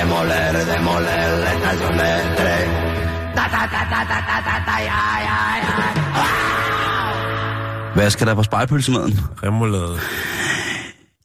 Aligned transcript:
demoler, 0.00 0.52
demoler, 0.72 1.46
estas 1.52 1.78
son 1.80 1.94
letras. 2.00 2.68
Ta 3.36 3.44
ta 3.54 3.62
ta 3.72 3.82
ta 3.92 4.00
ta 4.10 4.18
ta 4.28 4.36
ta 4.46 4.56
ta 4.66 4.76
ja 4.90 5.00
ja 5.26 5.38
ja. 5.64 5.72
Hvad 7.94 8.10
skal 8.10 8.26
der 8.26 8.34
på 8.34 8.42
spejpølsemaden? 8.42 9.18
Remoulade. 9.42 9.98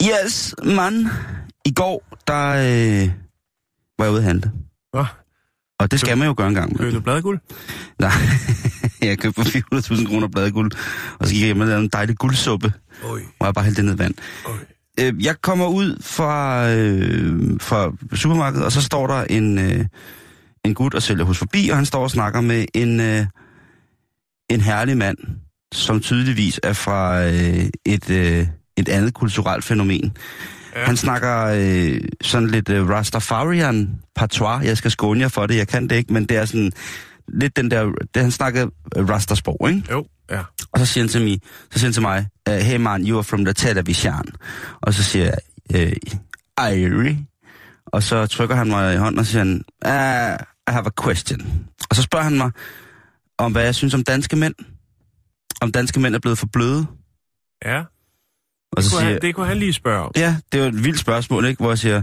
Yes, 0.04 0.56
mand. 0.64 1.08
I 1.66 1.72
går, 1.72 2.04
der 2.28 2.48
øh, 2.50 3.12
var 3.98 4.06
jeg 4.06 4.12
ude 4.12 4.18
at 4.18 4.24
handle. 4.24 4.52
Hvad? 4.94 5.06
Og 5.80 5.92
det 5.92 6.00
skal 6.00 6.12
Køb, 6.12 6.18
man 6.18 6.28
jo 6.28 6.34
gøre 6.38 6.48
en 6.48 6.54
gang. 6.56 6.78
Købte 6.78 7.02
bladguld? 7.02 7.40
Nej, 8.00 8.12
jeg 9.02 9.20
købte 9.20 9.44
for 9.44 9.96
400.000 9.96 10.08
kroner 10.08 10.28
bladguld, 10.28 10.72
og 11.20 11.28
så 11.28 11.34
gik 11.34 11.42
jeg 11.42 11.48
hjem 11.48 11.60
og 11.62 11.68
lavede 11.68 11.84
en 11.84 11.90
dejlig 11.94 12.18
guldsuppe, 12.18 12.74
Oi. 13.04 13.20
hvor 13.38 13.46
jeg 13.46 13.54
bare 13.54 13.66
hældte 13.66 13.82
det 13.82 13.86
ned 13.86 13.96
i 13.96 14.00
vand. 14.00 14.14
Oi. 14.46 14.75
Øh, 15.00 15.26
jeg 15.26 15.36
kommer 15.42 15.68
ud 15.68 16.02
fra, 16.02 16.70
øh, 16.70 17.58
fra 17.62 17.92
supermarkedet, 18.16 18.66
og 18.66 18.72
så 18.72 18.82
står 18.82 19.08
der 19.08 19.24
en, 19.24 19.60
øh, 19.60 19.86
en 20.66 20.74
gut 20.74 20.94
og 20.94 21.04
sælger 21.04 21.24
hus 21.24 21.38
forbi, 21.38 21.70
og 21.70 21.76
han 21.76 21.86
står 21.86 22.04
og 22.04 22.12
snakker 22.12 22.42
med 22.42 22.66
en, 22.74 23.00
øh, 23.00 23.26
en 24.50 24.62
herlig 24.62 24.98
mand, 24.98 25.18
som 25.74 26.00
tydeligvis 26.00 26.60
er 26.64 26.74
fra 26.74 27.26
øh, 27.26 27.66
et, 27.86 28.10
øh, 28.10 28.48
et 28.78 28.90
andet 28.90 29.14
kulturelt 29.14 29.64
fænomen. 29.64 30.18
Ja. 30.76 30.86
Han 30.86 30.98
snakker 30.98 31.46
øh, 31.46 32.02
sådan 32.22 32.50
lidt 32.50 32.70
øh, 32.70 32.90
Rastafarian 32.90 33.90
patois. 34.16 34.66
Jeg 34.66 34.78
skal 34.78 34.92
skåne 34.92 35.22
jer 35.22 35.28
for 35.28 35.46
det, 35.46 35.58
jeg 35.58 35.68
kan 35.68 35.88
det 35.88 35.96
ikke, 35.96 36.14
men 36.14 36.26
det 36.26 36.38
er 36.38 36.46
sådan 36.46 36.72
lidt 37.28 37.56
den 37.58 37.72
der... 37.72 37.92
Det, 38.14 38.22
han 38.22 38.32
snakker 38.32 38.68
øh, 38.96 39.10
Rastasprog, 39.10 39.70
ikke? 39.70 39.84
Jo, 39.92 40.06
ja. 40.32 40.42
Og 40.72 40.80
så 40.80 40.86
siger 40.86 41.04
han 41.04 41.10
til 41.10 41.22
mig, 41.22 41.40
så 41.72 41.80
siger 41.80 41.88
han 41.88 41.94
til 41.94 42.02
mig 42.02 42.28
uh, 42.50 42.56
hey 42.56 42.78
man, 42.78 43.08
you 43.08 43.18
are 43.18 43.24
from 43.24 43.46
the 43.46 43.54
television. 43.54 44.26
Og 44.82 44.94
så 44.94 45.04
siger 45.04 45.32
jeg, 45.70 45.98
Irie. 46.60 47.26
Og 47.86 48.04
så 48.04 48.28
trykker 48.28 48.56
han 48.56 48.68
mig 48.68 48.94
i 48.94 48.98
hånden, 48.98 49.20
og 49.20 49.26
siger 49.26 49.40
han, 49.44 49.64
uh, 49.86 50.46
I 50.68 50.72
have 50.72 50.86
a 50.86 51.04
question. 51.04 51.68
Og 51.90 51.96
så 51.96 52.02
spørger 52.02 52.24
han 52.24 52.38
mig, 52.38 52.52
om 53.38 53.52
hvad 53.52 53.64
jeg 53.64 53.76
synes 53.76 53.94
om 53.94 54.04
danske 54.04 54.36
mænd. 54.36 54.54
Om 55.62 55.72
danske 55.72 56.00
mænd 56.00 56.16
er 56.16 56.20
blevet 56.20 56.38
for 56.38 56.48
bløde. 56.54 56.86
Ja, 57.66 57.84
Og 58.72 58.84
så 58.84 58.92
kunne 58.92 59.00
siger 59.00 59.12
han, 59.12 59.22
det 59.22 59.36
kunne 59.36 59.48
han 59.48 59.58
lige 59.58 59.74
spørge 59.74 60.04
om. 60.04 60.12
Ja, 60.16 60.38
det 60.52 60.62
var 60.62 60.68
et 60.68 60.84
vildt 60.84 61.00
spørgsmål, 61.00 61.46
ikke? 61.46 61.64
Hvor 61.64 61.72
jeg 61.72 61.78
siger, 61.78 62.02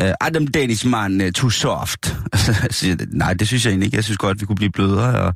Øh, 0.00 0.06
uh, 0.06 0.12
are 0.20 0.30
them 0.30 0.46
Danish 0.46 0.86
man 0.86 1.20
uh, 1.20 1.26
øh, 1.26 1.32
too 1.32 1.50
soft? 1.50 2.16
Siger 2.70 2.96
nej, 3.08 3.34
det 3.34 3.48
synes 3.48 3.64
jeg 3.64 3.70
egentlig 3.70 3.86
ikke. 3.86 3.96
Jeg 3.96 4.04
synes 4.04 4.18
godt, 4.18 4.40
vi 4.40 4.46
kunne 4.46 4.56
blive 4.56 4.72
blødere 4.72 5.20
og 5.20 5.34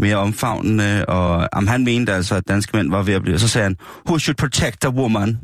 mere 0.00 0.16
omfavnende. 0.16 1.06
Og 1.06 1.48
om 1.52 1.66
han 1.66 1.84
mente 1.84 2.12
altså, 2.12 2.34
at 2.34 2.48
danske 2.48 2.76
mænd 2.76 2.90
var 2.90 3.02
ved 3.02 3.14
at 3.14 3.22
blive... 3.22 3.38
Så 3.38 3.48
sagde 3.48 3.62
han, 3.62 3.76
who 4.06 4.18
should 4.18 4.36
protect 4.36 4.84
a 4.84 4.88
woman? 4.88 5.38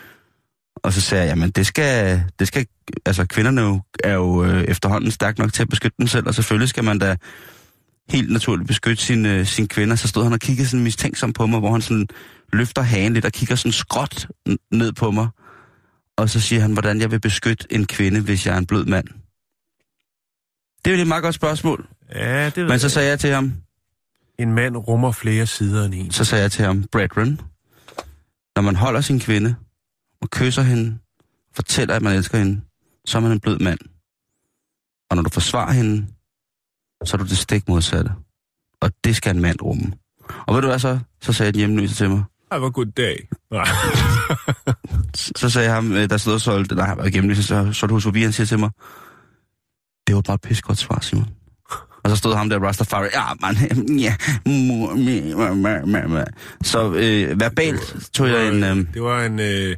og 0.84 0.92
så 0.92 1.00
sagde 1.00 1.24
jeg, 1.24 1.30
jamen 1.30 1.50
det 1.50 1.66
skal, 1.66 2.22
det 2.38 2.48
skal 2.48 2.66
altså 3.06 3.26
kvinderne 3.26 3.60
jo, 3.60 3.80
er 4.04 4.14
jo 4.14 4.44
øh, 4.44 4.64
efterhånden 4.64 5.10
stærkt 5.10 5.38
nok 5.38 5.52
til 5.52 5.62
at 5.62 5.68
beskytte 5.68 5.96
dem 5.98 6.06
selv, 6.06 6.26
og 6.26 6.34
selvfølgelig 6.34 6.68
skal 6.68 6.84
man 6.84 6.98
da 6.98 7.16
helt 8.10 8.32
naturligt 8.32 8.68
beskytte 8.68 9.02
sine, 9.02 9.34
øh, 9.34 9.46
sine 9.46 9.68
kvinder. 9.68 9.96
Så 9.96 10.08
stod 10.08 10.24
han 10.24 10.32
og 10.32 10.40
kiggede 10.40 10.68
sådan 10.68 10.84
mistænksom 10.84 11.32
på 11.32 11.46
mig, 11.46 11.60
hvor 11.60 11.72
han 11.72 11.82
sådan 11.82 12.08
løfter 12.52 12.82
hagen 12.82 13.12
lidt 13.12 13.24
og 13.24 13.32
kigger 13.32 13.54
sådan 13.54 13.72
skråt 13.72 14.28
ned 14.72 14.92
på 14.92 15.10
mig. 15.10 15.28
Og 16.20 16.30
så 16.30 16.40
siger 16.40 16.62
han, 16.62 16.72
hvordan 16.72 17.00
jeg 17.00 17.10
vil 17.10 17.20
beskytte 17.20 17.66
en 17.70 17.86
kvinde, 17.86 18.20
hvis 18.20 18.46
jeg 18.46 18.54
er 18.54 18.58
en 18.58 18.66
blød 18.66 18.84
mand. 18.84 19.06
Det 20.84 20.92
er 20.92 20.96
jo 20.96 21.02
et 21.02 21.08
meget 21.08 21.22
godt 21.22 21.34
spørgsmål. 21.34 21.88
Ja, 22.14 22.44
det 22.46 22.56
ved 22.56 22.68
Men 22.68 22.78
så 22.78 22.88
sagde 22.88 23.08
jeg 23.08 23.20
til 23.20 23.30
ham, 23.30 23.52
En 24.38 24.52
mand 24.52 24.76
rummer 24.76 25.12
flere 25.12 25.46
sider 25.46 25.84
end 25.84 25.94
en. 25.94 26.10
så 26.10 26.24
sagde 26.24 26.42
jeg 26.42 26.52
til 26.52 26.64
ham, 26.64 26.82
brethren, 26.92 27.40
når 28.56 28.62
man 28.62 28.76
holder 28.76 29.00
sin 29.00 29.20
kvinde 29.20 29.54
og 30.22 30.30
kysser 30.30 30.62
hende, 30.62 30.98
fortæller, 31.54 31.94
at 31.94 32.02
man 32.02 32.16
elsker 32.16 32.38
hende, 32.38 32.60
så 33.04 33.18
er 33.18 33.22
man 33.22 33.32
en 33.32 33.40
blød 33.40 33.58
mand. 33.58 33.78
Og 35.10 35.16
når 35.16 35.22
du 35.22 35.30
forsvarer 35.30 35.72
hende, 35.72 36.06
så 37.04 37.16
er 37.16 37.18
du 37.18 37.24
det 37.24 37.38
stik 37.38 37.68
modsatte. 37.68 38.10
Og 38.80 38.90
det 39.04 39.16
skal 39.16 39.36
en 39.36 39.42
mand 39.42 39.62
rumme. 39.62 39.92
Og 40.46 40.54
ved 40.54 40.62
du 40.62 40.68
hvad 40.68 40.78
så? 40.78 40.98
Så 41.20 41.32
sagde 41.32 41.52
den 41.52 41.58
hjemløse 41.58 41.94
til 41.94 42.10
mig. 42.10 42.24
Hvor 42.48 42.70
god 42.70 42.86
dag. 42.86 43.28
Nej. 43.50 43.64
Så 45.36 45.50
sagde 45.50 45.68
ham, 45.70 45.92
øh, 45.92 46.10
der 46.10 46.16
stod 46.16 46.34
og 46.34 46.40
solgte, 46.40 46.74
nej, 46.74 46.86
jeg 46.86 46.96
var 46.96 47.08
hjemløse, 47.08 47.42
så 47.42 47.72
så 47.72 47.86
du 47.86 47.94
hus 47.94 48.04
forbi, 48.04 48.22
han 48.22 48.32
siger 48.32 48.46
til 48.46 48.58
mig, 48.58 48.70
det 50.06 50.14
var 50.14 50.20
bare 50.20 50.34
et 50.34 50.40
pis 50.40 50.62
godt 50.62 50.78
svar, 50.78 50.98
Simon. 51.00 51.28
Og 52.04 52.10
så 52.10 52.16
stod 52.16 52.34
ham 52.34 52.48
der 52.48 52.58
Rastafari, 52.58 53.08
ja, 53.14 53.22
man, 53.40 53.56
ja, 54.06 54.14
mor, 54.46 54.94
mi, 54.94 55.34
ma, 55.34 55.52
ma, 55.54 55.84
ma, 55.84 56.06
ma. 56.06 56.24
Så 56.62 56.92
øh, 56.92 57.40
verbalt 57.40 57.96
tog 58.12 58.28
jeg 58.28 58.48
en... 58.48 58.64
Øh, 58.64 58.76
Det 58.94 59.02
var 59.02 59.22
en... 59.24 59.40
Øh, 59.40 59.76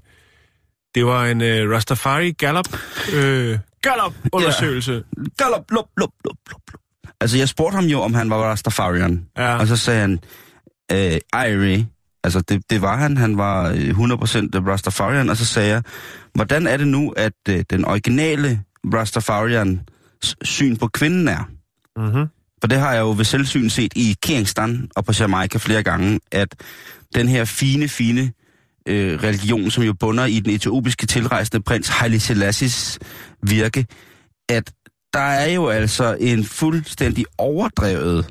det 0.95 1.07
var 1.07 1.25
en 1.25 1.41
øh, 1.41 1.71
Rastafari 1.71 2.31
Gallup, 2.33 2.77
øh, 3.15 3.59
Gallup 3.83 4.15
undersøgelse. 4.33 5.05
Galop, 5.39 5.71
lup, 5.71 5.87
lup, 5.97 6.11
lup, 6.25 6.37
lup, 6.51 6.61
lup. 6.73 6.81
Altså, 7.21 7.39
jeg 7.39 7.49
spurgte 7.49 7.75
ham 7.75 7.85
jo, 7.85 8.01
om 8.01 8.15
han 8.15 8.31
var 8.31 8.37
Rastafarian. 8.37 9.27
Ja. 9.37 9.57
Og 9.57 9.67
så 9.67 9.77
sagde 9.77 10.01
han, 10.01 10.21
øh, 10.93 11.19
Irie. 11.35 11.87
Altså, 12.25 12.41
det, 12.41 12.71
det 12.71 12.83
var 12.83 12.97
han. 12.97 13.17
Han 13.17 13.37
var 13.37 13.69
øh, 13.69 13.77
100% 13.77 14.69
Rastafarian. 14.69 15.31
Og 15.31 15.37
så 15.37 15.45
sagde 15.45 15.69
jeg, 15.69 15.83
hvordan 16.35 16.67
er 16.67 16.77
det 16.77 16.87
nu, 16.87 17.11
at 17.11 17.33
øh, 17.49 17.65
den 17.71 17.85
originale 17.85 18.63
Rastafarian 18.95 19.81
syn 20.45 20.77
på 20.77 20.87
kvinden 20.87 21.29
er? 21.29 21.49
Mm-hmm. 21.97 22.27
For 22.61 22.69
det 22.69 22.79
har 22.79 22.93
jeg 22.93 23.01
jo 23.01 23.11
ved 23.17 23.25
selvsyn 23.25 23.69
set 23.69 23.93
i 23.97 24.17
Kingston 24.23 24.89
og 24.97 25.05
på 25.05 25.13
Jamaica 25.21 25.59
flere 25.59 25.83
gange, 25.83 26.21
at 26.33 26.55
den 27.15 27.29
her 27.29 27.45
fine, 27.45 27.89
fine 27.89 28.33
øh, 28.89 29.23
religion, 29.23 29.71
som 29.71 29.85
jo 29.85 29.93
bunder 30.01 30.25
i 30.25 30.41
den 30.41 30.55
etiopiske 30.55 31.07
tilrejsende 31.07 31.63
prins 31.63 31.89
Haile 31.89 32.21
Selassies 32.21 32.99
virke, 33.43 33.87
at 34.49 34.73
der 35.13 35.21
er 35.21 35.51
jo 35.51 35.69
altså 35.69 36.17
en 36.21 36.45
fuldstændig 36.45 37.25
overdrevet 37.39 38.27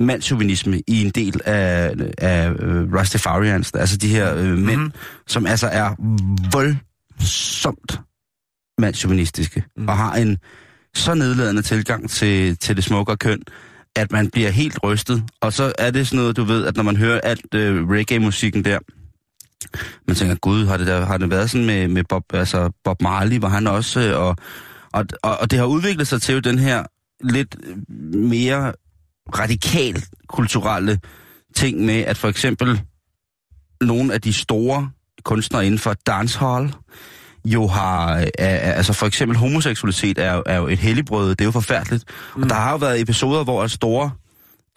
mandsjuvenisme 0.00 0.82
i 0.86 1.04
en 1.04 1.10
del 1.10 1.40
af, 1.44 1.94
af 2.18 2.50
øh, 2.50 2.92
Rastafarians, 2.92 3.72
altså 3.72 3.96
de 3.96 4.08
her 4.08 4.36
øh, 4.36 4.58
mænd, 4.58 4.80
mm. 4.80 4.92
som 5.26 5.46
altså 5.46 5.66
er 5.66 5.94
voldsomt 6.52 8.00
mandsjuvenistiske, 8.78 9.64
mm. 9.76 9.88
og 9.88 9.96
har 9.96 10.14
en 10.14 10.38
så 10.94 11.14
nedladende 11.14 11.62
tilgang 11.62 12.10
til, 12.10 12.56
til 12.56 12.76
det 12.76 12.84
smukke 12.84 13.16
køn, 13.16 13.42
at 13.96 14.12
man 14.12 14.30
bliver 14.30 14.50
helt 14.50 14.78
rystet. 14.84 15.24
Og 15.40 15.52
så 15.52 15.72
er 15.78 15.90
det 15.90 16.06
sådan 16.06 16.16
noget, 16.16 16.36
du 16.36 16.44
ved, 16.44 16.66
at 16.66 16.76
når 16.76 16.82
man 16.82 16.96
hører 16.96 17.20
alt 17.20 17.54
øh, 17.54 17.88
reggae-musikken 17.88 18.64
der, 18.64 18.78
man 20.06 20.16
tænker, 20.16 20.34
gud, 20.34 20.66
har 20.66 20.76
det, 20.76 20.86
der, 20.86 21.06
har 21.06 21.18
det 21.18 21.30
været 21.30 21.50
sådan 21.50 21.66
med, 21.66 21.88
med 21.88 22.04
Bob, 22.08 22.22
altså 22.34 22.70
Bob 22.84 23.02
Marley, 23.02 23.38
var 23.38 23.48
han 23.48 23.66
også, 23.66 24.00
øh, 24.00 24.20
og, 24.20 24.36
og, 24.92 25.04
og, 25.22 25.38
og 25.40 25.50
det 25.50 25.58
har 25.58 25.66
udviklet 25.66 26.06
sig 26.06 26.22
til 26.22 26.32
jo 26.32 26.40
den 26.40 26.58
her 26.58 26.84
lidt 27.20 27.56
mere 28.14 28.72
radikal 29.38 30.02
kulturelle 30.28 31.00
ting 31.56 31.80
med, 31.84 31.94
at 32.00 32.16
for 32.16 32.28
eksempel 32.28 32.80
nogle 33.80 34.14
af 34.14 34.20
de 34.20 34.32
store 34.32 34.90
kunstnere 35.24 35.66
inden 35.66 35.78
for 35.78 35.94
dancehall, 36.06 36.74
jo 37.44 37.66
har, 37.66 38.26
er, 38.38 38.72
altså 38.72 38.92
for 38.92 39.06
eksempel 39.06 39.36
homoseksualitet 39.38 40.18
er, 40.18 40.34
jo- 40.34 40.42
er 40.46 40.56
jo 40.56 40.66
et 40.66 40.78
helligbrød, 40.78 41.28
det 41.30 41.40
er 41.40 41.44
jo 41.44 41.50
forfærdeligt. 41.50 42.04
Mm. 42.36 42.42
Og 42.42 42.48
der 42.48 42.54
har 42.54 42.70
jo 42.70 42.76
været 42.76 43.00
episoder, 43.00 43.44
hvor 43.44 43.66
store 43.66 44.10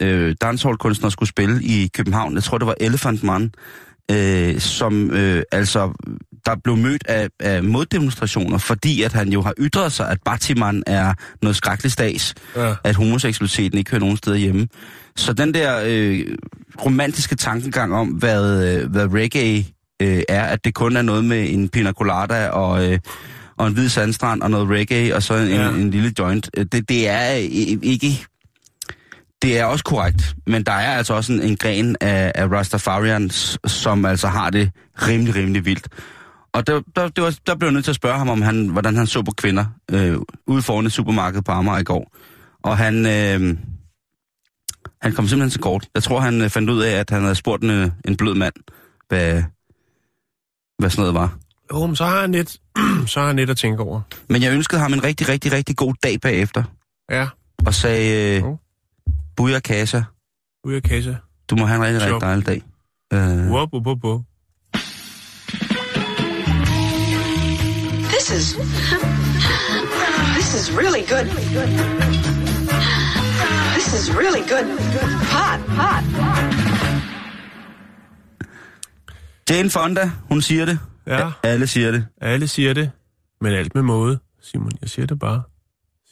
øh, 0.02 0.34
dancehall-kunstnere 0.40 1.10
skulle 1.10 1.28
spille 1.28 1.62
i 1.64 1.88
København, 1.94 2.34
jeg 2.34 2.42
tror 2.42 2.58
det 2.58 2.66
var 2.66 2.74
Elephant 2.80 3.22
Man, 3.22 3.52
øh, 4.10 4.60
som 4.60 5.10
øh, 5.10 5.42
altså, 5.52 5.92
der 6.46 6.56
blev 6.64 6.76
mødt 6.76 7.06
af, 7.08 7.28
af 7.40 7.64
moddemonstrationer, 7.64 8.58
fordi 8.58 9.02
at 9.02 9.12
han 9.12 9.28
jo 9.32 9.42
har 9.42 9.54
ytret 9.58 9.92
sig, 9.92 10.10
at 10.10 10.18
Batiman 10.24 10.82
er 10.86 11.14
noget 11.42 11.56
skrækkeligt 11.56 11.92
stads, 11.92 12.34
Ja. 12.56 12.74
at 12.84 12.94
homoseksualiteten 12.96 13.78
ikke 13.78 13.90
hører 13.90 14.00
nogen 14.00 14.16
steder 14.16 14.36
hjemme. 14.36 14.68
Så 15.16 15.32
den 15.32 15.54
der 15.54 15.80
øh, 15.86 16.26
romantiske 16.84 17.36
tankegang 17.36 17.94
om, 17.94 18.08
hvad, 18.08 18.64
øh, 18.74 18.90
hvad 18.90 19.06
reggae 19.14 19.64
øh, 20.02 20.22
er, 20.28 20.42
at 20.44 20.64
det 20.64 20.74
kun 20.74 20.96
er 20.96 21.02
noget 21.02 21.24
med 21.24 21.46
en 21.52 21.68
pina 21.68 21.92
colada 21.92 22.48
og, 22.48 22.92
øh, 22.92 22.98
og 23.58 23.66
en 23.66 23.74
hvid 23.74 23.88
sandstrand 23.88 24.42
og 24.42 24.50
noget 24.50 24.68
reggae 24.70 25.14
og 25.14 25.22
så 25.22 25.34
en, 25.34 25.48
Ja. 25.48 25.62
ja. 25.62 25.68
en, 25.68 25.74
en 25.74 25.90
lille 25.90 26.12
joint, 26.18 26.50
øh, 26.56 26.66
det, 26.72 26.88
det 26.88 27.08
er 27.08 27.34
øh, 27.36 27.42
ikke... 27.82 28.26
Det 29.42 29.58
er 29.58 29.64
også 29.64 29.84
korrekt, 29.84 30.34
men 30.46 30.62
der 30.62 30.72
er 30.72 30.96
altså 30.96 31.14
også 31.14 31.32
en, 31.32 31.40
en 31.42 31.56
gren 31.56 31.96
af, 32.00 32.32
af 32.34 32.46
Rastafarians, 32.50 33.58
som 33.66 34.04
altså 34.04 34.28
har 34.28 34.50
det 34.50 34.70
rimelig, 35.08 35.34
rimelig 35.34 35.64
vildt. 35.64 35.88
Og 36.52 36.66
der, 36.66 36.82
der, 36.96 37.08
det 37.08 37.24
var, 37.24 37.38
der 37.46 37.54
blev 37.54 37.66
jeg 37.66 37.72
nødt 37.72 37.84
til 37.84 37.92
at 37.92 37.96
spørge 37.96 38.18
ham, 38.18 38.28
om 38.28 38.42
han, 38.42 38.68
hvordan 38.68 38.96
han 38.96 39.06
så 39.06 39.22
på 39.22 39.32
kvinder 39.32 39.64
øh, 39.90 40.18
ude 40.46 40.62
foran 40.62 40.86
et 40.86 40.92
supermarked 40.92 41.42
på 41.42 41.52
Amager 41.52 41.78
i 41.78 41.84
går. 41.84 42.16
Og 42.62 42.78
han, 42.78 42.94
øh, 43.06 43.58
han 45.02 45.12
kom 45.12 45.28
simpelthen 45.28 45.50
til 45.50 45.60
kort. 45.60 45.88
Jeg 45.94 46.02
tror, 46.02 46.20
han 46.20 46.40
øh, 46.42 46.50
fandt 46.50 46.70
ud 46.70 46.82
af, 46.82 46.90
at 46.90 47.10
han 47.10 47.22
havde 47.22 47.34
spurgt 47.34 47.62
en, 47.64 47.70
øh, 47.70 47.90
en 48.04 48.16
blød 48.16 48.34
mand, 48.34 48.54
hvad, 49.08 49.42
hvad 50.78 50.90
sådan 50.90 51.00
noget 51.02 51.14
var. 51.14 51.38
Jo, 51.72 51.86
men 51.86 51.96
så 51.96 52.04
har 52.04 52.20
han 52.20 52.32
lidt, 52.32 52.50
så 53.12 53.20
har 53.20 53.26
han 53.26 53.36
lidt 53.36 53.50
at 53.50 53.56
tænke 53.56 53.82
over. 53.82 54.00
Men 54.28 54.42
jeg 54.42 54.52
ønskede 54.52 54.80
ham 54.80 54.92
en 54.92 55.04
rigtig, 55.04 55.28
rigtig, 55.28 55.52
rigtig 55.52 55.76
god 55.76 55.94
dag 56.02 56.20
bagefter. 56.20 56.62
Ja, 57.10 57.28
Og 57.66 57.74
sagde, 57.74 58.36
øh, 58.36 58.40
Jo. 58.42 58.58
Buja 59.36 59.60
Kasa, 59.60 60.02
af 60.74 60.82
kasse. 60.82 61.18
du 61.50 61.56
må 61.56 61.66
have 61.66 61.76
en 61.76 61.82
rigtig, 61.82 62.02
rigtig 62.02 62.20
dejlig 62.20 62.46
dag. 62.46 62.62
Øh, 63.12 63.50
Wup, 63.52 63.72
wup, 63.72 63.86
wup, 63.86 64.04
wup. 64.04 64.22
This 68.30 68.42
is. 68.42 68.56
This 70.36 70.54
is 70.54 70.76
really 70.78 71.02
good. 71.12 71.26
This 73.74 73.88
is 73.98 74.16
really 74.16 74.42
good. 74.52 74.66
Hot, 75.34 75.60
hot. 75.80 76.04
Jane 79.50 79.70
Fonda, 79.70 80.10
hun 80.28 80.42
siger 80.42 80.64
det. 80.64 80.78
Ja. 81.06 81.30
Alle 81.42 81.66
siger 81.66 81.90
det. 81.90 82.06
Alle 82.20 82.48
siger 82.48 82.74
det, 82.74 82.90
men 83.40 83.52
alt 83.52 83.74
med 83.74 83.82
måde. 83.82 84.18
Simon, 84.42 84.70
jeg 84.80 84.90
siger 84.90 85.06
det 85.06 85.18
bare. 85.18 85.42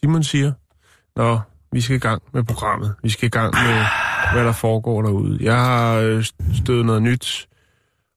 Simon 0.01 0.23
siger, 0.25 0.53
Nå, 1.17 1.41
vi 1.73 1.81
skal 1.81 1.97
i 1.97 1.99
gang 1.99 2.23
med 2.35 2.45
programmet. 2.45 2.95
Vi 3.03 3.09
skal 3.09 3.27
i 3.27 3.31
gang 3.31 3.55
med, 3.55 3.85
hvad 4.33 4.45
der 4.45 4.53
foregår 4.53 5.03
derude. 5.03 5.39
Jeg 5.41 5.57
har 5.65 5.95
øh, 5.95 6.25
stødet 6.55 6.87
noget 6.87 7.03
nyt 7.03 7.49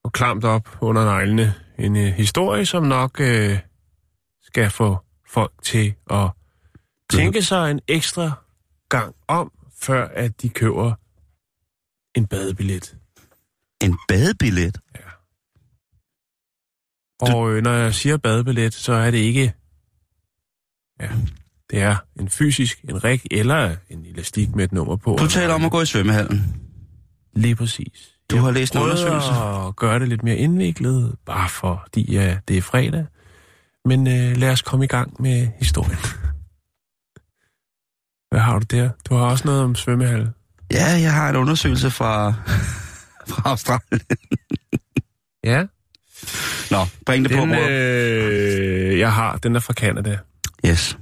og 0.04 0.12
klamt 0.12 0.46
op 0.46 0.78
under 0.82 1.06
neglene. 1.06 1.54
En 1.80 1.98
øh, 1.98 2.14
historie, 2.14 2.66
som 2.66 2.84
nok 2.84 3.20
øh, 3.20 3.58
skal 4.54 4.70
få 4.70 4.98
folk 5.30 5.52
til 5.64 5.94
at 6.10 6.30
tænke 7.10 7.42
sig 7.42 7.72
en 7.72 7.80
ekstra 7.88 8.32
gang 8.90 9.16
om, 9.28 9.52
før 9.80 10.08
at 10.08 10.42
de 10.42 10.50
køber 10.50 10.94
en 12.16 12.28
badebillet. 12.28 12.98
En 13.84 13.98
badebillet? 14.08 14.78
Og 17.20 17.52
øh, 17.52 17.64
når 17.64 17.72
jeg 17.72 17.94
siger 17.94 18.18
badebillet, 18.18 18.74
så 18.74 18.94
er 18.94 19.12
det 19.12 19.18
ikke... 19.18 19.54
Ja, 21.02 21.10
det 21.70 21.82
er 21.82 21.96
en 22.20 22.30
fysisk, 22.30 22.82
en 22.90 23.04
rig 23.04 23.22
eller 23.32 23.76
en 23.90 24.06
elastik 24.06 24.56
med 24.56 24.64
et 24.64 24.72
nummer 24.72 24.96
på. 24.96 25.16
Du 25.20 25.28
taler 25.28 25.54
om 25.54 25.66
at 25.66 25.72
gå 25.72 25.82
i 25.82 25.86
svømmehallen. 25.86 26.62
Lige 27.34 27.56
præcis. 27.56 28.18
Du 28.32 28.38
har 28.38 28.52
læst 28.52 28.76
en 28.76 28.82
undersøgelse. 28.82 29.32
at 29.32 29.76
gøre 29.76 30.00
det 30.00 30.08
lidt 30.10 30.24
mere 30.24 30.38
indviklet, 30.38 31.16
bare 31.26 31.50
fordi 31.50 32.12
ja, 32.12 32.38
det 32.48 32.58
er 32.58 32.62
fredag. 32.62 33.06
Men 33.86 34.08
øh, 34.08 34.38
lad 34.38 34.52
os 34.52 34.62
komme 34.62 34.86
i 34.86 34.88
gang 34.88 35.22
med 35.22 35.48
historien. 35.60 35.98
Hvad 38.32 38.40
har 38.40 38.60
du 38.60 38.66
der? 38.72 38.90
Du 39.10 39.16
har 39.16 39.24
også 39.26 39.48
noget 39.48 39.64
om 39.64 39.76
svømmehal. 39.76 40.30
Ja, 40.72 40.86
jeg 40.86 41.14
har 41.14 41.30
en 41.30 41.36
undersøgelse 41.36 41.92
fra, 41.92 42.34
fra 43.30 43.50
Australien. 43.50 44.02
Ja. 45.44 45.66
Nå, 46.72 46.86
bring 47.06 47.26
det 47.26 47.32
på 47.32 47.42
Den, 47.42 47.50
bordet. 47.50 47.70
øh, 47.72 49.00
jeg 49.00 49.14
har, 49.14 49.38
den 49.38 49.56
er 49.56 49.60
fra 49.60 49.74
Canada. 49.74 50.18
Yes. 50.66 50.98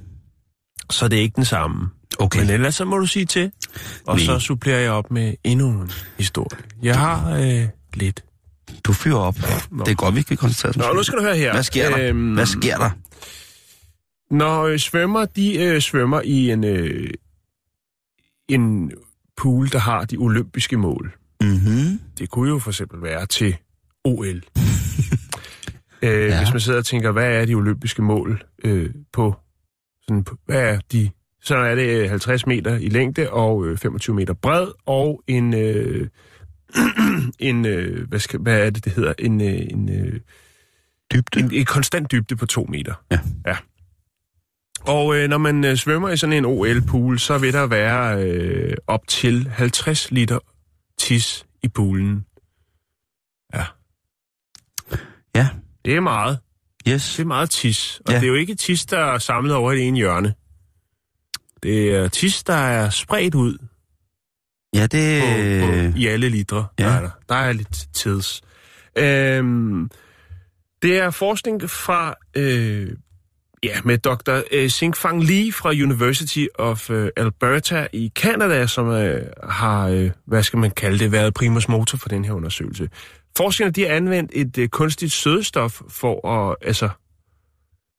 Så 0.90 1.08
det 1.08 1.18
er 1.18 1.22
ikke 1.22 1.36
den 1.36 1.44
samme. 1.44 1.88
Okay. 2.18 2.40
Men 2.40 2.50
ellers 2.50 2.74
så 2.74 2.84
må 2.84 2.98
du 2.98 3.06
sige 3.06 3.26
til. 3.26 3.52
Og 4.06 4.16
Nej. 4.16 4.24
så 4.24 4.38
supplerer 4.38 4.80
jeg 4.80 4.90
op 4.90 5.10
med 5.10 5.34
endnu 5.44 5.70
en 5.70 5.90
historie. 6.18 6.60
Jeg 6.82 6.98
har 6.98 7.30
øh, 7.36 7.68
lidt. 7.94 8.24
Du 8.84 8.92
fyrer 8.92 9.16
op. 9.18 9.36
Nå. 9.70 9.84
Det 9.84 9.90
er 9.90 9.94
godt, 9.96 10.16
vi 10.16 10.22
kan 10.22 10.36
koncentrere 10.36 10.70
os. 10.70 10.76
Nå, 10.76 10.94
nu 10.96 11.02
skal 11.02 11.18
du 11.18 11.22
høre 11.22 11.36
her. 11.36 11.52
Hvad 11.52 11.62
sker 11.62 11.90
der? 11.96 12.08
Øhm, 12.08 12.34
Hvad 12.34 12.46
sker 12.46 12.76
der? 12.76 12.90
Når 14.34 14.62
øh, 14.62 14.78
svømmer, 14.78 15.24
de 15.24 15.56
øh, 15.62 15.80
svømmer 15.80 16.20
i 16.24 16.50
en, 16.50 16.64
øh, 16.64 17.10
en 18.48 18.92
pool, 19.36 19.68
der 19.72 19.78
har 19.78 20.04
de 20.04 20.16
olympiske 20.16 20.76
mål. 20.76 21.12
Mhm. 21.40 22.00
Det 22.18 22.30
kunne 22.30 22.48
jo 22.48 22.58
for 22.58 22.70
eksempel 22.70 23.02
være 23.02 23.26
til 23.26 23.56
OL. 24.04 24.26
øh, 26.02 26.28
Ja. 26.28 26.38
Hvis 26.38 26.52
man 26.52 26.60
sidder 26.60 26.78
og 26.78 26.86
tænker, 26.86 27.10
hvad 27.10 27.32
er 27.32 27.44
de 27.44 27.54
olympiske 27.54 28.02
mål 28.02 28.42
øh, 28.64 28.90
på? 29.12 29.34
Sådan, 30.02 30.26
hvad 30.46 30.62
er 30.62 30.80
de? 30.92 31.10
Så 31.42 31.56
er 31.56 31.74
det 31.74 32.02
øh, 32.02 32.10
50 32.10 32.46
meter 32.46 32.76
i 32.76 32.88
længde 32.88 33.30
og 33.30 33.66
øh, 33.66 33.78
25 33.78 34.16
meter 34.16 34.34
bred 34.34 34.66
og 34.86 35.22
en, 35.26 35.54
øh, 35.54 36.08
en 37.38 37.66
øh, 37.66 38.08
hvad, 38.08 38.18
skal, 38.18 38.40
hvad 38.40 38.66
er 38.66 38.70
det, 38.70 38.84
det 38.84 38.92
hedder? 38.92 39.12
En, 39.18 39.40
øh, 39.40 39.60
en, 39.70 39.88
øh, 39.88 40.20
Dybde? 41.12 41.40
en, 41.40 41.52
en 41.54 41.64
konstant 41.64 42.12
dybde 42.12 42.36
på 42.36 42.46
to 42.46 42.66
meter. 42.68 42.94
Ja. 43.10 43.18
ja. 43.46 43.56
Og 44.80 45.16
øh, 45.16 45.28
når 45.28 45.38
man 45.38 45.64
øh, 45.64 45.76
svømmer 45.76 46.08
i 46.08 46.16
sådan 46.16 46.32
en 46.32 46.44
OL-pool, 46.44 47.18
så 47.18 47.38
vil 47.38 47.52
der 47.52 47.66
være 47.66 48.24
øh, 48.24 48.76
op 48.86 49.06
til 49.08 49.48
50 49.48 50.10
liter 50.10 50.38
tis 50.98 51.46
i 51.62 51.68
poolen. 51.68 52.24
Ja. 53.54 53.64
Ja. 55.34 55.48
Det 55.84 55.96
er 55.96 56.00
meget. 56.00 56.38
Yes. 56.88 57.14
Det 57.16 57.22
er 57.22 57.26
meget 57.26 57.50
tis. 57.50 58.00
Og 58.06 58.12
Ja. 58.12 58.18
det 58.18 58.24
er 58.24 58.28
jo 58.28 58.34
ikke 58.34 58.54
tis, 58.54 58.86
der 58.86 58.98
er 58.98 59.18
samlet 59.18 59.54
over 59.54 59.72
i 59.72 59.76
det 59.76 59.88
ene 59.88 59.96
hjørne. 59.96 60.34
Det 61.62 61.94
er 61.94 62.08
tis, 62.08 62.42
der 62.42 62.54
er 62.54 62.90
spredt 62.90 63.34
ud 63.34 63.58
Ja, 64.74 64.86
det... 64.86 65.22
på, 65.62 65.66
på, 65.66 65.98
i 65.98 66.06
alle 66.06 66.28
litre. 66.28 66.66
ja. 66.78 66.84
Der, 66.84 66.90
er 66.90 67.00
der. 67.00 67.10
der 67.28 67.34
er 67.34 67.52
lidt 67.52 67.86
tids. 67.94 68.42
Øhm, 68.98 69.90
det 70.82 70.98
er 70.98 71.10
forskning 71.10 71.70
fra 71.70 72.14
øh, 72.36 72.88
ja, 73.62 73.80
med 73.84 73.98
Dr. 73.98 74.40
øh, 74.52 74.68
Xingfang 74.68 75.24
Li 75.24 75.52
fra 75.52 75.70
University 75.70 76.46
of 76.54 76.90
øh, 76.90 77.10
Alberta 77.16 77.86
i 77.92 78.12
Canada, 78.14 78.66
som 78.66 78.88
øh, 78.88 79.26
har, 79.42 79.88
øh, 79.88 80.10
hvad 80.26 80.42
skal 80.42 80.58
man 80.58 80.70
kalde 80.70 80.98
det, 80.98 81.12
været 81.12 81.34
primus 81.34 81.68
motor 81.68 81.98
for 81.98 82.08
den 82.08 82.24
her 82.24 82.32
undersøgelse. 82.32 82.88
Forskerne 83.36 83.70
de 83.70 83.82
har 83.82 83.94
anvendt 83.94 84.30
et 84.34 84.58
øh, 84.58 84.68
kunstigt 84.68 85.12
sødestof 85.12 85.80
for 85.88 86.28
at, 86.28 86.56
altså, 86.62 86.88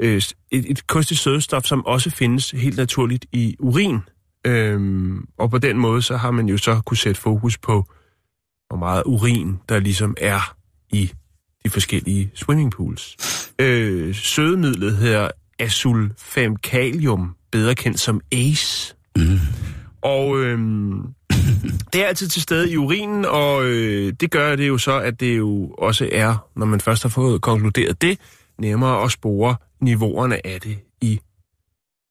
øh, 0.02 0.22
et, 0.52 0.72
et 0.72 0.88
kunstigt 0.88 1.20
sødestof, 1.20 1.64
som 1.64 1.86
også 1.86 2.10
findes 2.10 2.52
helt 2.52 2.78
naturligt 2.78 3.26
i 3.32 3.56
urin. 3.60 4.00
Øhm, 4.48 5.26
og 5.38 5.50
på 5.50 5.58
den 5.58 5.78
måde, 5.78 6.02
så 6.02 6.18
har 6.18 6.32
man 6.32 6.50
jo 6.50 6.58
så 6.58 6.82
kunne 6.86 6.98
sætte 6.98 7.22
fokus 7.22 7.58
på, 7.58 7.86
hvor 8.70 8.78
meget 8.78 9.04
urin, 9.06 9.60
der 9.70 9.80
ligesom 9.80 10.16
er 10.18 10.56
i 10.90 11.12
de 11.66 11.70
forskellige 11.70 12.32
swimmingpools. 12.34 13.18
Øh, 13.60 14.16
sødemidlet 14.16 14.98
hedder 14.98 15.30
asulfamkalium, 15.60 17.36
bedre 17.52 17.76
kendt 17.76 18.00
som 18.00 18.22
ACE. 18.32 18.96
Mm. 19.16 19.40
Og 20.02 20.40
øhm, 20.40 21.14
det 21.94 22.04
er 22.04 22.08
altid 22.08 22.28
til 22.28 22.42
stede 22.42 22.72
i 22.72 22.78
urinen, 22.78 23.26
og 23.26 23.66
øh, 23.66 24.14
det 24.20 24.32
gør 24.32 24.56
det 24.56 24.68
jo 24.68 24.78
så, 24.78 25.00
at 25.00 25.20
det 25.20 25.38
jo 25.38 25.76
også 25.78 26.10
er, 26.12 26.48
når 26.56 26.66
man 26.66 26.80
først 26.80 27.04
har 27.04 27.10
fået 27.10 27.42
konkluderet 27.42 28.02
det, 28.02 28.20
nemmere 28.60 29.04
at 29.04 29.12
spore 29.12 29.56
niveauerne 29.82 30.46
af 30.48 30.62
det 30.62 30.78
i 31.02 31.20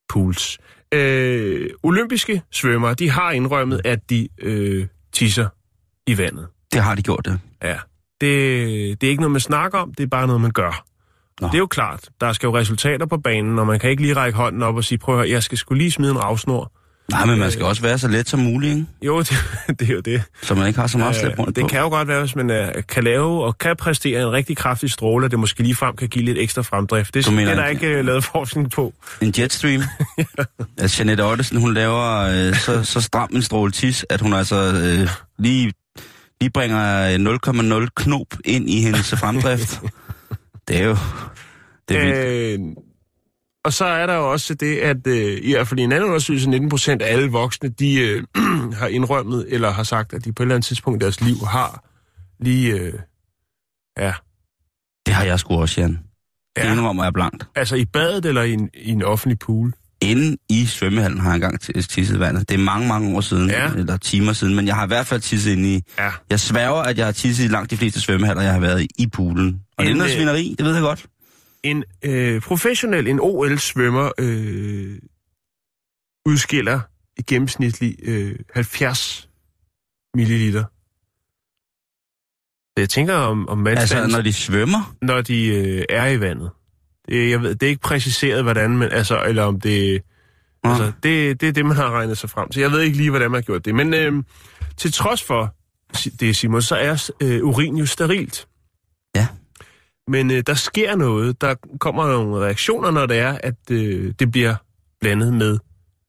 pools. 0.09 0.59
Øh, 0.95 1.71
olympiske 1.83 2.43
svømmere, 2.51 2.95
de 2.95 3.11
har 3.11 3.31
indrømmet, 3.31 3.81
at 3.85 4.11
de 4.11 4.29
øh, 4.39 4.87
tisser 5.13 5.49
i 6.07 6.19
vandet. 6.19 6.47
Det 6.73 6.83
har 6.83 6.95
de 6.95 7.03
gjort, 7.03 7.25
det. 7.25 7.41
Ja. 7.63 7.79
Det, 8.21 9.01
det 9.01 9.07
er 9.07 9.11
ikke 9.11 9.21
noget, 9.23 9.33
man 9.33 9.41
snakker 9.41 9.79
om, 9.79 9.95
det 9.95 10.03
er 10.03 10.09
bare 10.09 10.27
noget, 10.27 10.41
man 10.43 10.51
gør. 10.51 10.85
Nå. 11.41 11.47
Det 11.47 11.55
er 11.55 11.59
jo 11.59 11.67
klart, 11.67 12.09
der 12.21 12.33
skal 12.33 12.47
jo 12.47 12.57
resultater 12.57 13.07
på 13.07 13.17
banen, 13.17 13.59
og 13.59 13.67
man 13.67 13.79
kan 13.79 13.91
ikke 13.91 14.03
lige 14.03 14.15
række 14.15 14.37
hånden 14.37 14.63
op 14.63 14.77
og 14.77 14.85
sige, 14.85 14.99
prøv 14.99 15.15
at 15.15 15.19
høre, 15.19 15.31
jeg 15.31 15.43
skal 15.43 15.59
skulle 15.59 15.79
lige 15.79 15.91
smide 15.91 16.11
en 16.11 16.25
ravsnor. 16.25 16.73
Nej, 17.11 17.25
men 17.27 17.39
man 17.39 17.51
skal 17.51 17.65
også 17.65 17.83
være 17.83 17.99
så 17.99 18.09
let 18.09 18.29
som 18.29 18.41
muligt, 18.41 18.71
ikke? 18.73 18.87
Jo, 19.03 19.19
det, 19.19 19.31
det 19.79 19.91
er 19.91 19.95
jo 19.95 20.01
det. 20.01 20.23
Så 20.43 20.55
man 20.55 20.67
ikke 20.67 20.81
har 20.81 20.87
så 20.87 20.99
meget 20.99 21.15
Øh, 21.15 21.21
slæb 21.21 21.39
rundt 21.39 21.57
det 21.57 21.63
på. 21.63 21.69
kan 21.69 21.81
jo 21.81 21.89
godt 21.89 22.09
være, 22.09 22.21
hvis 22.21 22.37
man 22.37 22.51
uh, 22.51 22.67
kan 22.89 23.05
lave 23.05 23.45
og 23.45 23.59
kan 23.59 23.77
præstere 23.77 24.23
en 24.23 24.33
rigtig 24.33 24.57
kraftig 24.57 24.91
stråle, 24.91 25.29
det 25.29 25.39
måske 25.39 25.63
lige 25.63 25.75
frem 25.75 25.97
kan 25.97 26.09
give 26.09 26.25
lidt 26.25 26.39
ekstra 26.39 26.63
fremdrift. 26.63 27.15
Det, 27.15 27.25
Du 27.25 27.31
det 27.31 27.37
mener 27.37 27.53
er 27.53 27.57
der 27.57 27.67
ikke- 27.67 27.99
uh, 27.99 28.05
lavet 28.07 28.25
forskning 28.25 28.71
på. 28.71 28.95
En 29.21 29.35
jetstream. 29.39 29.83
altså, 30.79 30.97
Jeanette 31.03 31.23
Ottesen, 31.25 31.61
hun 31.61 31.75
laver 31.75 32.17
øh, 32.49 32.55
så, 32.55 32.85
så 32.85 33.01
stram 33.01 33.31
en 33.35 33.43
stråle 33.43 33.73
tis, 33.73 34.07
at 34.11 34.21
hun 34.21 34.33
altså 34.33 34.57
øh, 34.57 35.09
lige, 35.39 35.73
lige 36.41 36.51
bringer 36.51 37.81
0,0 37.85 37.87
knop 37.97 38.27
ind 38.45 38.71
i 38.71 38.83
hendes 38.83 39.11
fremdrift. 39.11 39.81
Det 40.69 40.77
er 40.81 40.85
jo... 40.85 40.97
Det 41.89 41.97
er 41.97 42.05
vildt. 42.05 42.17
Øh, 42.17 42.59
og 43.65 43.73
så 43.73 43.85
er 43.85 44.07
der 44.07 44.15
jo 44.15 44.33
også 44.33 44.55
det, 44.55 44.77
at 44.79 45.07
øh, 45.07 45.39
i 45.43 45.53
hvert 45.53 45.69
fald 45.69 45.81
i 45.81 45.83
en 45.83 45.93
anden 45.93 46.09
undersøgelse, 46.09 46.51
19 46.51 46.69
procent 46.69 47.03
af 47.03 47.13
alle 47.13 47.31
voksne, 47.31 47.69
de 47.69 47.95
øh, 48.01 48.23
har 48.81 48.87
indrømmet, 48.87 49.47
eller 49.49 49.71
har 49.71 49.83
sagt, 49.83 50.13
at 50.13 50.25
de 50.25 50.33
på 50.33 50.43
et 50.43 50.45
eller 50.45 50.55
andet 50.55 50.67
tidspunkt 50.67 51.03
i 51.03 51.05
deres 51.05 51.21
liv 51.21 51.37
har 51.47 51.85
lige, 52.41 52.73
øh, 52.73 52.93
ja, 53.99 54.13
Det 55.07 55.15
har 55.15 55.25
jeg 55.25 55.41
sgu 55.41 55.55
også, 55.61 55.81
Jan. 55.81 55.99
Det 56.57 56.63
ja, 56.65 56.73
indrømmer 56.73 57.05
jeg 57.05 57.13
blankt. 57.13 57.47
altså 57.57 57.77
i 57.77 57.85
badet 57.85 58.25
eller 58.27 58.43
i 58.43 58.53
en, 58.53 58.71
i 58.75 58.91
en 58.91 59.03
offentlig 59.03 59.39
pool. 59.39 59.73
inde 60.03 60.37
i 60.49 60.67
svømmehallen 60.67 61.21
har 61.21 61.29
jeg 61.31 61.35
engang 61.35 61.61
tisset 61.61 62.21
vandet. 62.21 62.49
Det 62.49 62.55
er 62.55 62.59
mange, 62.59 62.89
mange 62.89 63.17
år 63.17 63.21
siden, 63.21 63.51
Ja. 63.51 63.71
eller 63.77 63.97
timer 63.97 64.33
siden, 64.33 64.55
men 64.57 64.67
jeg 64.67 64.75
har 64.75 64.85
i 64.85 64.87
hvert 64.87 65.07
fald 65.07 65.21
tisset 65.21 65.53
inde 65.53 65.75
i... 65.75 65.83
Ja. 65.99 66.11
Jeg 66.31 66.41
sværger, 66.41 66.83
at 66.83 66.99
jeg 66.99 67.05
har 67.07 67.13
tisset 67.13 67.45
i 67.45 67.49
langt 67.49 67.71
de 67.71 67.77
fleste 67.77 68.01
svømmehaller, 68.01 68.43
jeg 68.43 68.53
har 68.53 68.61
været 68.61 68.83
i, 68.83 68.89
i 68.99 69.07
poolen. 69.07 69.61
Og 69.79 69.85
det 69.85 69.91
er 69.93 69.97
noget 69.97 70.13
svineri, 70.13 70.55
det 70.59 70.67
ved 70.67 70.73
jeg 70.75 70.83
godt. 70.83 71.07
En 71.65 71.85
øh, 72.03 72.41
professionel, 72.41 73.09
en 73.09 73.21
OL-svømmer, 73.21 74.13
øh, 74.19 74.99
udskiller 76.27 76.81
i 77.19 77.23
gennemsnitlig 77.23 77.97
øh, 78.03 78.35
70 78.55 79.29
milliliter. 80.15 80.65
Så 82.71 82.75
jeg 82.83 82.89
tænker 82.89 83.15
om, 83.15 83.49
om 83.49 83.67
Altså, 83.67 83.81
vandstanden, 83.81 84.11
når 84.11 84.23
de 84.23 84.33
svømmer, 84.33 84.95
når 85.03 85.21
de 85.21 85.47
øh, 85.47 85.85
er 85.89 86.07
i 86.07 86.21
vandet. 86.21 86.51
Det, 87.09 87.31
jeg 87.31 87.43
ved, 87.43 87.55
det 87.55 87.63
er 87.63 87.71
ikke 87.71 87.83
præciseret, 87.83 88.43
hvordan, 88.43 88.79
men 88.79 88.89
altså, 88.93 89.25
eller 89.25 89.43
om 89.43 89.61
det... 89.61 90.03
Nå. 90.65 90.71
Altså, 90.71 90.93
det, 91.03 91.41
det 91.41 91.49
er 91.49 91.53
det, 91.53 91.67
man 91.67 91.77
har 91.77 91.91
regnet 91.91 92.19
sig 92.19 92.31
frem 92.31 92.49
til. 92.49 92.61
Jeg 92.61 92.71
ved 92.71 92.81
ikke 92.81 92.97
lige, 92.97 93.11
hvordan 93.11 93.31
man 93.31 93.39
har 93.39 93.43
gjort 93.43 93.65
det. 93.65 93.75
Men 93.75 93.95
øh, 93.95 94.23
til 94.77 94.93
trods 94.93 95.23
for 95.23 95.55
det, 96.21 96.37
Simon, 96.37 96.63
så 96.63 96.77
er 96.77 97.11
øh, 97.23 97.45
urin 97.45 97.77
jo 97.77 97.87
sterilt. 97.87 98.47
Ja. 100.11 100.25
Men 100.25 100.31
øh, 100.31 100.43
der 100.47 100.55
sker 100.55 100.97
noget. 100.97 101.41
Der 101.41 101.55
kommer 101.81 102.09
nogle 102.09 102.37
reaktioner, 102.45 102.91
når 102.91 103.07
det 103.07 103.19
er, 103.19 103.39
at 103.43 103.55
øh, 103.71 104.13
det 104.19 104.31
bliver 104.31 104.55
blandet 105.01 105.35
med 105.35 105.59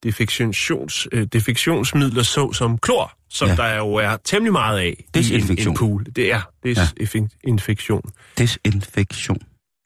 defektions, 0.02 1.08
øh, 1.12 1.26
defektionsmidler, 1.32 2.22
så 2.22 2.52
som 2.52 2.78
klor, 2.78 3.12
som 3.30 3.48
Ja. 3.48 3.54
ja. 3.64 3.68
der 3.70 3.76
jo 3.76 3.94
er 3.94 4.16
temmelig 4.24 4.52
meget 4.52 4.78
af 4.78 4.84
i 4.86 4.88
en, 5.02 5.04
Desinfektion. 5.14 5.72
en 5.72 5.76
pool. 5.78 6.06
Det 6.16 6.32
er 6.32 6.40
desinfektion. 6.64 8.10
desinfektion. 8.38 9.38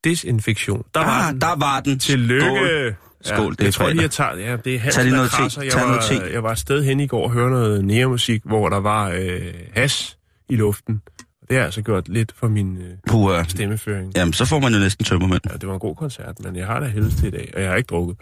Desinfektion. 0.04 0.82
Der 0.94 1.00
var 1.00 1.06
Ah, 1.26 1.32
den. 1.32 1.40
der 1.40 1.56
var 1.58 1.80
den. 1.80 1.99
Tillykke. 1.99 2.96
Skål, 3.23 3.52
det 3.52 3.61
er 3.61 3.64
jeg 3.64 3.75
tror 3.75 3.88
lige, 3.88 4.02
jeg 4.02 4.11
tager... 4.11 4.37
Ja, 4.37 4.56
det 4.56 4.75
er 4.75 4.78
Hans, 4.78 4.94
Tag 4.94 5.04
lige 5.04 5.16
noget 5.16 5.30
te. 5.30 5.42
Jeg, 5.62 5.73
Tag 5.73 5.82
var, 5.82 5.88
noget 5.88 6.02
te. 6.04 6.32
jeg 6.32 6.42
var 6.42 6.52
et 6.52 6.58
sted 6.58 6.85
hen 6.85 7.00
i 7.00 7.06
går 7.06 7.25
og 7.25 7.30
hørte 7.30 7.50
noget 7.50 7.85
næremusik, 7.85 8.40
hvor 8.44 8.68
der 8.68 8.80
var 8.80 9.11
øh, 9.11 9.40
has 9.75 10.18
i 10.49 10.56
luften. 10.56 11.02
Det 11.49 11.57
har 11.57 11.65
altså 11.65 11.83
gjort 11.83 12.09
lidt 12.09 12.33
for 12.37 12.49
min 12.49 12.79
øh, 12.79 13.49
stemmeføring. 13.49 14.12
Jamen, 14.17 14.33
så 14.33 14.45
får 14.45 14.61
man 14.61 14.73
jo 14.73 14.79
næsten 14.79 15.05
tømmermænd. 15.05 15.41
Ja, 15.50 15.57
det 15.57 15.69
var 15.69 15.75
en 15.75 15.81
god 15.81 15.97
koncert, 15.97 16.41
men 16.45 16.57
jeg 16.57 16.67
har 16.67 16.81
da 16.81 16.87
helst 16.87 17.23
i 17.23 17.31
dag, 17.31 17.53
og 17.55 17.61
jeg 17.61 17.69
har 17.69 17.76
ikke 17.76 17.87
drukket. 17.87 18.17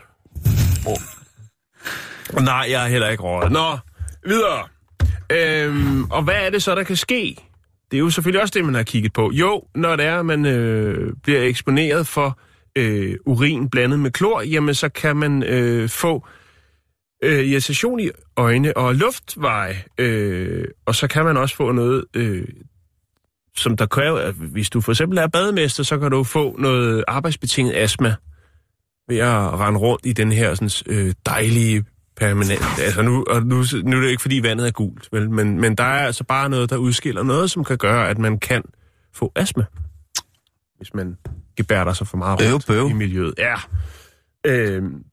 Oh. 0.86 2.44
Nej, 2.44 2.66
jeg 2.70 2.80
har 2.80 2.88
heller 2.88 3.08
ikke 3.08 3.22
råd. 3.22 3.50
Nå, 3.50 3.78
videre. 4.26 4.62
Øhm, 5.32 6.04
og 6.04 6.22
hvad 6.22 6.34
er 6.34 6.50
det 6.50 6.62
så, 6.62 6.74
der 6.74 6.82
kan 6.82 6.96
ske? 6.96 7.36
Det 7.90 7.96
er 7.96 8.00
jo 8.00 8.10
selvfølgelig 8.10 8.42
også 8.42 8.52
det, 8.56 8.64
man 8.64 8.74
har 8.74 8.82
kigget 8.82 9.12
på. 9.12 9.30
Jo, 9.32 9.62
når 9.74 9.96
det 9.96 10.06
er, 10.06 10.18
at 10.18 10.26
man 10.26 10.46
øh, 10.46 11.12
bliver 11.22 11.42
eksponeret 11.42 12.06
for 12.06 12.38
øh, 12.76 13.16
urin 13.26 13.70
blandet 13.70 13.98
med 14.00 14.10
klor, 14.10 14.42
jamen 14.42 14.74
så 14.74 14.88
kan 14.88 15.16
man 15.16 15.42
øh, 15.42 15.88
få 15.88 16.26
øh, 17.24 17.44
irritation 17.44 18.00
i 18.00 18.10
øjne 18.36 18.76
og 18.76 18.94
luftveje. 18.94 19.82
Øh, 19.98 20.64
og 20.86 20.94
så 20.94 21.06
kan 21.06 21.24
man 21.24 21.36
også 21.36 21.56
få 21.56 21.72
noget, 21.72 22.04
øh, 22.14 22.44
som 23.56 23.76
der 23.76 23.86
kræver, 23.86 24.18
at 24.18 24.34
hvis 24.34 24.70
du 24.70 24.80
for 24.80 24.92
eksempel 24.92 25.18
er 25.18 25.26
bademester, 25.26 25.82
så 25.82 25.98
kan 25.98 26.10
du 26.10 26.24
få 26.24 26.56
noget 26.58 27.04
arbejdsbetinget 27.08 27.76
astma 27.76 28.14
ved 29.08 29.18
at 29.18 29.52
rende 29.58 29.80
rundt 29.80 30.06
i 30.06 30.12
den 30.12 30.32
her 30.32 30.54
sådan, 30.54 30.96
øh, 30.96 31.14
dejlige 31.26 31.84
permanent. 32.16 32.78
Altså 32.78 33.02
nu, 33.02 33.24
og 33.30 33.42
nu, 33.42 33.64
nu 33.84 33.96
er 33.96 34.00
det 34.00 34.08
ikke, 34.08 34.22
fordi 34.22 34.40
vandet 34.42 34.66
er 34.66 34.70
gult, 34.70 35.08
vel? 35.12 35.30
Men, 35.30 35.60
men 35.60 35.74
der 35.74 35.84
er 35.84 36.06
altså 36.06 36.24
bare 36.24 36.48
noget, 36.48 36.70
der 36.70 36.76
udskiller 36.76 37.22
noget, 37.22 37.50
som 37.50 37.64
kan 37.64 37.78
gøre, 37.78 38.08
at 38.08 38.18
man 38.18 38.38
kan 38.38 38.62
få 39.14 39.32
astma, 39.36 39.64
hvis 40.76 40.94
man 40.94 41.16
gebærder 41.56 41.92
sig 41.92 42.06
for 42.06 42.16
meget 42.16 42.52
rundt 42.52 42.66
Bøv, 42.66 42.76
bøv. 42.76 42.90
i 42.90 42.92
miljøet. 42.92 43.34
Ja. 43.38 43.54
Øhm. 44.46 45.04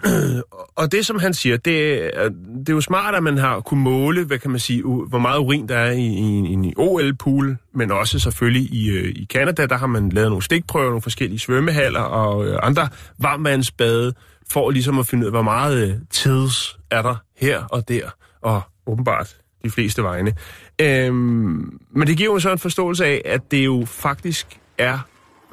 og 0.76 0.92
det, 0.92 1.06
som 1.06 1.18
han 1.18 1.34
siger, 1.34 1.56
det, 1.56 2.04
er- 2.16 2.28
det 2.58 2.68
er 2.68 2.72
jo 2.72 2.80
smart, 2.80 3.14
at 3.14 3.22
man 3.22 3.38
har 3.38 3.60
kunne 3.60 3.80
måle, 3.82 4.24
hvad 4.24 4.38
kan 4.38 4.50
man 4.50 4.60
sige, 4.60 4.82
hvor 4.82 5.18
meget 5.18 5.38
urin 5.38 5.68
der 5.68 5.76
er 5.76 5.90
i, 5.92 6.00
i, 6.06 6.46
i 6.48 6.52
en 6.52 6.74
OL-pool, 6.76 7.56
men 7.74 7.90
også 7.92 8.18
selvfølgelig 8.18 8.74
i, 8.74 8.88
øh, 8.90 9.08
i 9.08 9.26
Canada, 9.32 9.66
der 9.66 9.76
har 9.76 9.86
man 9.86 10.08
lavet 10.08 10.28
nogle 10.30 10.42
stikprøver, 10.42 10.86
nogle 10.86 11.02
forskellige 11.02 11.38
svømmehaller 11.38 12.00
og 12.00 12.46
øh, 12.46 12.58
andre 12.62 12.88
varmvandsbade, 13.18 14.12
for 14.50 14.70
ligesom 14.70 14.98
at 14.98 15.06
finde 15.06 15.22
ud 15.22 15.26
af, 15.26 15.32
hvor 15.32 15.42
meget 15.42 15.88
øh, 15.88 15.94
tids 16.10 16.78
er 16.90 17.02
der 17.02 17.16
her 17.36 17.64
og 17.64 17.88
der, 17.88 18.10
og 18.42 18.62
åbenbart 18.86 19.36
de 19.64 19.70
fleste 19.70 20.02
vegne. 20.02 20.32
Øhm, 20.80 21.78
men 21.90 22.06
det 22.06 22.16
giver 22.16 22.32
jo 22.32 22.38
så 22.38 22.52
en 22.52 22.58
forståelse 22.58 23.04
af, 23.06 23.22
at 23.24 23.50
det 23.50 23.64
jo 23.64 23.84
faktisk 23.86 24.46
er 24.78 24.98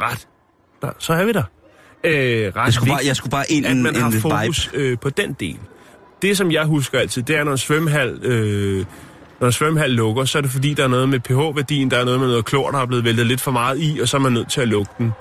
ret... 0.01 0.27
Der, 0.81 0.91
så 1.00 1.13
er 1.13 1.25
vi 1.25 1.31
der. 1.31 1.43
Øh, 2.03 2.12
ret 2.56 2.65
Jeg 2.65 2.74
skulle 2.74 2.89
bare, 2.91 3.00
jeg 3.06 3.15
skulle 3.15 3.32
bare 3.32 3.46
ind 3.51 3.65
at 3.65 3.72
en, 3.72 3.84
man 3.84 3.96
en 3.96 4.01
har 4.01 4.10
vibe. 4.10 4.22
fokus 4.22 4.70
øh, 4.74 4.98
på 5.00 5.10
den 5.10 5.34
del. 5.34 5.58
Det, 6.22 6.38
som 6.38 6.51
jeg 6.51 6.65
husker 6.65 7.00
altid, 7.00 7.24
det 7.24 7.36
er, 7.38 7.44
når 7.44 7.51
en 7.51 7.58
svømmehal, 7.58 8.20
øh, 8.24 8.86
når 9.39 9.48
en 9.48 9.53
svømmehal 9.53 9.91
lukker, 9.91 10.25
så 10.25 10.38
er 10.38 10.41
det 10.41 10.51
fordi, 10.51 10.74
der 10.74 10.84
er 10.84 10.88
noget 10.88 11.10
med 11.10 11.20
pH-værdien, 11.20 11.91
der 11.91 11.98
er 11.98 12.06
noget 12.06 12.20
med 12.20 12.27
noget 12.27 12.46
klor, 12.46 12.72
der 12.72 12.79
er 12.79 12.86
blevet 12.86 13.03
væltet 13.06 13.25
lidt 13.27 13.41
for 13.41 13.51
meget 13.51 13.77
i, 13.82 14.00
og 14.01 14.08
så 14.08 14.18
er 14.18 14.22
man 14.22 14.32
nødt 14.34 14.51
til 14.51 14.62
at 14.62 14.68
lukke 14.68 14.91
den. 14.98 15.12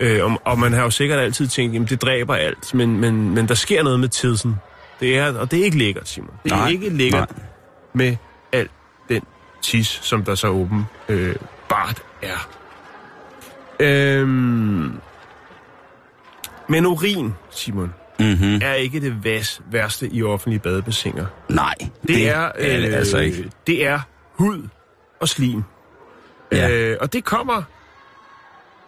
Øh, 0.00 0.24
og, 0.24 0.40
og 0.44 0.58
man 0.58 0.72
har 0.72 0.82
jo 0.82 0.90
sikkert 0.90 1.18
altid 1.18 1.46
tænkt, 1.48 1.74
jamen 1.74 1.88
det 1.88 2.02
dræber 2.02 2.34
alt, 2.34 2.74
men, 2.74 3.00
men, 3.00 3.34
men 3.34 3.48
der 3.48 3.54
sker 3.54 3.82
noget 3.82 4.00
med 4.00 4.08
tidsen. 4.08 4.56
Det 5.00 5.18
er, 5.18 5.34
og 5.38 5.50
det 5.50 5.60
er 5.60 5.64
ikke 5.64 5.78
lækkert, 5.78 6.08
Simon. 6.08 6.30
Det 6.44 6.52
er 6.52 6.56
Nej, 6.56 6.68
ikke 6.68 6.88
lækkert 6.88 7.30
nej. 7.36 7.46
med 7.92 8.16
al 8.52 8.68
den 9.08 9.22
tis, 9.62 9.86
som 10.02 10.24
der 10.24 10.34
så 10.34 10.48
åben 10.48 10.84
øh, 11.08 11.34
bart 11.68 12.02
er. 12.22 12.48
Øhm, 13.80 14.92
men 16.68 16.86
urin, 16.86 17.34
Simon, 17.50 17.92
Mm-hmm. 18.18 18.60
er 18.62 18.72
ikke 18.72 19.00
det 19.00 19.24
værste 19.72 20.08
i 20.12 20.22
offentlige 20.22 20.58
badebassiner. 20.60 21.26
Nej, 21.48 21.74
Det, 21.80 21.90
det 22.08 22.28
er, 22.28 22.44
øh, 22.58 22.66
er 22.66 22.80
det 22.80 22.94
altså 22.94 23.18
ikke. 23.18 23.50
Det 23.66 23.86
er 23.86 24.00
hud 24.34 24.68
og 25.20 25.28
slim. 25.28 25.62
Ja. 26.52 26.70
Øh, 26.70 26.96
og 27.00 27.12
det 27.12 27.24
kommer 27.24 27.62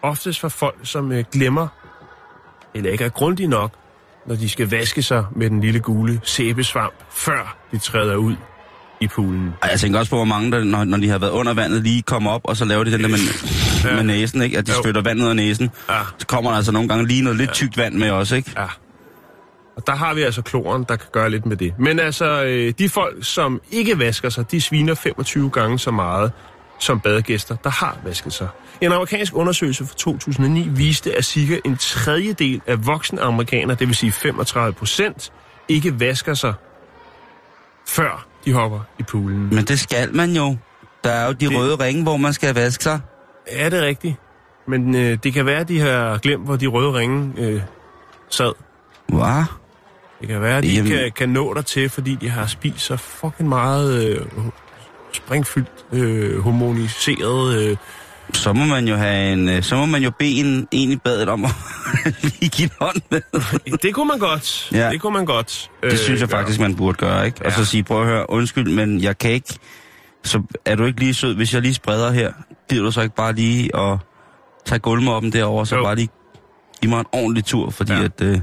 oftest 0.03 0.41
fra 0.41 0.49
folk, 0.49 0.77
som 0.83 1.13
øh, 1.13 1.25
glemmer, 1.33 1.69
eller 2.75 2.91
ikke 2.91 3.05
er 3.05 3.09
grundige 3.09 3.47
nok, 3.47 3.71
når 4.27 4.35
de 4.35 4.49
skal 4.49 4.71
vaske 4.71 5.03
sig 5.03 5.25
med 5.37 5.51
den 5.51 5.61
lille 5.61 5.81
gule 5.81 6.21
sæbesvamp, 6.25 6.95
før 7.11 7.57
de 7.73 7.79
træder 7.79 8.17
ud 8.17 8.35
i 9.01 9.07
poolen. 9.09 9.53
Jeg 9.71 9.81
tænker 9.81 9.99
også 9.99 10.11
på, 10.11 10.17
hvor 10.17 10.25
mange, 10.25 10.53
der, 10.53 10.65
når, 10.65 10.85
når 10.85 10.99
de 10.99 11.09
har 11.09 11.19
været 11.19 11.31
under 11.31 11.55
vandet, 11.55 11.83
lige 11.83 12.03
kommer 12.03 12.31
op, 12.31 12.41
og 12.45 12.57
så 12.57 12.65
laver 12.65 12.85
de 12.85 12.93
den 12.93 13.01
der 13.03 13.09
med, 13.09 13.19
Ja. 13.91 13.97
med 13.97 14.05
næsen, 14.05 14.43
ikke? 14.43 14.59
At 14.59 14.67
de 14.67 14.73
Jo. 14.73 14.83
spytter 14.83 15.03
vand 15.03 15.23
ud 15.23 15.29
af 15.29 15.37
næsen. 15.37 15.71
Ja. 15.91 16.01
Så 16.19 16.27
kommer 16.27 16.51
der 16.51 16.57
altså 16.57 16.73
nogle 16.73 16.89
gange 16.89 17.07
lige 17.07 17.23
noget 17.23 17.39
lidt 17.39 17.53
tykt 17.53 17.77
vand 17.77 17.95
med 17.95 18.11
også, 18.11 18.37
ikke? 18.37 18.53
Ja. 18.57 18.67
Og 19.77 19.87
der 19.87 19.95
har 19.95 20.15
vi 20.15 20.23
altså 20.23 20.43
kloren, 20.43 20.85
der 20.89 20.97
kan 20.97 21.09
gøre 21.13 21.31
lidt 21.31 21.47
med 21.47 21.57
det. 21.57 21.75
Men 21.79 21.99
altså, 22.01 22.45
øh, 22.45 22.73
de 22.79 22.89
folk, 22.89 23.17
som 23.25 23.61
ikke 23.71 23.99
vasker 23.99 24.29
sig, 24.29 24.51
de 24.51 24.61
sviner 24.61 24.95
25 24.95 25.51
gange 25.51 25.79
så 25.79 25.91
meget 25.91 26.33
som 26.81 27.01
badegæster, 27.01 27.57
der 27.57 27.71
har 27.71 27.97
vasket 28.05 28.33
sig. 28.33 28.49
En 28.81 28.93
amerikansk 28.93 29.35
undersøgelse 29.37 29.87
fra 29.87 29.95
2009 29.97 30.69
viste, 30.69 31.17
at 31.17 31.25
cirka 31.25 31.59
en 31.65 31.77
tredjedel 31.77 32.61
af 32.67 32.87
voksne 32.87 33.21
amerikanere, 33.21 33.77
det 33.77 33.87
vil 33.89 33.97
sige 33.97 34.13
35 34.13 34.73
procent, 34.73 35.33
ikke 35.69 36.01
vasker 36.01 36.35
sig, 36.35 36.55
før 37.89 38.27
de 38.45 38.53
hopper 38.53 38.81
i 38.99 39.03
poolen. 39.03 39.49
Men 39.55 39.65
det 39.65 39.81
skal 39.81 40.15
man 40.15 40.31
jo. 40.37 40.57
Der 41.05 41.11
er 41.11 41.27
jo 41.27 41.33
de 41.33 41.49
Det- 41.49 41.57
røde 41.57 41.75
ringe, 41.75 42.03
hvor 42.03 42.17
man 42.17 42.33
skal 42.33 42.55
vaske 42.55 42.85
sig. 42.85 43.01
Er 43.51 43.69
det 43.69 43.83
rigtigt? 43.83 44.15
Men 44.69 44.95
øh, 44.95 45.19
det 45.23 45.33
kan 45.33 45.47
være, 45.47 45.61
at 45.61 45.69
de 45.69 45.81
har 45.81 46.19
glemt, 46.19 46.45
hvor 46.45 46.57
de 46.57 46.67
røde 46.67 46.93
ringe 46.93 47.33
øh, 47.39 47.61
sad. 48.31 48.53
Hvad? 49.09 49.45
Det 50.21 50.29
kan 50.29 50.41
være, 50.41 50.57
at 50.59 50.63
de 50.65 50.69
Jamen- 50.75 50.93
kan, 50.93 51.13
kan 51.17 51.29
nå 51.29 51.55
dig 51.55 51.67
til, 51.67 51.89
fordi 51.89 52.15
de 52.15 52.29
har 52.29 52.47
spist 52.47 52.81
så 52.81 52.97
fucking 52.97 53.49
meget 53.49 54.05
øh, 54.09 54.27
springfyldt, 55.13 55.69
øh, 55.93 56.39
hormoniseret... 56.41 57.63
Øh, 57.63 57.77
Så 58.33 58.53
må 58.53 58.65
man 58.65 58.89
jo 58.89 58.97
have 58.97 59.33
en, 59.33 59.49
øh, 59.49 59.63
så 59.63 59.77
må 59.77 59.87
man 59.87 60.03
jo 60.03 60.11
bede 60.19 60.31
en, 60.41 60.69
en 60.71 60.93
i 60.93 60.97
badet 60.97 61.29
om 61.29 61.45
at 61.45 61.51
lige 62.23 62.49
give 62.51 62.65
en 62.67 62.73
hånd 62.81 62.97
med. 63.11 63.21
det 63.83 63.95
kunne 63.95 64.09
man 64.09 64.19
godt. 64.19 64.69
Ja. 64.73 64.91
Det 64.91 65.01
kunne 65.01 65.13
man 65.13 65.25
godt. 65.25 65.71
Det 65.83 65.99
synes 65.99 66.21
jeg 66.21 66.29
gøre. 66.29 66.39
faktisk, 66.41 66.61
man 66.61 66.77
burde 66.77 66.99
gøre, 66.99 67.27
ikke? 67.27 67.47
Og 67.47 67.53
så 67.53 67.59
Ja. 67.61 67.65
sige, 67.65 67.83
prøv 67.85 68.01
at 68.01 68.07
høre, 68.07 68.31
undskyld, 68.31 68.71
men 68.71 69.01
jeg 69.03 69.19
kan 69.19 69.31
ikke... 69.31 69.59
Så 70.25 70.43
er 70.65 70.75
du 70.77 70.85
ikke 70.85 71.01
lige 71.01 71.15
sød, 71.15 71.35
hvis 71.35 71.55
jeg 71.55 71.63
lige 71.63 71.75
spreder 71.75 72.11
her? 72.13 72.33
Gider 72.71 72.83
du 72.85 72.91
så 72.91 73.01
ikke 73.01 73.15
bare 73.15 73.33
lige 73.33 73.77
at 73.77 73.99
tage 74.67 74.79
gulvmoppen 74.79 75.33
derover, 75.33 75.65
så 75.65 75.77
Jo. 75.77 75.83
bare 75.83 75.95
lige 75.97 76.09
give 76.83 76.91
mig 76.91 77.01
en 77.01 77.07
ordentlig 77.13 77.45
tur, 77.45 77.71
fordi 77.71 77.93
Ja. 77.93 78.03
at... 78.05 78.21
Øh, 78.23 78.39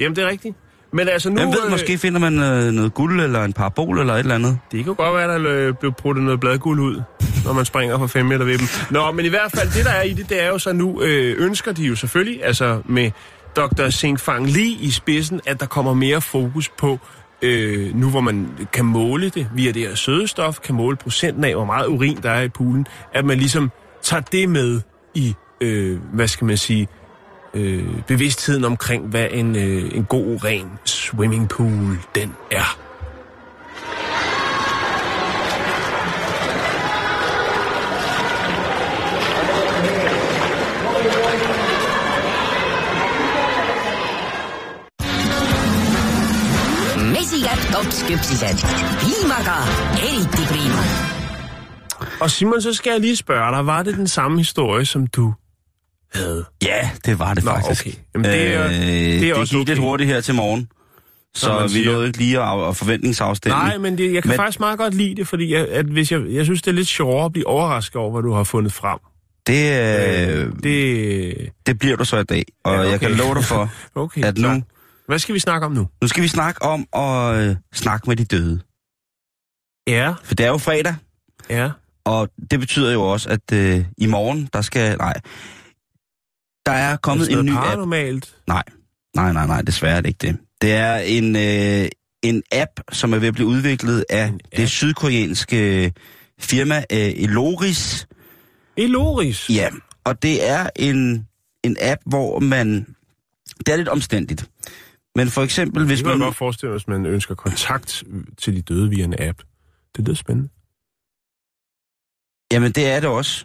Jamen, 0.00 0.16
det 0.16 0.24
er 0.24 0.28
rigtigt. 0.28 0.56
Men 0.92 1.08
altså 1.08 1.30
nu... 1.30 1.36
hvem 1.36 1.48
ved, 1.48 1.64
øh, 1.64 1.70
måske 1.70 1.98
finder 1.98 2.20
man 2.20 2.38
øh, 2.38 2.72
noget 2.72 2.94
guld 2.94 3.20
eller 3.20 3.44
en 3.44 3.52
parabol 3.52 3.98
eller 3.98 4.14
et 4.14 4.18
eller 4.18 4.34
andet. 4.34 4.58
Det 4.72 4.84
kan 4.84 4.94
godt 4.94 5.14
være, 5.16 5.28
der 5.44 5.68
øh, 5.68 5.74
blev 5.80 5.92
pruttet 5.92 6.24
noget 6.24 6.40
bladguld 6.40 6.80
ud, 6.80 7.02
når 7.44 7.52
man 7.52 7.64
springer 7.64 7.98
fra 7.98 8.06
5 8.06 8.26
meter 8.26 8.44
ved 8.44 8.58
dem. 8.58 8.66
Nå, 8.90 9.10
men 9.12 9.24
i 9.24 9.28
hvert 9.28 9.50
fald, 9.56 9.70
det 9.76 9.84
der 9.84 9.90
er 9.90 10.02
i 10.02 10.12
det, 10.12 10.28
det 10.28 10.42
er 10.42 10.48
jo 10.48 10.58
så 10.58 10.72
nu, 10.72 11.02
øh, 11.02 11.34
ønsker 11.38 11.72
de 11.72 11.82
jo 11.82 11.96
selvfølgelig, 11.96 12.44
altså 12.44 12.82
med 12.84 13.10
Dr. 13.56 13.88
Sing 13.90 14.20
Fang 14.20 14.46
Li 14.46 14.72
i 14.80 14.90
spidsen, 14.90 15.40
at 15.46 15.60
der 15.60 15.66
kommer 15.66 15.94
mere 15.94 16.20
fokus 16.20 16.68
på, 16.68 16.98
øh, 17.42 17.94
nu 17.94 18.10
hvor 18.10 18.20
man 18.20 18.48
kan 18.72 18.84
måle 18.84 19.28
det 19.28 19.48
via 19.54 19.72
det 19.72 19.82
her 19.82 19.94
sødestof, 19.94 20.60
kan 20.60 20.74
måle 20.74 20.96
procenten 20.96 21.44
af, 21.44 21.54
hvor 21.54 21.64
meget 21.64 21.86
urin 21.86 22.18
der 22.22 22.30
er 22.30 22.42
i 22.42 22.48
poolen, 22.48 22.86
at 23.14 23.24
man 23.24 23.38
ligesom 23.38 23.70
tager 24.02 24.20
det 24.20 24.48
med 24.48 24.80
i, 25.14 25.34
øh, 25.60 25.98
hvad 26.12 26.28
skal 26.28 26.44
man 26.44 26.56
sige, 26.56 26.88
øh, 27.54 28.02
bevidstheden 28.06 28.64
omkring, 28.64 29.06
hvad 29.06 29.26
en, 29.30 29.56
øh, 29.56 29.90
en 29.94 30.04
god, 30.04 30.44
ren 30.44 30.70
swimmingpool 30.84 31.98
den 32.14 32.34
er. 32.50 32.87
Mesikätt 47.38 47.72
topsküpsised. 47.74 48.58
piimaga 49.00 49.56
eriti 50.02 50.42
priima. 50.52 50.82
Og 52.20 52.30
Simon, 52.30 52.62
så 52.62 52.74
skal 52.74 52.90
jeg 52.90 53.00
lige 53.00 53.16
spørge 53.16 53.56
dig, 53.56 53.66
var 53.66 53.82
det 53.82 53.94
den 53.96 54.08
samme 54.08 54.38
historie, 54.38 54.86
som 54.86 55.06
du 55.06 55.34
havde? 56.14 56.44
Ja, 56.62 56.90
det 57.06 57.18
var 57.18 57.34
det 57.34 57.44
Nå, 57.44 57.50
faktisk. 57.50 57.86
okay. 57.86 57.96
Jamen, 58.14 58.24
det 58.30 58.54
er- 58.54 58.64
øh, 58.66 58.70
det 58.72 59.14
er 59.16 59.20
det 59.20 59.34
også 59.34 59.56
gik 59.56 59.68
lidt 59.68 59.78
okay. 59.78 59.88
hurtigt 59.88 60.10
her 60.10 60.20
til 60.20 60.34
morgen. 60.34 60.68
Så 61.34 61.70
vi 61.74 61.84
nåede 61.84 62.06
ikke 62.06 62.18
lige 62.18 62.40
at, 62.42 62.68
at 62.68 62.76
forventningsafstemme. 62.76 63.58
Nej, 63.58 63.78
men 63.78 63.98
det, 63.98 64.14
jeg 64.14 64.22
kan 64.22 64.28
Men- 64.28 64.36
faktisk 64.36 64.60
meget 64.60 64.78
godt 64.78 64.94
lide 64.94 65.14
det, 65.16 65.28
fordi 65.28 65.54
jeg, 65.54 65.68
at 65.68 65.86
hvis 65.86 66.12
jeg, 66.12 66.20
jeg 66.28 66.44
synes, 66.44 66.62
det 66.62 66.70
er 66.70 66.74
lidt 66.74 66.88
sjovere 66.88 67.24
at 67.24 67.32
blive 67.32 67.46
overrasket 67.46 67.96
over, 67.96 68.10
hvad 68.12 68.22
du 68.22 68.32
har 68.32 68.44
fundet 68.44 68.72
frem. 68.72 68.98
Det, 69.46 69.72
øh, 70.28 70.52
Det... 70.62 71.48
det 71.66 71.78
bliver 71.78 71.96
du 71.96 72.04
så 72.04 72.16
i 72.18 72.24
dag. 72.24 72.44
Og 72.64 72.72
Ja, 72.74 72.80
okay. 72.80 72.90
jeg 72.90 73.00
kan 73.00 73.10
love 73.10 73.34
dig 73.34 73.44
for, 73.44 73.70
Okay, 73.94 74.24
at 74.24 74.38
nu, 74.38 74.42
klar. 74.48 74.60
Hvad 75.08 75.18
skal 75.18 75.34
vi 75.34 75.38
snakke 75.38 75.66
om 75.66 75.72
nu? 75.72 75.88
nu 76.02 76.08
skal 76.08 76.22
vi 76.22 76.28
snakke 76.28 76.62
om 76.62 76.86
at 76.92 77.34
øh, 77.34 77.56
snakke 77.72 78.08
med 78.08 78.16
de 78.16 78.24
døde. 78.24 78.60
Ja, 79.86 80.14
For 80.24 80.34
det 80.34 80.46
er 80.46 80.50
jo 80.50 80.58
fredag, 80.58 80.94
ja. 81.50 81.70
og 82.04 82.28
det 82.50 82.60
betyder 82.60 82.92
jo 82.92 83.02
også, 83.02 83.28
at 83.28 83.52
øh, 83.52 83.84
i 83.98 84.06
morgen, 84.06 84.48
der 84.52 84.62
skal... 84.62 84.98
Nej, 84.98 85.14
der 86.66 86.72
er 86.72 86.96
kommet 86.96 87.32
Er 87.32 87.38
en 87.38 87.46
ny 87.46 87.50
app. 87.50 87.60
paranormalt? 87.60 88.36
Nej, 88.46 88.62
nej, 89.16 89.32
nej, 89.32 89.46
nej, 89.46 89.62
desværre 89.62 89.96
er 89.96 90.00
det 90.00 90.08
ikke 90.08 90.26
det. 90.26 90.36
Det 90.62 90.72
er 90.72 90.96
en, 90.96 91.36
øh, 91.36 91.88
en 92.22 92.42
app, 92.52 92.70
som 92.92 93.12
er 93.12 93.18
ved 93.18 93.28
at 93.28 93.34
blive 93.34 93.46
udviklet 93.48 94.04
af 94.10 94.32
det 94.56 94.70
sydkoreanske 94.70 95.92
firma 96.40 96.76
øh, 96.92 96.98
Eloris. 96.98 98.06
Eloris? 98.76 99.50
Ja, 99.50 99.68
og 100.04 100.22
det 100.22 100.48
er 100.48 100.70
en, 100.76 101.26
en 101.64 101.76
app, 101.80 102.00
hvor 102.06 102.38
man... 102.40 102.86
Det 103.58 103.68
er 103.68 103.76
lidt 103.76 103.88
omstændigt. 103.88 104.50
Men 105.16 105.28
for 105.28 105.42
eksempel, 105.42 105.86
hvis 105.86 105.98
Det 105.98 106.06
kan 106.06 106.18
man... 106.18 106.26
godt 106.26 106.36
forestille 106.36 106.70
mig, 106.70 106.78
hvis 106.78 106.88
man 106.88 107.06
ønsker 107.06 107.34
kontakt 107.34 108.04
til 108.38 108.56
de 108.56 108.62
døde 108.62 108.90
via 108.90 109.04
en 109.04 109.14
app. 109.18 109.42
Det 109.96 110.04
lyder 110.04 110.14
spændende. 110.14 110.48
Jamen, 112.52 112.72
det 112.72 112.86
er 112.86 113.00
det 113.00 113.08
også. 113.08 113.44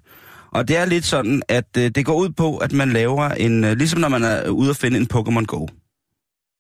Og 0.52 0.68
det 0.68 0.78
er 0.78 0.86
lidt 0.86 1.06
sådan, 1.06 1.42
at 1.48 1.78
øh, 1.78 1.92
det 1.96 2.06
går 2.06 2.16
ud 2.16 2.30
på, 2.30 2.58
at 2.58 2.72
man 2.72 2.90
laver 2.94 3.30
en... 3.30 3.64
Øh, 3.64 3.78
ligesom 3.78 4.00
når 4.00 4.10
man 4.10 4.24
er 4.24 4.50
ude 4.50 4.70
at 4.70 4.78
finde 4.78 4.98
en 4.98 5.08
Pokémon 5.14 5.46
Go. 5.46 5.68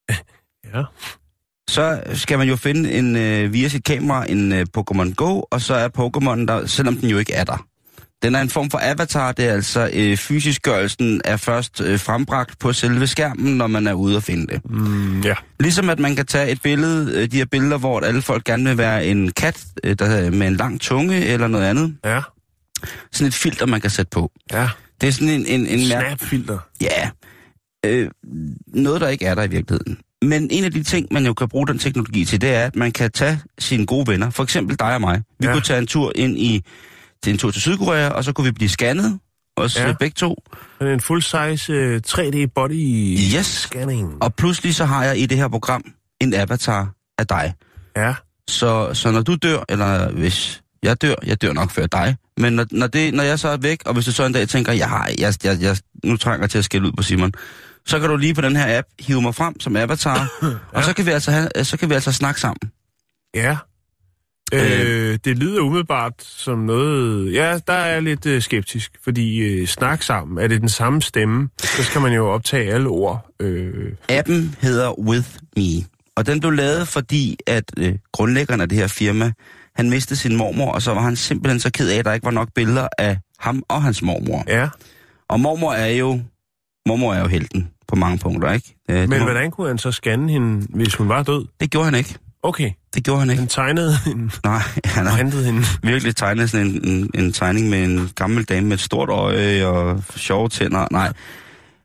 Ja. 0.73 0.83
Så 1.69 2.03
skal 2.13 2.37
man 2.37 2.47
jo 2.47 2.55
finde 2.55 2.91
en, 2.91 3.15
øh, 3.15 3.53
via 3.53 3.67
sit 3.67 3.83
kamera 3.83 4.31
en 4.31 4.51
øh, 4.51 4.65
Pokémon 4.77 5.13
Go, 5.13 5.41
og 5.51 5.61
så 5.61 5.73
er 5.73 5.89
Pokémon 5.97 6.45
der, 6.47 6.65
selvom 6.65 6.95
den 6.95 7.09
jo 7.09 7.17
ikke 7.17 7.33
er 7.33 7.43
der. 7.43 7.67
Den 8.23 8.35
er 8.35 8.41
en 8.41 8.49
form 8.49 8.69
for 8.69 8.79
avatar, 8.83 9.31
det 9.31 9.45
er 9.45 9.53
altså 9.53 9.89
øh, 9.93 10.17
fysiskgørelsen 10.17 11.21
er 11.25 11.37
først 11.37 11.81
øh, 11.81 11.99
frembragt 11.99 12.59
på 12.59 12.73
selve 12.73 13.07
skærmen, 13.07 13.57
når 13.57 13.67
man 13.67 13.87
er 13.87 13.93
ude 13.93 14.17
at 14.17 14.23
finde 14.23 14.47
det. 14.47 14.61
Mm, 14.69 15.21
ja. 15.21 15.33
Ligesom 15.59 15.89
at 15.89 15.99
man 15.99 16.15
kan 16.15 16.25
tage 16.25 16.51
et 16.51 16.61
billede, 16.61 17.21
øh, 17.21 17.31
de 17.31 17.37
her 17.37 17.45
billeder, 17.45 17.77
hvor 17.77 17.99
alle 17.99 18.21
folk 18.21 18.43
gerne 18.43 18.63
vil 18.63 18.77
være 18.77 19.05
en 19.05 19.31
kat 19.31 19.65
øh, 19.83 19.95
der, 19.99 20.31
med 20.31 20.47
en 20.47 20.55
lang 20.55 20.81
tunge 20.81 21.25
eller 21.25 21.47
noget 21.47 21.65
andet. 21.65 21.95
Ja. 22.05 22.21
Sådan 23.11 23.27
et 23.27 23.33
filter, 23.33 23.65
man 23.65 23.81
kan 23.81 23.89
sætte 23.89 24.09
på. 24.09 24.31
Ja. 24.51 24.69
Det 25.01 25.07
er 25.07 25.11
sådan 25.11 25.29
en... 25.29 25.45
en, 25.45 25.67
en 25.67 25.85
Snapfilter. 25.85 26.59
Ja. 26.81 27.09
Øh, 27.85 28.09
noget, 28.67 29.01
der 29.01 29.07
ikke 29.07 29.25
er 29.25 29.35
der 29.35 29.43
i 29.43 29.49
virkeligheden. 29.49 29.97
Men 30.21 30.47
en 30.51 30.63
af 30.63 30.71
de 30.71 30.83
ting, 30.83 31.07
man 31.11 31.25
jo 31.25 31.33
kan 31.33 31.49
bruge 31.49 31.67
den 31.67 31.79
teknologi 31.79 32.25
til, 32.25 32.41
det 32.41 32.53
er, 32.53 32.65
at 32.65 32.75
man 32.75 32.91
kan 32.91 33.11
tage 33.11 33.39
sine 33.59 33.85
gode 33.85 34.07
venner, 34.07 34.29
for 34.29 34.43
eksempel 34.43 34.79
dig 34.79 34.95
og 34.95 35.01
mig. 35.01 35.21
Vi 35.39 35.45
ja. 35.45 35.51
kunne 35.51 35.61
tage 35.61 35.79
en 35.79 35.87
tur 35.87 36.11
ind 36.15 36.37
i 36.37 36.63
til 37.23 37.31
en 37.31 37.37
tur 37.37 37.51
til 37.51 37.61
Sydkorea, 37.61 38.09
og 38.09 38.23
så 38.23 38.33
kunne 38.33 38.45
vi 38.45 38.51
blive 38.51 38.69
scannet, 38.69 39.19
os 39.57 39.75
Ja. 39.79 39.87
ja. 39.87 39.93
begge 39.99 40.13
to. 40.15 40.43
En 40.81 40.99
full-size 41.01 41.73
uh, 41.95 42.01
3D 42.07 42.45
body 42.55 43.17
Yes. 43.37 43.45
scanning. 43.45 44.23
Og 44.23 44.35
pludselig 44.35 44.75
så 44.75 44.85
har 44.85 45.03
jeg 45.03 45.19
i 45.19 45.25
det 45.25 45.37
her 45.37 45.47
program 45.47 45.83
en 46.21 46.33
avatar 46.33 46.91
af 47.17 47.27
dig. 47.27 47.53
Ja. 47.95 48.13
Så, 48.49 48.93
så 48.93 49.11
når 49.11 49.21
du 49.21 49.35
dør, 49.35 49.59
eller 49.69 50.11
hvis 50.11 50.61
jeg 50.83 51.01
dør, 51.01 51.15
jeg 51.25 51.41
dør 51.41 51.53
nok 51.53 51.71
før 51.71 51.87
dig, 51.87 52.15
men 52.37 52.53
når, 52.53 52.65
når, 52.71 52.87
det, 52.87 53.13
når 53.13 53.23
jeg 53.23 53.39
så 53.39 53.47
er 53.49 53.57
væk, 53.57 53.79
og 53.85 53.93
hvis 53.93 54.05
du 54.05 54.11
så 54.11 54.25
en 54.25 54.33
dag 54.33 54.47
tænker, 54.49 54.71
jeg 54.71 54.89
har, 54.89 55.09
jeg, 55.19 55.33
jeg, 55.43 55.61
jeg, 55.61 55.77
nu 56.03 56.17
trænger 56.17 56.47
til 56.47 56.57
at 56.57 56.65
skælde 56.65 56.87
ud 56.87 56.91
på 56.91 57.03
Simon, 57.03 57.31
så 57.85 57.99
kan 57.99 58.09
du 58.09 58.15
lige 58.17 58.33
på 58.33 58.41
den 58.41 58.55
her 58.55 58.77
app 58.77 58.87
hive 58.99 59.21
mig 59.21 59.35
frem 59.35 59.59
som 59.59 59.75
avatar, 59.75 60.17
ja. 60.41 60.47
og 60.71 60.83
så 60.83 60.93
kan, 60.93 61.05
vi 61.05 61.11
altså 61.11 61.31
have, 61.31 61.49
så 61.63 61.77
kan 61.77 61.89
vi 61.89 61.93
altså 61.93 62.11
snakke 62.11 62.41
sammen. 62.41 62.71
Ja. 63.35 63.57
Øh, 64.53 65.19
det 65.25 65.37
lyder 65.37 65.61
umiddelbart 65.61 66.13
som 66.19 66.57
noget... 66.59 67.33
Ja, 67.33 67.59
der 67.67 67.73
er 67.73 67.93
jeg 67.93 68.03
lidt 68.03 68.25
øh, 68.25 68.41
skeptisk, 68.41 68.91
fordi 69.03 69.37
øh, 69.39 69.67
snak 69.67 70.01
sammen, 70.03 70.43
er 70.43 70.47
det 70.47 70.61
den 70.61 70.69
samme 70.69 71.01
stemme, 71.01 71.49
så 71.59 71.83
skal 71.83 72.01
man 72.01 72.13
jo 72.13 72.27
optage 72.29 72.73
alle 72.73 72.89
ord. 72.89 73.29
Øh, 73.39 73.91
Appen 74.09 74.55
hedder 74.61 74.99
With 74.99 75.27
Me, 75.57 75.85
og 76.15 76.25
den 76.25 76.39
blev 76.39 76.51
lavet, 76.51 76.87
fordi 76.87 77.37
at 77.47 77.63
øh, 77.77 77.95
grundlæggeren 78.11 78.61
af 78.61 78.69
det 78.69 78.77
her 78.77 78.87
firma, 78.87 79.31
han 79.75 79.89
mistede 79.89 80.19
sin 80.19 80.35
mormor, 80.35 80.71
og 80.71 80.81
så 80.81 80.93
var 80.93 81.01
han 81.01 81.15
simpelthen 81.15 81.59
så 81.59 81.71
ked 81.71 81.89
af, 81.89 81.97
at 81.97 82.05
der 82.05 82.13
ikke 82.13 82.25
var 82.25 82.31
nok 82.31 82.49
billeder 82.55 82.87
af 82.97 83.17
ham 83.39 83.63
og 83.67 83.83
hans 83.83 84.01
mormor. 84.01 84.43
ja, 84.47 84.69
Og 85.29 85.39
mormor 85.39 85.73
er 85.73 85.87
jo, 85.87 86.19
mormor 86.87 87.13
er 87.13 87.19
jo 87.19 87.27
helten 87.27 87.69
på 87.87 87.95
mange 87.95 88.17
punkter, 88.17 88.51
ikke? 88.51 88.75
Øh, 88.89 89.09
men 89.09 89.21
hvordan 89.21 89.51
kunne 89.51 89.67
han 89.67 89.77
så 89.77 89.91
scanne 89.91 90.31
hende, 90.31 90.67
hvis 90.69 90.95
hun 90.95 91.09
var 91.09 91.23
død? 91.23 91.45
Det 91.59 91.71
gjorde 91.71 91.85
han 91.85 91.95
ikke. 91.95 92.15
Okay, 92.43 92.71
Det 92.95 93.03
gjorde 93.03 93.19
han 93.19 93.29
ikke. 93.29 93.39
han 93.39 93.47
tegnede 93.47 93.97
hende 94.05 94.29
Nej, 94.43 94.61
han 94.85 95.05
har 95.05 95.15
hentede 95.17 95.45
hende. 95.45 95.61
virkelig 95.83 96.15
tegnet 96.15 96.49
sådan 96.49 96.67
en, 96.67 96.87
en, 96.87 97.09
en 97.13 97.33
tegning 97.33 97.69
med 97.69 97.83
en 97.83 98.09
gammel 98.15 98.43
dame 98.43 98.67
med 98.67 98.73
et 98.77 98.81
stort 98.81 99.09
øje 99.09 99.65
og 99.65 100.03
sjove 100.15 100.49
tænder. 100.49 100.87
Nej, 100.91 101.11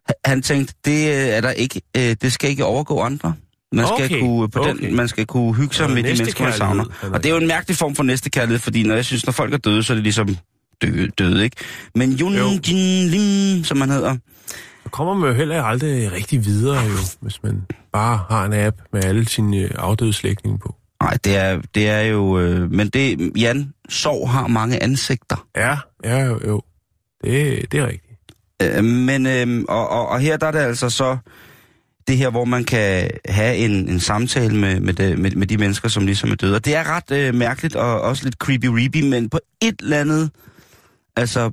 Ha- 0.09 0.13
han 0.25 0.43
tænkte, 0.43 0.75
det 0.85 1.09
øh, 1.09 1.15
er 1.15 1.41
der 1.41 1.51
ikke, 1.51 1.81
øh, 1.97 2.17
det 2.23 2.33
skal 2.33 2.51
ikke 2.51 2.65
overgå 2.65 3.01
andre. 3.01 3.35
Man 3.73 3.87
skal, 3.87 4.05
Okay, 4.05 4.21
kunne, 4.21 4.49
på 4.51 4.63
den, 4.65 4.77
okay. 4.77 4.91
man 4.93 5.09
skal 5.09 5.27
kunne 5.27 5.55
hygge 5.55 5.75
sig 5.75 5.87
Og 5.87 5.93
med 5.93 6.03
de 6.03 6.09
mennesker, 6.09 6.45
man 6.45 6.53
savner. 6.53 6.85
han 7.01 7.11
er- 7.11 7.15
Og 7.15 7.23
det 7.23 7.29
er 7.29 7.35
jo 7.35 7.41
en 7.41 7.47
mærkelig 7.49 7.77
form 7.77 7.95
for 7.95 8.03
næstekærlighed, 8.03 8.59
fordi 8.59 8.83
når 8.83 8.95
jeg 8.95 9.05
synes, 9.05 9.27
når 9.27 9.33
folk 9.33 9.55
er 9.55 9.59
døde, 9.59 9.83
så 9.83 9.93
er 9.93 9.95
det 9.95 10.03
ligesom 10.03 10.37
døde, 10.83 11.09
døde 11.19 11.45
ikke? 11.45 11.57
Men 11.95 12.13
Jo. 12.13 12.29
Jin 12.69 13.09
Lim, 13.09 13.65
som 13.65 13.77
man 13.79 13.91
hedder, 13.91 14.17
Så 14.89 14.93
kommer 14.93 15.15
man 15.15 15.29
jo 15.29 15.35
heller 15.35 15.63
aldrig 15.63 16.13
rigtig 16.13 16.45
videre, 16.45 16.83
jo, 16.83 16.97
hvis 17.21 17.43
man 17.43 17.67
bare 17.93 18.21
har 18.31 18.45
en 18.45 18.53
app 18.53 18.77
med 18.93 19.05
alle 19.05 19.29
sine 19.29 19.57
øh, 19.57 19.71
afdøde 19.75 20.13
slægtninge 20.13 20.59
på. 20.59 20.75
nej, 21.03 21.19
det 21.25 21.37
er, 21.37 21.61
det 21.75 21.89
er 21.89 22.01
jo, 22.01 22.39
øh, 22.39 22.71
men 22.71 22.89
det, 22.89 23.33
Jan, 23.37 23.73
sorg 23.89 24.31
har 24.31 24.47
mange 24.47 24.83
ansigter. 24.83 25.47
Ja, 25.57 25.77
ja, 26.05 26.25
jo, 26.25 26.41
jo. 26.47 26.63
Det, 27.25 27.73
det 27.73 27.81
er 27.81 27.87
rigtigt. 27.87 28.21
Øh, 28.63 28.85
men, 28.85 29.27
øh, 29.27 29.65
og, 29.69 29.89
og, 29.89 30.09
og 30.09 30.21
her 30.21 30.37
der 30.37 30.47
er 30.47 30.51
det 30.51 30.59
altså 30.59 30.91
så 30.91 31.17
det 32.07 32.17
her, 32.17 32.31
hvor 32.31 32.45
man 32.45 32.65
kan 32.65 33.11
have 33.25 33.57
en, 33.57 33.89
en 33.89 34.01
samtale 34.01 34.57
med, 34.57 34.81
med, 34.81 34.95
det, 34.95 35.19
med, 35.19 35.31
med 35.31 35.47
de 35.47 35.57
mennesker, 35.57 35.89
som 35.89 36.07
ligesom 36.07 36.31
er 36.31 36.35
døde. 36.35 36.55
Og 36.55 36.65
det 36.65 36.75
er 36.75 36.97
ret 36.97 37.11
øh, 37.11 37.35
mærkeligt 37.35 37.77
og 37.77 38.01
også 38.01 38.25
lidt 38.25 38.37
creepy-reepy, 38.45 39.05
men 39.05 39.29
på 39.31 39.41
et 39.63 39.77
eller 39.81 40.01
andet, 40.01 40.31
altså 41.17 41.53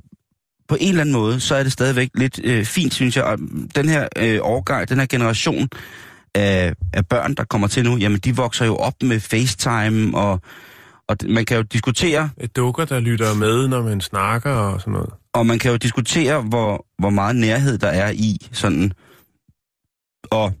på 0.68 0.76
en 0.80 0.88
eller 0.88 1.00
anden 1.00 1.12
måde, 1.12 1.40
så 1.40 1.54
er 1.54 1.62
det 1.62 1.72
stadigvæk 1.72 2.10
lidt 2.14 2.40
øh, 2.44 2.64
fint, 2.64 2.94
synes 2.94 3.16
jeg. 3.16 3.24
Og 3.24 3.38
den 3.74 3.88
her 3.88 4.08
øh, 4.16 4.38
årgang, 4.42 4.88
den 4.88 4.98
her 4.98 5.06
generation 5.06 5.68
af, 6.34 6.74
af 6.92 7.06
børn, 7.06 7.34
der 7.34 7.44
kommer 7.44 7.68
til 7.68 7.84
nu, 7.84 7.96
jamen 7.96 8.18
de 8.18 8.36
vokser 8.36 8.66
jo 8.66 8.76
op 8.76 8.94
med 9.02 9.20
FaceTime, 9.20 10.18
og, 10.18 10.40
og 11.08 11.16
man 11.28 11.44
kan 11.44 11.56
jo 11.56 11.62
diskutere, 11.62 12.30
Et 12.40 12.56
dukker, 12.56 12.84
der 12.84 13.00
lytter 13.00 13.34
med, 13.34 13.68
når 13.68 13.82
man 13.82 14.00
snakker 14.00 14.50
og 14.50 14.80
sådan 14.80 14.92
noget. 14.92 15.10
og 15.32 15.46
man 15.46 15.58
kan 15.58 15.70
jo 15.70 15.76
diskutere, 15.76 16.40
hvor, 16.40 16.86
hvor 16.98 17.10
meget 17.10 17.36
nærhed 17.36 17.78
der 17.78 17.88
er 17.88 18.10
i 18.10 18.48
sådan 18.52 18.92
at 20.32 20.52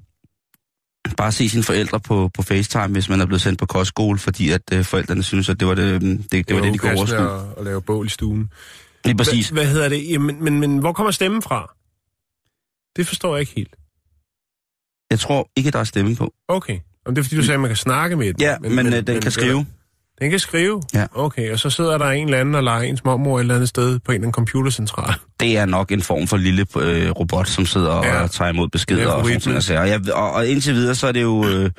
bare 1.16 1.32
se 1.32 1.48
sine 1.48 1.62
forældre 1.62 2.00
på, 2.00 2.30
på 2.34 2.42
FaceTime, 2.42 2.88
hvis 2.88 3.08
man 3.08 3.20
er 3.20 3.26
blevet 3.26 3.40
sendt 3.40 3.58
på 3.58 3.66
kostskole, 3.66 4.18
fordi 4.18 4.50
at 4.50 4.62
øh, 4.72 4.84
forældrene 4.84 5.22
synes, 5.22 5.48
at 5.48 5.60
det 5.60 5.68
var 5.68 5.74
det, 5.74 6.00
det, 6.00 6.32
det, 6.32 6.48
det, 6.48 6.56
var 6.56 6.62
det 6.62 6.72
de 6.72 6.78
kunne 6.78 6.96
overskue. 6.96 7.18
at, 7.18 7.40
at 7.58 7.64
lave 7.64 7.82
bål 7.82 8.06
i 8.06 8.08
stuen. 8.08 8.50
Lige 9.06 9.16
præcis. 9.16 9.48
Hvad, 9.48 9.62
hvad 9.62 9.72
hedder 9.72 9.88
det? 9.88 10.10
Jamen, 10.10 10.44
men, 10.44 10.60
men 10.60 10.78
hvor 10.78 10.92
kommer 10.92 11.10
stemmen 11.10 11.42
fra? 11.42 11.74
Det 12.96 13.06
forstår 13.06 13.34
jeg 13.36 13.40
ikke 13.40 13.52
helt. 13.56 13.76
Jeg 15.10 15.18
tror 15.18 15.50
ikke, 15.56 15.70
der 15.70 15.78
er 15.78 15.84
stemme 15.84 16.16
på. 16.16 16.34
Okay. 16.48 16.80
Om 17.06 17.14
det 17.14 17.22
er 17.22 17.24
fordi, 17.24 17.36
du 17.36 17.42
sagde, 17.42 17.54
at 17.54 17.60
man 17.60 17.70
kan 17.70 17.76
snakke 17.76 18.16
med 18.16 18.26
den. 18.26 18.40
Ja, 18.40 18.58
men, 18.58 18.74
men, 18.74 18.90
men 18.90 19.06
den 19.06 19.20
kan 19.20 19.30
skrive. 19.30 19.66
Den 20.20 20.30
kan 20.30 20.38
skrive? 20.38 20.82
Ja. 20.94 21.06
Okay, 21.14 21.52
og 21.52 21.58
så 21.58 21.70
sidder 21.70 21.98
der 21.98 22.10
en 22.10 22.24
eller 22.24 22.38
anden 22.38 22.54
og 22.54 22.62
leger 22.62 22.82
ens 22.82 23.04
mormor 23.04 23.36
et 23.36 23.40
eller 23.40 23.54
andet 23.54 23.68
sted 23.68 23.98
på 23.98 24.12
en 24.12 24.14
eller 24.14 24.22
anden 24.24 24.32
computercentral. 24.32 25.14
Det 25.40 25.56
er 25.58 25.66
nok 25.66 25.92
en 25.92 26.02
form 26.02 26.26
for 26.26 26.36
lille 26.36 26.66
øh, 26.78 27.10
robot, 27.10 27.48
som 27.48 27.66
sidder 27.66 27.88
og, 27.90 28.04
Ja. 28.04 28.22
og 28.22 28.30
tager 28.30 28.50
imod 28.50 28.68
beskeder 28.68 29.08
og 29.08 29.26
sådan 29.26 29.40
noget. 29.52 29.70
Og, 29.70 29.88
jeg, 29.88 30.14
og, 30.14 30.32
og 30.32 30.46
indtil 30.46 30.74
videre, 30.74 30.94
så 30.94 31.06
er 31.06 31.12
det 31.12 31.22
jo, 31.22 31.46
øh, 31.48 31.70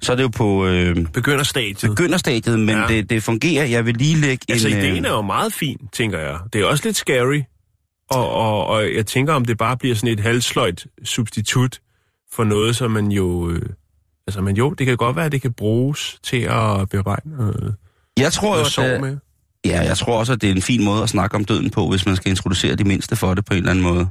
så 0.00 0.12
er 0.12 0.16
det 0.16 0.22
jo 0.22 0.28
på 0.28 0.66
øh, 0.66 0.96
Begynder 1.12 1.44
stadiet. 1.44 1.90
begynderstadiet, 1.90 2.58
men 2.58 2.76
Ja. 2.76 2.84
det, 2.88 3.10
det 3.10 3.22
fungerer. 3.22 3.64
Jeg 3.64 3.86
vil 3.86 3.94
lige 3.94 4.16
lægge 4.20 4.46
Altså, 4.48 4.68
en... 4.68 4.74
ideen 4.78 5.04
er 5.04 5.10
jo 5.10 5.22
meget 5.22 5.52
fin, 5.52 5.76
tænker 5.92 6.18
jeg. 6.18 6.38
Det 6.52 6.60
er 6.60 6.64
også 6.64 6.84
lidt 6.84 6.96
scary. 6.96 7.40
Og, 8.10 8.30
og, 8.30 8.66
og 8.66 8.94
jeg 8.94 9.06
tænker, 9.06 9.32
om 9.34 9.44
det 9.44 9.58
bare 9.58 9.76
bliver 9.76 9.94
sådan 9.94 10.08
et 10.08 10.20
halvsløjt 10.20 10.86
substitut 11.04 11.78
for 12.32 12.44
noget, 12.44 12.76
som 12.76 12.90
man 12.90 13.06
jo... 13.12 13.50
Øh, 13.50 13.62
altså, 14.26 14.40
men 14.40 14.56
jo, 14.56 14.70
det 14.70 14.86
kan 14.86 14.96
godt 14.96 15.16
være, 15.16 15.24
at 15.26 15.32
det 15.32 15.42
kan 15.42 15.52
bruges 15.52 16.18
til 16.22 16.40
at 16.40 16.88
bearbejde 16.90 17.30
noget, 17.38 17.74
Jeg 18.18 18.32
tror 18.32 18.48
jo, 18.48 18.52
noget 18.54 18.66
at, 18.66 18.72
sorg 18.72 19.00
med. 19.00 19.16
ja, 19.64 19.80
jeg 19.82 19.96
tror 19.96 20.18
også, 20.18 20.32
at 20.32 20.40
det 20.40 20.50
er 20.50 20.54
en 20.54 20.62
fin 20.62 20.84
måde 20.84 21.02
at 21.02 21.08
snakke 21.08 21.36
om 21.36 21.44
døden 21.44 21.70
på, 21.70 21.88
hvis 21.88 22.06
man 22.06 22.16
skal 22.16 22.30
introducere 22.30 22.74
de 22.74 22.84
mindste 22.84 23.16
for 23.16 23.34
det 23.34 23.44
på 23.44 23.54
en 23.54 23.58
eller 23.58 23.70
anden 23.70 23.84
måde. 23.84 24.08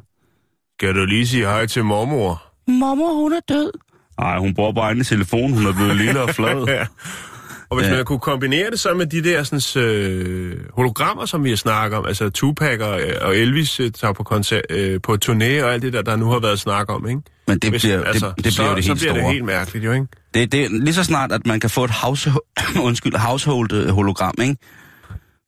Kan 0.80 0.96
du 0.96 1.06
lige 1.06 1.28
sige 1.28 1.44
hej 1.46 1.66
til 1.66 1.84
mormor? 1.84 2.44
Mormor, 2.68 3.14
hun 3.22 3.34
er 3.34 3.40
død. 3.50 3.72
Nej, 4.20 4.38
hun 4.40 4.54
bruger 4.54 4.72
bare 4.74 4.92
en 4.92 5.04
telefon. 5.04 5.54
Hun 5.54 5.66
er 5.66 5.74
blevet 5.74 5.96
lille 5.96 6.22
og 6.22 6.30
flad. 6.30 6.68
Og 7.76 7.82
hvis 7.82 7.90
Ja. 7.92 7.96
man 7.96 8.06
kunne 8.06 8.20
kombinere 8.20 8.72
det 8.72 8.80
så 8.80 8.94
med 8.94 9.06
de 9.06 9.24
der 9.24 9.44
sådan, 9.44 9.84
øh, 9.84 10.58
hologrammer, 10.74 11.26
som 11.26 11.44
vi 11.44 11.50
har 11.50 11.56
snakket 11.58 11.98
om, 12.00 12.06
altså 12.06 12.30
Tupac 12.30 12.80
og, 12.80 13.00
og 13.22 13.38
Elvis 13.38 13.80
øh, 13.80 13.92
tager 13.92 14.14
på, 14.14 14.24
koncert, 14.24 14.62
øh, 14.70 15.02
på 15.04 15.18
turné 15.26 15.64
og 15.64 15.74
alt 15.74 15.82
det 15.82 15.94
der, 15.94 16.02
der 16.02 16.16
nu 16.16 16.26
har 16.32 16.40
været 16.40 16.60
snak 16.60 16.90
om, 16.90 17.08
ikke? 17.10 17.22
Men 17.48 17.60
det 17.60 17.70
Hvis- 17.70 17.82
bliver, 17.82 18.04
altså, 18.04 18.34
det, 18.38 18.46
det 18.46 18.54
så, 18.54 18.62
bliver 18.62 18.70
jo 18.72 18.76
det 18.76 18.84
så 18.86 18.90
helt 18.92 19.00
bliver 19.00 19.14
store. 19.14 19.24
det 19.24 19.32
helt 19.32 19.46
mærkeligt, 19.46 19.86
jo, 19.86 19.92
ikke? 19.92 20.06
Det, 20.34 20.52
det, 20.52 20.72
lige 20.72 20.94
så 20.94 21.04
snart, 21.04 21.32
at 21.32 21.48
man 21.48 21.60
kan 21.60 21.70
få 21.70 21.84
et 21.84 21.92
house, 21.92 22.32
undskyld, 22.88 23.16
household 23.18 23.72
øh, 23.74 23.90
hologram, 23.90 24.34
ikke? 24.42 24.56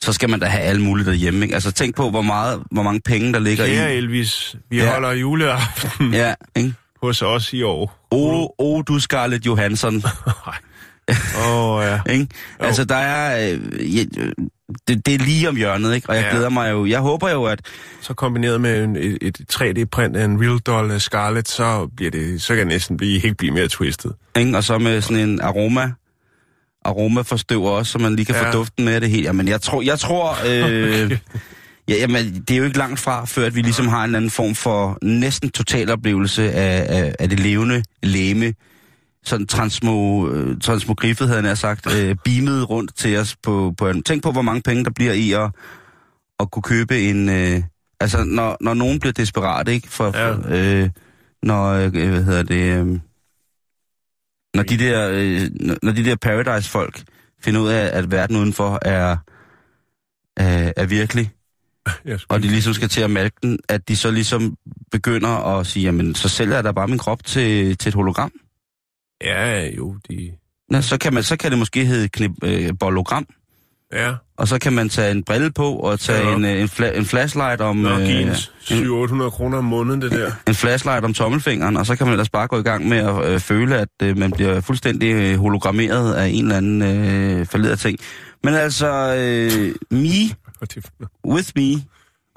så 0.02 0.14
skal 0.14 0.30
man 0.30 0.40
da 0.40 0.46
have 0.46 0.64
alle 0.64 0.82
mulige 0.82 1.06
derhjemme. 1.06 1.42
Ikke? 1.46 1.54
Altså 1.54 1.72
tænk 1.72 1.96
på, 1.96 2.10
hvor, 2.10 2.22
meget, 2.22 2.64
hvor 2.72 2.84
mange 2.84 3.02
penge, 3.06 3.34
der 3.34 3.40
ligger 3.40 3.66
Kære 3.66 3.94
i. 3.94 3.98
Elvis, 3.98 4.56
vi 4.70 4.78
Ja. 4.78 4.92
holder 4.94 5.12
juleaften 5.12 6.14
ja. 6.14 6.34
Ikke? 6.56 6.74
hos 7.04 7.22
os 7.22 7.54
i 7.54 7.62
år. 7.64 8.08
Oh, 8.12 8.46
oh, 8.58 8.84
du 8.88 9.00
Scarlett 9.00 9.46
Johansson. 9.46 9.94
Åh, 11.10 11.76
oh, 11.76 11.84
ja. 11.84 12.00
Ikke? 12.14 12.28
Altså, 12.60 12.86
der 12.86 12.96
er... 12.96 13.52
Øh, 13.54 13.96
ja, 13.98 14.04
øh, 14.18 14.32
det, 14.88 15.06
det 15.06 15.14
er 15.14 15.18
lige 15.20 15.50
om 15.50 15.56
hjørnet, 15.56 15.96
ikke? 15.96 16.10
Og 16.10 16.16
jeg 16.16 16.24
Ja. 16.24 16.30
glæder 16.30 16.50
mig 16.50 16.72
jo... 16.72 16.86
Jeg 16.86 17.00
håber 17.00 17.30
jo, 17.30 17.44
at... 17.44 17.62
Så 18.02 18.14
kombineret 18.14 18.62
med 18.62 18.84
en, 18.84 18.96
et, 18.96 19.18
et 19.22 19.42
3D-print 19.54 20.16
af 20.18 20.26
en 20.26 20.42
real 20.42 20.58
doll 20.60 20.92
af 20.92 21.02
Scarlett, 21.02 21.50
så, 21.50 21.88
bliver 21.96 22.12
det, 22.12 22.42
så 22.42 22.48
kan 22.48 22.58
det 22.58 22.68
næsten 22.68 22.98
blive, 22.98 23.20
helt 23.20 23.38
blive 23.38 23.54
mere 23.54 23.68
twistet. 23.68 24.14
Ikke? 24.38 24.58
Og 24.58 24.64
så 24.64 24.78
med 24.78 25.02
sådan 25.02 25.30
en 25.30 25.42
aroma 25.42 25.92
aromaforstøver 26.86 27.70
også, 27.70 27.92
så 27.92 27.98
man 28.00 28.16
lige 28.16 28.26
kan 28.26 28.36
ja. 28.36 28.48
Få 28.48 28.52
duften 28.52 28.86
med 28.86 29.02
det 29.02 29.10
hele. 29.10 29.24
Jamen, 29.24 29.48
jeg 29.48 29.62
tror... 29.62 29.82
Jeg 29.82 30.00
tror 30.00 30.38
øh, 30.50 31.18
ja, 31.88 31.96
jamen, 31.96 32.44
det 32.48 32.52
er 32.52 32.58
jo 32.58 32.64
ikke 32.64 32.78
langt 32.78 33.00
fra, 33.00 33.26
før 33.26 33.46
at 33.46 33.56
vi 33.56 33.62
ligesom 33.62 33.88
har 33.88 34.04
en 34.04 34.16
anden 34.16 34.32
form 34.32 34.56
for 34.56 34.98
næsten 35.02 35.50
total 35.50 35.90
oplevelse 35.92 36.52
af, 36.52 36.98
af, 36.98 37.16
af 37.20 37.30
det 37.30 37.40
levende 37.40 37.84
læme. 38.04 38.54
Sådan 39.28 39.48
transmo, 39.48 40.28
øh, 40.30 40.58
transmogriffet, 40.62 41.28
havde 41.28 41.38
jeg 41.38 41.44
nær 41.50 41.56
sagt, 41.56 41.94
øh, 41.96 42.16
beamet 42.26 42.70
rundt 42.70 42.96
til 42.96 43.18
os 43.18 43.36
på, 43.44 43.74
på 43.78 43.90
en... 43.90 44.04
Tænk 44.04 44.24
på, 44.24 44.32
hvor 44.32 44.42
mange 44.42 44.62
penge 44.62 44.84
der 44.84 44.92
bliver 44.92 45.14
i 45.14 45.32
at, 45.32 45.52
at 46.40 46.52
kunne 46.52 46.64
købe 46.64 47.02
en... 47.02 47.30
Øh, 47.30 47.64
altså, 48.00 48.24
når, 48.24 48.58
når 48.62 48.74
nogen 48.74 49.00
bliver 49.00 49.14
desperat, 49.14 49.68
ikke? 49.68 49.88
For, 49.88 50.06
Ja. 50.18 50.32
for, 50.32 50.44
øh, 50.50 50.90
når, 51.44 51.72
øh, 51.74 51.92
hvad 51.92 52.24
hedder 52.24 52.44
det... 52.44 52.80
Øh, 52.80 53.00
når 54.54 54.64
de 54.64 54.78
der, 54.78 55.10
øh, 55.14 55.42
når- 55.84 55.92
de 55.92 56.06
der 56.06 56.16
Paradise-folk 56.16 57.04
finder 57.42 57.62
ud 57.62 57.70
af, 57.70 57.90
at 57.98 58.12
verden 58.12 58.36
udenfor 58.36 58.80
er, 58.82 59.18
er, 60.38 60.74
er 60.78 60.86
virkelig, 60.86 61.32
og 62.30 62.44
de 62.44 62.48
ligesom 62.48 62.74
skal 62.74 62.90
til 62.90 63.02
at 63.02 63.12
malke 63.12 63.36
den, 63.44 63.60
at 63.70 63.88
de 63.88 63.96
så 63.96 64.12
ligesom 64.12 64.56
begynder 64.92 65.30
at 65.60 65.68
sige, 65.68 65.84
jamen, 65.84 66.16
så 66.16 66.30
sælger 66.30 66.56
jeg 66.56 66.64
da 66.64 66.72
bare 66.72 66.88
min 66.88 66.98
krop 66.98 67.24
til, 67.26 67.78
til 67.78 67.90
et 67.90 67.96
hologram. 67.96 68.32
Ja, 69.24 69.70
jo, 69.78 69.96
de... 70.10 70.32
Ja, 70.74 70.82
så, 70.82 70.98
kan 70.98 71.14
man, 71.14 71.24
så 71.24 71.38
kan 71.38 71.52
det 71.52 71.60
måske 71.60 71.86
hedde 71.86 72.08
knip, 72.10 72.32
øh, 72.44 72.70
bollogram, 72.80 73.26
Ja, 73.94 74.14
og 74.38 74.48
så 74.48 74.60
kan 74.60 74.74
man 74.74 74.90
tage 74.90 75.12
en 75.12 75.24
brille 75.24 75.52
på 75.52 75.74
og 75.76 76.00
tage 76.00 76.28
Ja. 76.30 76.36
en, 76.36 76.46
øh, 76.46 76.62
en, 76.62 76.70
fla, 76.70 76.92
en 76.98 77.06
flashlight 77.06 77.62
om... 77.62 77.76
Nå, 77.78 77.98
en, 77.98 78.30
700-800 78.30 79.30
kroner 79.30 79.58
om 79.58 79.64
måneden, 79.64 80.02
det 80.02 80.12
der. 80.12 80.32
en 80.48 80.56
flashlight 80.56 81.06
om 81.06 81.14
tommelfingeren, 81.14 81.78
og 81.78 81.86
så 81.86 81.96
kan 81.96 82.06
man 82.08 82.12
ellers 82.14 82.30
bare 82.30 82.48
gå 82.48 82.60
i 82.60 82.64
gang 82.64 82.88
med 82.88 82.98
at 82.98 83.26
øh, 83.32 83.40
føle, 83.40 83.78
at 83.78 83.88
øh, 84.04 84.18
man 84.18 84.32
bliver 84.32 84.62
fuldstændig 84.62 85.14
øh, 85.14 85.38
hologrammeret 85.40 86.14
af 86.14 86.28
en 86.28 86.44
eller 86.44 86.58
anden 86.58 86.82
øh, 86.82 87.46
forledet 87.46 87.80
ting. 87.80 88.00
Men 88.44 88.54
altså, 88.54 89.16
øh, 89.18 89.76
Me? 89.92 90.36
With 91.28 91.50
Me 91.56 91.82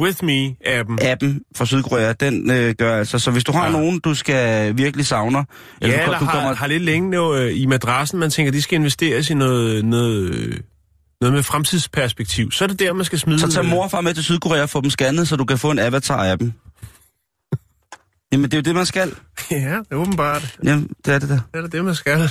With 0.00 0.24
Me-appen. 0.24 0.98
appen 1.06 1.40
fra 1.56 1.66
Sydkorea, 1.66 2.12
den 2.12 2.50
øh, 2.50 2.74
gør 2.74 2.98
altså, 2.98 3.18
så 3.18 3.30
hvis 3.30 3.44
du 3.44 3.52
har 3.52 3.64
ja. 3.64 3.72
Nogen, 3.72 4.00
du 4.00 4.14
skal 4.14 4.76
virkelig 4.76 5.06
savner, 5.06 5.44
Ja, 5.82 5.86
du, 5.86 5.92
eller 5.92 6.18
du 6.18 6.24
har, 6.24 6.54
har 6.54 6.66
lidt 6.66 6.82
længe 6.82 7.10
nu, 7.10 7.34
øh, 7.34 7.60
i 7.60 7.66
madrassen, 7.66 8.18
man 8.18 8.30
tænker, 8.30 8.52
de 8.52 8.62
skal 8.62 8.76
investeres 8.78 9.30
i 9.30 9.34
noget, 9.34 9.84
noget, 9.84 10.62
noget 11.20 11.34
med 11.34 11.42
fremtidsperspektiv. 11.42 12.50
Så 12.52 12.64
er 12.64 12.68
det 12.68 12.78
der, 12.78 12.92
man 12.92 13.04
skal 13.04 13.18
smide... 13.18 13.38
så 13.40 13.50
tag 13.52 13.64
øh, 13.64 13.70
mor 13.70 13.82
og 13.84 13.90
far 13.90 14.00
med 14.00 14.14
til 14.14 14.24
Sydkorea 14.24 14.62
og 14.62 14.70
få 14.70 14.80
dem 14.80 14.90
scannet, 14.90 15.28
så 15.28 15.36
du 15.36 15.44
kan 15.44 15.58
få 15.58 15.70
en 15.70 15.78
avatar 15.78 16.24
af 16.24 16.38
dem. 16.42 16.52
Jamen, 18.32 18.44
det 18.44 18.54
er 18.54 18.58
jo 18.58 18.62
det, 18.62 18.74
man 18.74 18.86
skal. 18.86 19.12
Ja, 19.50 19.78
åbenbart. 19.92 20.58
Jamen, 20.64 20.90
det 21.06 21.14
er 21.14 21.18
det 21.18 21.28
der. 21.28 21.40
Det 21.54 21.64
er 21.64 21.68
det, 21.68 21.84
man 21.84 21.94
skal. 21.94 22.30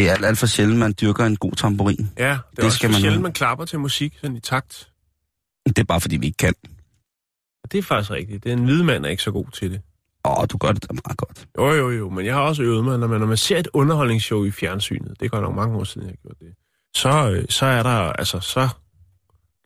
Det 0.00 0.08
er 0.08 0.12
alt, 0.12 0.24
alt 0.24 0.38
for 0.38 0.46
sjældent, 0.46 0.78
man 0.78 0.94
dyrker 1.00 1.24
en 1.24 1.36
god 1.36 1.52
tamburin. 1.52 2.10
Ja, 2.18 2.24
det 2.24 2.30
er 2.30 2.38
Det 2.56 2.64
også 2.64 2.76
skal 2.76 2.78
skal 2.78 2.90
man 2.90 3.00
sjældent, 3.00 3.22
man 3.22 3.32
klapper 3.32 3.64
til 3.64 3.78
musik 3.78 4.14
sådan 4.20 4.36
i 4.36 4.40
takt. 4.40 4.88
Det 5.66 5.78
er 5.78 5.84
bare, 5.84 6.00
fordi 6.00 6.16
vi 6.16 6.26
ikke 6.26 6.36
kan. 6.36 6.54
Det 7.72 7.78
er 7.78 7.82
faktisk 7.82 8.10
rigtigt. 8.10 8.44
Det 8.44 8.52
er 8.52 8.56
en 8.56 8.64
hvide 8.64 8.84
mand, 8.84 9.04
er 9.06 9.08
ikke 9.08 9.22
så 9.22 9.30
god 9.30 9.46
til 9.52 9.70
det. 9.70 9.80
Åh, 10.24 10.44
du 10.52 10.58
gør 10.58 10.72
det 10.72 10.82
da 10.82 10.92
meget 10.92 11.18
godt. 11.18 11.46
Jo, 11.58 11.72
jo, 11.72 11.90
jo, 11.90 12.10
men 12.10 12.26
jeg 12.26 12.34
har 12.34 12.40
også 12.40 12.62
øvet 12.62 12.84
mig, 12.84 12.98
når 12.98 13.06
man, 13.06 13.20
når 13.20 13.26
man 13.26 13.36
ser 13.36 13.58
et 13.58 13.68
underholdningsshow 13.72 14.44
i 14.44 14.50
fjernsynet, 14.50 15.20
det 15.20 15.30
går 15.30 15.40
nok 15.40 15.54
mange 15.54 15.76
år 15.76 15.84
siden, 15.84 16.06
jeg 16.06 16.14
har 16.22 16.28
gjort 16.28 16.38
det, 16.40 16.54
så, 16.94 17.30
øh, 17.30 17.44
så 17.48 17.66
er 17.66 17.82
der, 17.82 18.12
altså, 18.12 18.40
så 18.40 18.68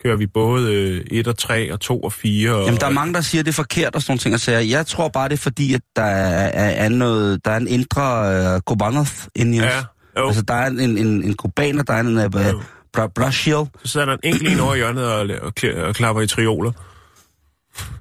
kører 0.02 0.16
vi 0.16 0.26
både 0.26 0.74
øh, 0.74 1.04
1 1.10 1.28
og 1.28 1.38
3 1.38 1.72
og 1.72 1.80
2 1.80 2.00
og 2.00 2.12
4. 2.12 2.54
Og, 2.54 2.64
Jamen, 2.64 2.80
der 2.80 2.86
er 2.86 2.90
mange, 2.90 3.14
der 3.14 3.20
siger, 3.20 3.42
at 3.42 3.46
det 3.46 3.52
er 3.52 3.56
forkert 3.56 3.94
og 3.94 4.02
sådan 4.02 4.10
nogle 4.10 4.18
ting. 4.18 4.34
Og 4.34 4.40
siger, 4.40 4.58
jeg 4.58 4.86
tror 4.86 5.08
bare, 5.08 5.28
det 5.28 5.34
er 5.34 5.42
fordi, 5.42 5.74
at 5.74 5.80
der 5.96 6.02
er, 6.02 6.68
er, 6.68 6.88
noget, 6.88 7.44
der 7.44 7.50
er 7.50 7.56
en 7.56 7.68
indre 7.68 8.54
uh, 8.54 8.60
Kubanov 8.60 9.06
inde 9.34 9.56
i 9.56 9.60
os. 9.60 9.64
Ja, 9.64 9.82
jo. 10.18 10.26
Altså, 10.26 10.42
der 10.42 10.54
er 10.54 10.66
en, 10.66 10.80
en, 10.80 11.22
en 11.24 11.34
kubaner, 11.34 11.82
der 11.82 11.94
er 11.94 12.00
en 12.00 12.16
uh, 12.18 12.22
Jo. 12.24 12.60
bra, 12.92 13.06
Brasil. 13.06 13.52
Så 13.52 13.68
sidder 13.84 14.06
der 14.06 14.12
en 14.12 14.18
enkelt 14.22 14.52
en 14.52 14.60
over 14.60 14.74
i 14.74 14.76
hjørnet 14.78 15.04
og, 15.12 15.28
og, 15.42 15.52
og 15.86 15.94
klapper 15.94 16.22
i 16.22 16.26
trioler. 16.26 16.72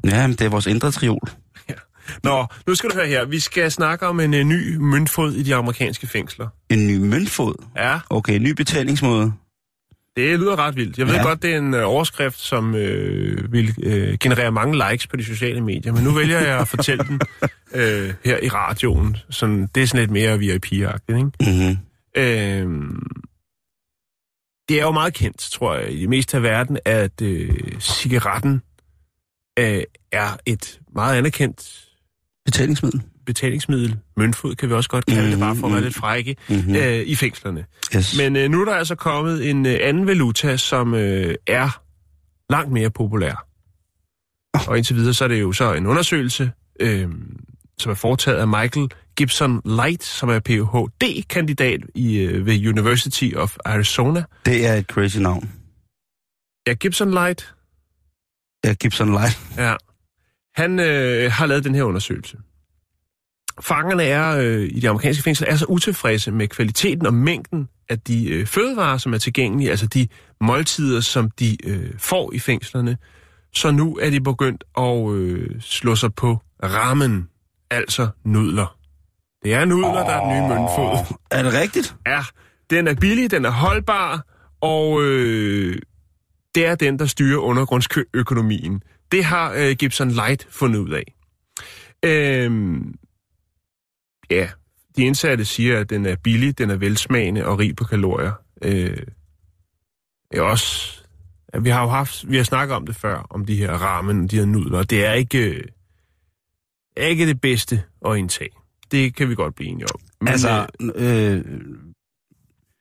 Ja, 0.05 0.27
men 0.27 0.35
det 0.35 0.45
er 0.45 0.49
vores 0.49 0.67
indre 0.67 0.91
triol. 0.91 1.29
Nå, 2.23 2.45
nu 2.67 2.75
skal 2.75 2.89
du 2.89 2.95
høre 2.95 3.07
her. 3.07 3.25
Vi 3.25 3.39
skal 3.39 3.71
snakke 3.71 4.07
om 4.07 4.19
en 4.19 4.33
uh, 4.33 4.39
ny 4.39 4.75
møntfod 4.75 5.33
i 5.33 5.43
de 5.43 5.55
amerikanske 5.55 6.07
fængsler. 6.07 6.47
En 6.69 6.87
ny 6.87 6.97
møntfod. 6.97 7.53
Ja, 7.77 7.99
Okay, 8.09 8.35
en 8.35 8.43
ny 8.43 8.51
betalingsmåde. 8.51 9.33
det 10.17 10.39
lyder 10.39 10.59
ret 10.59 10.75
vildt. 10.75 10.97
Jeg 10.97 11.07
ved 11.07 11.13
Ja. 11.13 11.19
ja. 11.21 11.27
godt, 11.27 11.41
det 11.43 11.53
er 11.53 11.57
en 11.57 11.73
uh, 11.73 11.79
overskrift, 11.83 12.39
som 12.39 12.75
øh, 12.75 13.51
vil 13.53 13.75
øh, 13.83 14.17
generere 14.19 14.51
mange 14.51 14.89
likes 14.89 15.07
på 15.07 15.15
de 15.17 15.23
sociale 15.25 15.61
medier, 15.61 15.93
men 15.93 16.03
nu 16.03 16.11
vælger 16.11 16.39
jeg 16.39 16.59
at 16.59 16.67
fortælle 16.67 17.03
den 17.03 17.21
øh, 17.75 18.13
her 18.25 18.37
i 18.43 18.49
radioen. 18.49 19.17
Sådan, 19.29 19.67
det 19.75 19.83
er 19.83 19.87
sådan 19.87 19.99
lidt 19.99 20.11
mere 20.11 20.37
VIP-agtigt, 20.37 21.17
ikke? 21.17 21.31
Mm-hmm. 21.59 21.77
Øhm, 22.17 23.03
det 24.69 24.79
er 24.79 24.83
jo 24.83 24.91
meget 24.91 25.13
kendt, 25.13 25.37
tror 25.37 25.75
jeg, 25.75 25.91
i 25.93 26.01
det 26.01 26.09
meste 26.09 26.37
af 26.37 26.43
verden, 26.43 26.77
at 26.85 27.21
øh, 27.21 27.79
cigaretten 27.79 28.61
øh, 29.59 29.83
er 30.11 30.37
et 30.45 30.79
meget 30.95 31.17
anerkendt 31.17 31.89
Betalingsmiddel. 32.45 33.01
betalingsmiddel. 33.25 33.97
Møntfod 34.17 34.55
kan 34.55 34.69
vi 34.69 34.73
også 34.73 34.89
godt 34.89 35.05
kalde 35.05 35.23
mm, 35.25 35.29
det, 35.31 35.39
bare 35.39 35.55
for 35.55 35.67
at 35.67 35.73
være 35.73 35.81
lidt 35.81 35.95
frække, 35.95 36.35
Mm-hmm. 36.49 36.75
øh, 36.75 36.99
i 36.99 37.15
fængslerne. 37.15 37.65
Yes. 37.95 38.17
Men 38.17 38.35
øh, 38.35 38.49
nu 38.49 38.61
er 38.61 38.65
der 38.65 38.73
altså 38.75 38.95
kommet 38.95 39.49
en 39.49 39.65
øh, 39.65 39.77
anden 39.81 40.07
valuta, 40.07 40.57
som 40.57 40.93
øh, 40.93 41.35
er 41.47 41.81
langt 42.49 42.71
mere 42.71 42.89
populær. 42.89 43.47
Og 44.67 44.77
indtil 44.77 44.95
videre, 44.95 45.13
så 45.13 45.23
er 45.23 45.27
det 45.27 45.41
jo 45.41 45.51
så 45.51 45.73
en 45.73 45.85
undersøgelse, 45.85 46.51
øh, 46.79 47.09
som 47.77 47.91
er 47.91 47.95
foretaget 47.95 48.37
af 48.37 48.47
Michael 48.47 48.89
Gibson 49.17 49.61
Light, 49.65 50.03
som 50.03 50.29
er 50.29 50.39
Ph.D.-kandidat 50.39 51.79
i, 51.95 52.17
øh, 52.17 52.45
ved 52.45 52.67
University 52.67 53.29
of 53.35 53.57
Arizona. 53.65 54.23
Det 54.45 54.65
er 54.67 54.73
et 54.73 54.85
crazy 54.85 55.17
navn. 55.17 55.51
Ja, 56.67 56.73
Gibson 56.73 57.11
Light, 57.11 57.53
Ja, 58.65 58.73
Gibson 58.73 59.11
Light. 59.11 59.39
ja, 59.57 59.75
han 60.55 60.79
øh, 60.79 61.31
har 61.31 61.45
lavet 61.45 61.63
den 61.63 61.75
her 61.75 61.83
undersøgelse. 61.83 62.37
Fangerne 63.61 64.03
er 64.03 64.37
øh, 64.37 64.63
i 64.71 64.79
de 64.79 64.89
amerikanske 64.89 65.23
fængsler 65.23 65.47
er 65.47 65.55
så 65.55 65.65
utilfredse 65.65 66.31
med 66.31 66.47
kvaliteten 66.47 67.05
og 67.05 67.13
mængden 67.13 67.69
af 67.89 67.99
de 67.99 68.29
øh, 68.29 68.47
fødevarer, 68.47 68.97
som 68.97 69.13
er 69.13 69.17
tilgængelige, 69.17 69.69
altså 69.69 69.87
de 69.87 70.07
måltider, 70.41 71.01
som 71.01 71.31
de 71.31 71.57
øh, 71.67 71.93
får 71.97 72.33
i 72.33 72.39
fængslerne. 72.39 72.97
Så 73.53 73.71
nu 73.71 73.97
er 74.01 74.09
de 74.09 74.21
begyndt 74.21 74.63
at 74.77 75.11
øh, 75.13 75.61
slå 75.61 75.95
sig 75.95 76.13
på 76.15 76.37
ramen, 76.63 77.29
altså 77.73 78.07
nudler. 78.25 78.77
Det 79.43 79.53
er 79.53 79.65
nudler, 79.65 79.89
oh. 79.89 79.95
der 79.95 80.13
er 80.13 80.19
den 80.19 80.29
nye 80.29 80.49
møntfod. 80.49 81.17
Er 81.31 81.43
det 81.43 81.53
rigtigt? 81.53 81.95
Ja, 82.07 82.21
den 82.69 82.87
er 82.87 82.95
billig, 82.95 83.31
den 83.31 83.45
er 83.45 83.49
holdbar, 83.49 84.25
Og 84.61 85.03
øh, 85.03 85.75
det 86.55 86.65
er 86.65 86.75
den, 86.75 86.99
der 86.99 87.05
styrer 87.05 87.39
undergrundsøkonomien. 87.39 88.83
Det 89.11 89.23
har 89.23 89.53
øh, 89.53 89.75
Gibson 89.79 90.11
Light 90.11 90.47
fundet 90.49 90.79
ud 90.79 90.91
af. 90.91 91.13
Øhm, 92.05 92.95
ja, 94.31 94.49
de 94.97 95.03
indsatte 95.03 95.45
siger, 95.45 95.79
at 95.79 95.89
den 95.89 96.05
er 96.05 96.15
billig, 96.23 96.57
den 96.57 96.69
er 96.69 96.75
velsmagende 96.75 97.45
og 97.45 97.59
rig 97.59 97.75
på 97.75 97.83
kalorier. 97.83 98.31
Øh, 98.61 98.97
er 100.31 100.41
også, 100.41 101.01
ja, 101.53 101.59
vi 101.59 101.69
har 101.69 101.81
jo 101.81 101.89
haft, 101.89 102.31
vi 102.31 102.37
har 102.37 102.43
snakket 102.43 102.75
om 102.75 102.85
det 102.85 102.95
før, 102.95 103.27
om 103.29 103.45
de 103.45 103.55
her 103.55 103.71
ramen, 103.71 104.27
de 104.27 104.37
her 104.37 104.45
nudler, 104.45 104.83
det 104.83 105.05
er 105.05 105.13
ikke, 105.13 105.49
øh, 105.49 105.63
er 106.97 107.07
ikke 107.07 107.27
det 107.27 107.41
bedste 107.41 107.83
at 108.07 108.17
indtage. 108.17 108.49
Det 108.91 109.15
kan 109.15 109.29
vi 109.29 109.35
godt 109.35 109.55
blive 109.55 109.69
enige 109.69 109.85
om. 109.93 109.99
Men, 110.21 110.27
Altså, 110.27 110.65
øh, 110.95 111.33
øh, 111.35 111.41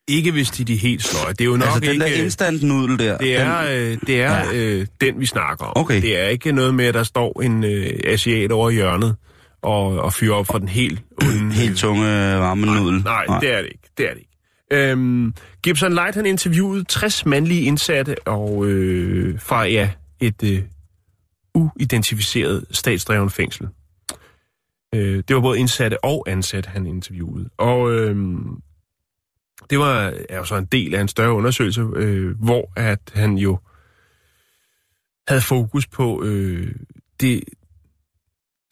ikke 0.08 0.32
hvis 0.32 0.50
de 0.50 0.62
er 0.62 0.66
de 0.66 0.76
helt 0.76 1.02
sløje. 1.04 1.32
Det 1.32 1.40
er 1.40 1.44
jo 1.44 1.56
nok 1.56 1.62
altså 1.68 1.80
den 1.80 1.90
ikke... 1.90 2.04
der 2.04 2.22
instant 2.24 2.62
nudel 2.62 2.98
der. 2.98 3.18
Det 3.18 3.36
er, 3.36 3.62
den, 3.62 3.92
øh, 3.92 3.98
det 4.06 4.22
er 4.22 4.36
Ja. 4.36 4.52
øh, 4.54 4.86
den, 5.00 5.20
vi 5.20 5.26
snakker 5.26 5.64
om. 5.64 5.72
Okay. 5.76 6.02
Det 6.02 6.20
er 6.20 6.28
ikke 6.28 6.52
noget 6.52 6.74
med, 6.74 6.84
at 6.84 6.94
der 6.94 7.02
står 7.02 7.42
en 7.42 7.64
øh, 7.64 7.90
asiat 8.04 8.52
over 8.52 8.70
hjørnet 8.70 9.16
og, 9.62 9.84
og 9.86 10.12
fyrer 10.12 10.34
op 10.34 10.46
for 10.46 10.58
den 10.58 10.68
helt 10.68 11.02
onde... 11.22 11.52
helt 11.62 11.78
tunge 11.78 12.04
varme 12.38 12.66
nudel. 12.66 13.02
Nej, 13.04 13.26
nej, 13.26 13.40
det 13.40 13.50
er 13.52 13.56
det 13.62 13.66
ikke. 13.72 13.90
Det 13.98 14.06
er 14.06 14.10
det 14.14 14.18
ikke. 14.18 14.28
Øhm, 14.90 15.34
Gibson 15.62 15.92
Light 15.94 16.14
han 16.16 16.26
interviewede 16.26 16.84
60 16.84 17.26
mandlige 17.26 17.62
indsatte 17.62 18.16
og 18.28 18.66
øh, 18.66 19.40
fra 19.40 19.64
ja, 19.64 19.90
et 20.20 20.42
øh, 20.44 20.62
uidentificeret 21.54 22.64
statsdreven 22.70 23.30
fængsel. 23.30 23.68
Øh, 24.94 25.22
det 25.28 25.36
var 25.36 25.42
både 25.42 25.58
indsatte 25.58 26.04
og 26.04 26.24
ansatte, 26.26 26.70
han 26.70 26.86
interviewede. 26.86 27.50
Og 27.56 27.92
øh, 27.92 28.16
det 29.70 29.78
var 29.78 30.14
er 30.28 30.36
jo 30.36 30.44
så 30.44 30.56
en 30.56 30.66
del 30.66 30.94
af 30.94 31.00
en 31.00 31.08
større 31.08 31.32
undersøgelse, 31.32 31.80
øh, 31.96 32.36
hvor 32.38 32.72
at 32.76 33.00
han 33.14 33.38
jo 33.38 33.58
havde 35.28 35.40
fokus 35.40 35.86
på 35.86 36.24
øh, 36.24 36.74
det, 37.20 37.44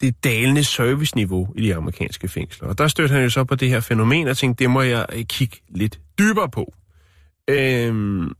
det 0.01 0.23
dalende 0.23 0.63
serviceniveau 0.63 1.53
i 1.55 1.61
de 1.61 1.75
amerikanske 1.75 2.27
fængsler. 2.27 2.67
Og 2.67 2.77
der 2.77 2.87
stødte 2.87 3.13
han 3.13 3.23
jo 3.23 3.29
så 3.29 3.43
på 3.43 3.55
det 3.55 3.69
her 3.69 3.79
fænomen, 3.79 4.27
og 4.27 4.37
tænkte, 4.37 4.63
det 4.63 4.69
må 4.69 4.81
jeg 4.81 5.05
øh, 5.13 5.23
kigge 5.25 5.57
lidt 5.69 5.99
dybere 6.19 6.49
på. 6.49 6.73
Øhm, 7.47 8.31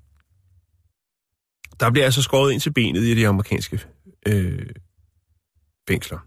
der 1.79 1.91
bliver 1.91 2.05
altså 2.05 2.21
skåret 2.21 2.51
ind 2.51 2.61
til 2.61 2.73
benet 2.73 3.03
i 3.03 3.15
de 3.15 3.27
amerikanske 3.27 3.79
øh, 4.27 4.69
fængsler. 5.87 6.19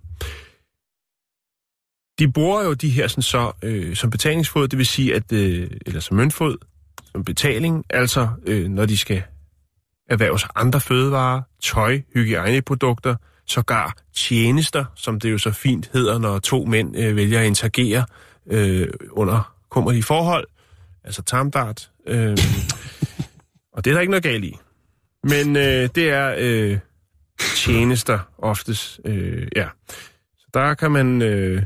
De 2.18 2.32
bruger 2.32 2.64
jo 2.64 2.72
de 2.72 2.90
her 2.90 3.08
sådan 3.08 3.22
så, 3.22 3.52
øh, 3.62 3.96
som 3.96 4.10
betalingsfod, 4.10 4.68
det 4.68 4.78
vil 4.78 4.86
sige, 4.86 5.14
at, 5.14 5.32
øh, 5.32 5.70
eller 5.86 6.00
som 6.00 6.16
møntfod, 6.16 6.56
som 7.12 7.24
betaling, 7.24 7.84
altså 7.90 8.28
øh, 8.46 8.68
når 8.68 8.86
de 8.86 8.98
skal 8.98 9.22
erhverve 10.10 10.38
sig 10.38 10.50
andre 10.54 10.80
fødevarer, 10.80 11.42
tøj, 11.62 12.00
hygiejneprodukter, 12.14 13.16
sågar 13.46 13.96
tjenester, 14.14 14.84
som 14.94 15.20
det 15.20 15.32
jo 15.32 15.38
så 15.38 15.50
fint 15.50 15.90
hedder, 15.92 16.18
når 16.18 16.38
to 16.38 16.64
mænd 16.64 16.96
øh, 16.96 17.16
vælger 17.16 17.40
at 17.40 17.46
interagere 17.46 18.04
øh, 18.50 18.88
under 19.10 19.54
kummerlige 19.70 20.02
forhold, 20.02 20.46
altså 21.04 21.22
tamdart. 21.22 21.90
Øh, 22.06 22.38
og 23.72 23.84
det 23.84 23.90
er 23.90 23.94
der 23.94 24.00
ikke 24.00 24.10
noget 24.10 24.22
galt 24.22 24.44
i. 24.44 24.56
Men 25.24 25.56
øh, 25.56 25.88
det 25.94 26.10
er 26.10 26.34
øh, 26.38 26.78
tjenester 27.38 28.18
oftest, 28.38 29.00
øh, 29.04 29.48
ja. 29.56 29.68
Så 30.38 30.46
der 30.54 30.74
kan 30.74 30.90
man, 30.90 31.22
øh, 31.22 31.62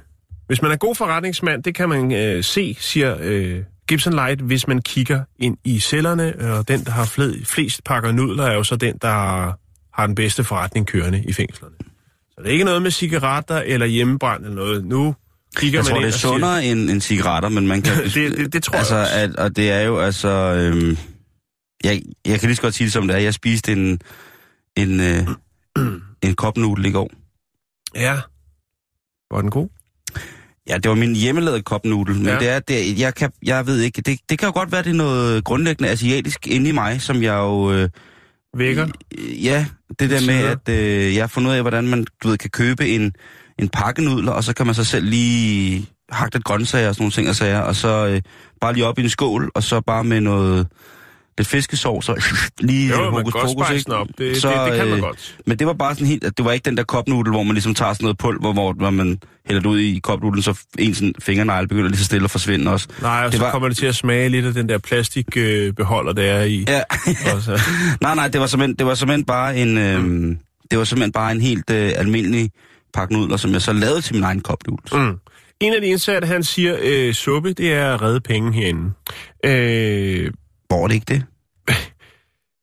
hvis 0.48 0.62
man 0.62 0.70
er 0.70 0.76
god 0.76 0.94
forretningsmand, 0.94 1.62
det 1.62 1.74
kan 1.74 1.88
man 1.88 2.12
øh, 2.12 2.44
se, 2.44 2.76
siger 2.80 3.16
øh, 3.20 3.62
Gibson 3.88 4.12
Light, 4.12 4.40
hvis 4.40 4.68
man 4.68 4.82
kigger 4.82 5.24
ind 5.38 5.56
i 5.64 5.80
cellerne, 5.80 6.34
og 6.58 6.68
den, 6.68 6.84
der 6.84 6.90
har 6.90 7.04
fled, 7.04 7.44
flest 7.44 7.84
pakker 7.84 8.12
nudler, 8.12 8.44
er 8.44 8.54
jo 8.54 8.62
så 8.64 8.76
den, 8.76 8.98
der 9.02 9.08
har 9.94 10.06
den 10.06 10.14
bedste 10.14 10.44
forretning 10.44 10.86
kørende 10.86 11.24
i 11.28 11.32
fængslerne. 11.32 11.74
Så 12.30 12.34
det 12.42 12.46
er 12.48 12.52
ikke 12.52 12.64
noget 12.64 12.82
med 12.82 12.90
cigaretter 12.90 13.56
eller 13.60 13.86
hjemmebrand 13.86 14.42
eller 14.44 14.56
noget. 14.56 14.84
Nu 14.84 15.14
kigger 15.56 15.78
Jeg 15.78 15.84
man 15.84 15.90
tror, 15.90 15.96
det 16.00 16.04
er 16.04 16.06
og 16.12 16.12
siger, 16.20 16.30
sundere 16.32 16.64
end, 16.64 16.90
end 16.90 17.00
cigaretter, 17.00 17.48
men 17.48 17.66
man 17.66 17.82
kan... 17.82 17.92
Det- 18.14 18.14
det- 18.38 18.52
det 18.52 18.62
tror 18.62 18.72
jeg 18.72 18.78
altså, 18.78 18.96
også. 19.00 19.14
At, 19.14 19.36
og 19.36 19.56
det 19.56 19.70
er 19.70 19.80
jo 19.80 19.98
altså... 19.98 20.28
Øhm, 20.28 20.96
jeg, 21.84 22.02
jeg 22.26 22.40
kan 22.40 22.48
lige 22.48 22.56
så 22.56 22.62
godt 22.62 22.74
sige 22.74 22.84
det 22.84 22.92
som 22.92 23.08
det 23.08 23.16
er. 23.16 23.20
Jeg 23.20 23.34
spiste 23.34 23.72
en, 23.72 24.00
en, 24.76 25.00
øh, 25.00 25.26
en 26.28 26.34
kop 26.34 26.56
nudel 26.56 26.84
i 26.86 26.90
går. 26.90 27.10
ja, 27.94 28.20
var 29.30 29.40
den 29.40 29.50
god? 29.50 29.68
Ja, 30.68 30.76
det 30.78 30.88
var 30.88 30.94
min 30.94 31.16
hjemmelavede 31.16 31.62
kop 31.62 31.84
nudel, 31.84 32.14
men 32.16 32.26
Ja. 32.26 32.38
det 32.38 32.48
er, 32.48 32.58
det, 32.58 32.98
jeg, 33.00 33.14
kan, 33.14 33.30
jeg 33.42 33.66
ved 33.66 33.80
ikke, 33.80 34.02
det, 34.02 34.18
det 34.30 34.38
kan 34.38 34.46
jo 34.46 34.52
godt 34.52 34.72
være, 34.72 34.82
det 34.82 34.90
er 34.90 34.94
noget 34.94 35.44
grundlæggende 35.44 35.90
asiatisk 35.90 36.46
inde 36.46 36.68
i 36.68 36.72
mig, 36.72 37.02
som 37.02 37.22
jeg 37.22 37.34
jo... 37.34 37.72
Øh, 37.72 37.88
Vækker? 38.56 38.86
Ja, 39.42 39.66
det 39.98 40.10
der 40.10 40.26
med, 40.26 40.34
at 40.34 40.68
øh, 40.68 41.14
jeg 41.14 41.22
har 41.22 41.28
fundet 41.28 41.50
ud 41.50 41.54
af, 41.56 41.62
hvordan 41.62 41.88
man 41.88 42.06
du 42.22 42.28
ved, 42.28 42.38
kan 42.38 42.50
købe 42.50 42.88
en, 42.88 43.12
en 43.58 43.68
pakke 43.68 44.04
nudler, 44.04 44.32
og 44.32 44.44
så 44.44 44.54
kan 44.54 44.66
man 44.66 44.74
så 44.74 44.84
selv 44.84 45.06
lige 45.06 45.86
hakke 46.10 46.34
lidt 46.34 46.44
grøntsager 46.44 46.88
og 46.88 46.94
sådan 46.94 47.02
nogle 47.02 47.12
ting 47.12 47.28
og 47.28 47.36
sager, 47.36 47.60
og 47.60 47.76
så 47.76 48.06
øh, 48.06 48.22
bare 48.60 48.72
lige 48.72 48.86
op 48.86 48.98
i 48.98 49.02
en 49.02 49.08
skål, 49.08 49.50
og 49.54 49.62
så 49.62 49.80
bare 49.80 50.04
med 50.04 50.20
noget 50.20 50.66
lidt 51.38 51.48
fiskesovs 51.48 52.08
og 52.08 52.16
lige 52.60 52.88
Jo, 52.88 53.10
hokus 53.10 53.32
pokus, 53.32 53.70
ikke? 53.70 53.94
op. 53.94 54.06
Det, 54.18 54.36
Så, 54.42 54.48
det, 54.48 54.56
det 54.72 54.78
kan 54.80 54.88
man 54.88 54.96
øh, 54.98 55.02
godt. 55.02 55.36
Men 55.46 55.58
det 55.58 55.66
var 55.66 55.72
bare 55.72 55.94
sådan 55.94 56.06
helt, 56.06 56.22
det 56.36 56.44
var 56.44 56.52
ikke 56.52 56.64
den 56.64 56.76
der 56.76 56.82
kopnudel, 56.82 57.30
hvor 57.32 57.42
man 57.42 57.54
ligesom 57.54 57.74
tager 57.74 57.92
sådan 57.92 58.04
noget 58.04 58.18
pulver, 58.18 58.52
hvor, 58.52 58.72
hvor 58.72 58.90
man 58.90 59.18
hælder 59.46 59.62
det 59.62 59.68
ud 59.68 59.78
i 59.78 59.98
kopnudelen, 60.02 60.42
så 60.42 60.58
en 60.78 60.94
sådan 60.94 61.14
fingernegle 61.20 61.68
begynder 61.68 61.88
lige 61.88 61.98
så 61.98 62.04
stille 62.04 62.24
at 62.24 62.30
forsvinde 62.30 62.70
også. 62.72 62.88
Nej, 63.02 63.24
og 63.24 63.32
det 63.32 63.38
så 63.38 63.44
var- 63.44 63.50
kommer 63.52 63.68
det 63.68 63.76
til 63.76 63.86
at 63.86 63.94
smage 63.94 64.28
lidt 64.28 64.46
af 64.46 64.54
den 64.54 64.68
der 64.68 64.78
plastikbeholder, 64.78 66.12
der 66.12 66.22
er 66.22 66.44
i. 66.44 66.64
Ja, 66.68 66.80
så, 67.40 67.60
nej, 68.02 68.14
nej, 68.14 68.28
det 68.28 68.40
var 68.40 68.46
simpelthen, 68.46 68.76
det 68.76 68.86
var 68.86 68.94
simpelthen 68.94 69.24
bare 69.24 69.56
en, 69.56 69.78
øh, 69.78 70.36
det 70.70 70.78
var 70.78 70.84
simpelthen 70.84 71.12
bare 71.12 71.32
en 71.32 71.40
helt 71.40 71.70
øh, 71.70 71.92
almindelig 71.96 72.50
pakke 72.94 73.14
nudler, 73.14 73.36
som 73.36 73.52
jeg 73.52 73.62
så 73.62 73.72
lavede 73.72 74.00
til 74.00 74.14
min 74.14 74.24
egen 74.24 74.40
kopnudel. 74.40 74.96
mm. 75.00 75.14
En 75.60 75.72
af 75.74 75.80
de 75.80 75.86
indsatte, 75.86 76.28
han 76.28 76.44
siger, 76.44 76.76
øh, 76.82 77.14
suppe, 77.14 77.52
det 77.52 77.72
er 77.72 77.94
at 77.94 78.02
redde 78.02 78.20
penge 78.20 78.52
herinde. 78.52 78.90
Øh, 79.44 80.30
Er 80.70 80.86
det 80.86 80.94
ikke 80.94 81.04
det? 81.08 81.24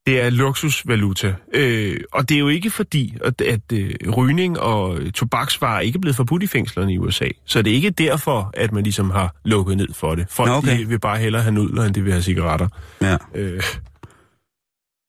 det 0.06 0.22
er 0.22 0.30
luksusvaluta. 0.30 1.36
Øh, 1.54 2.00
og 2.12 2.30
det 2.30 2.36
er 2.36 2.39
jo 2.39 2.48
ikke 2.48 2.70
fordi, 2.70 3.18
at, 3.24 3.41
at 3.41 3.62
øh, 3.74 3.96
rygning 4.18 4.60
og 4.60 5.00
tobaksvarer 5.13 5.80
ikke 5.80 5.98
er 5.98 6.02
blevet 6.02 6.15
forbudt 6.15 6.44
i 6.44 6.48
fængslerne 6.48 6.94
i 6.94 6.98
USA. 6.98 7.28
Så 7.46 7.62
det 7.62 7.72
er 7.72 7.76
ikke 7.76 7.89
derfor, 7.89 8.52
at 8.54 8.72
man 8.72 8.84
ligesom 8.84 9.10
har 9.10 9.36
lukket 9.46 9.78
ned 9.78 9.94
for 9.94 10.15
det. 10.15 10.26
Folk 10.30 10.50
Nå, 10.50 10.56
okay. 10.56 10.80
de 10.80 10.88
vil 10.88 11.00
bare 11.00 11.18
hellere 11.18 11.41
have 11.41 11.54
nudler, 11.54 11.84
end 11.84 11.94
de 11.94 12.02
vil 12.02 12.12
have 12.12 12.24
cigaretter. 12.24 12.68
Ja. 13.02 13.18
Øh, 13.36 13.63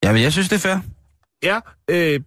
Ja, 0.07 0.13
men 0.13 0.23
jeg 0.23 0.33
synes, 0.33 0.49
det 0.49 0.57
er 0.57 0.61
fair. 0.61 0.79
Ja, 1.43 1.61
øh, 1.91 2.21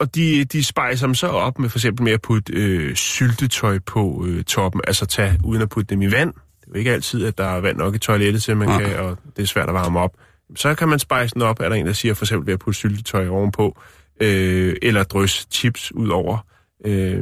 og 0.00 0.14
de, 0.14 0.44
de 0.44 0.64
spejser 0.64 1.06
dem 1.06 1.14
så 1.14 1.26
op 1.26 1.58
med 1.58 1.68
for 1.68 1.78
eksempel 1.78 2.04
med 2.04 2.12
at 2.12 2.22
putte 2.22 2.52
øh, 2.52 2.94
syltetøj 2.94 3.78
på 3.78 4.24
øh, 4.26 4.44
toppen, 4.44 4.80
altså 4.86 5.06
tage 5.06 5.38
uden 5.44 5.62
at 5.62 5.68
putte 5.68 5.94
dem 5.94 6.02
i 6.02 6.12
vand. 6.12 6.34
Det 6.64 6.70
er 6.70 6.74
jo 6.74 6.78
ikke 6.78 6.92
altid, 6.92 7.24
at 7.26 7.38
der 7.38 7.44
er 7.44 7.60
vand 7.60 7.76
nok 7.76 7.94
i 7.94 7.98
toilettet 7.98 8.42
til, 8.42 8.56
man 8.56 8.68
Nej. 8.68 8.82
kan, 8.84 8.96
og 8.98 9.18
det 9.36 9.42
er 9.42 9.46
svært 9.46 9.68
at 9.68 9.74
varme 9.74 9.98
op. 10.00 10.10
Så 10.56 10.74
kan 10.74 10.88
man 10.88 10.98
spejse 10.98 11.34
den 11.34 11.42
op, 11.42 11.60
er 11.60 11.68
der 11.68 11.76
en, 11.76 11.86
der 11.86 11.92
siger 11.92 12.14
for 12.14 12.24
eksempel 12.24 12.46
ved 12.46 12.54
at 12.54 12.60
putte 12.60 12.78
syltetøj 12.78 13.28
ovenpå, 13.28 13.78
øh, 14.20 14.76
eller 14.82 15.02
drys 15.02 15.46
chips 15.50 15.92
ud 15.92 16.08
over. 16.08 16.38
Øh, 16.86 17.20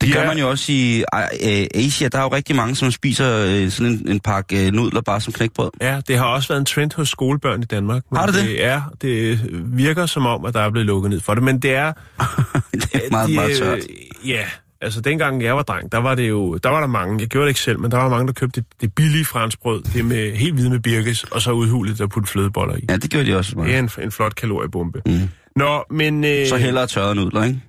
Det 0.00 0.08
de 0.08 0.12
gør 0.12 0.20
er- 0.20 0.26
man 0.26 0.38
jo 0.38 0.50
også 0.50 0.72
i 0.72 0.98
øh, 1.44 1.66
Asia. 1.74 2.08
Der 2.08 2.18
er 2.18 2.22
jo 2.22 2.28
rigtig 2.28 2.56
mange, 2.56 2.76
som 2.76 2.90
spiser 2.90 3.46
øh, 3.48 3.70
sådan 3.70 3.92
en, 3.92 4.08
en 4.08 4.20
pakke 4.20 4.66
øh, 4.66 4.72
nudler 4.72 5.00
bare 5.00 5.20
som 5.20 5.32
knækbrød. 5.32 5.70
Ja, 5.80 6.00
det 6.08 6.18
har 6.18 6.24
også 6.26 6.48
været 6.48 6.60
en 6.60 6.66
trend 6.66 6.92
hos 6.96 7.08
skolebørn 7.08 7.62
i 7.62 7.64
Danmark. 7.64 8.02
men 8.10 8.16
Har 8.18 8.26
det 8.26 8.34
det? 8.34 8.54
Ja, 8.54 8.82
det 9.02 9.40
virker 9.76 10.06
som 10.06 10.26
om, 10.26 10.44
at 10.44 10.54
der 10.54 10.60
er 10.60 10.70
blevet 10.70 10.86
lukket 10.86 11.10
ned 11.10 11.20
for 11.20 11.34
det, 11.34 11.42
men 11.42 11.58
det 11.58 11.74
er... 11.74 11.92
det 12.72 12.94
er 12.94 13.00
meget, 13.10 13.28
de, 13.28 13.34
meget 13.34 13.58
tørt. 13.58 13.78
Ja, 14.26 14.44
altså 14.80 15.00
dengang 15.00 15.42
jeg 15.42 15.56
var 15.56 15.62
dreng, 15.62 15.92
der 15.92 15.98
var 15.98 16.14
det 16.14 16.28
jo, 16.28 16.56
der 16.56 16.68
var 16.68 16.80
der 16.80 16.86
mange, 16.86 17.20
jeg 17.20 17.28
gjorde 17.28 17.44
det 17.44 17.50
ikke 17.50 17.60
selv, 17.60 17.80
men 17.80 17.90
der 17.90 17.96
var 17.96 18.08
mange, 18.08 18.26
der 18.26 18.32
købte 18.32 18.60
det, 18.60 18.80
det 18.80 18.94
billige 18.94 19.24
franskbrød, 19.24 19.82
det 19.82 20.04
med 20.04 20.36
helt 20.36 20.54
hvide 20.54 20.70
med 20.70 20.80
birkes, 20.80 21.24
og 21.24 21.42
så 21.42 21.52
udhulet 21.52 21.98
der 21.98 22.06
putte 22.06 22.28
flødeboller 22.28 22.76
i. 22.76 22.84
Ja, 22.88 22.96
det 22.96 23.10
gjorde 23.10 23.26
de 23.30 23.36
også. 23.36 23.50
Det 23.50 23.56
Meget. 23.56 23.74
er 23.74 23.78
en, 23.78 23.90
en 24.04 24.10
flot 24.10 24.34
kaloriebombe. 24.34 25.02
Mm. 25.06 25.12
Nå, 25.56 25.84
men... 25.90 26.24
Øh, 26.24 26.46
Så 26.46 26.56
hellere 26.56 26.86
tørrede 26.86 27.14
nudler, 27.14 27.44
ikke? 27.44 27.60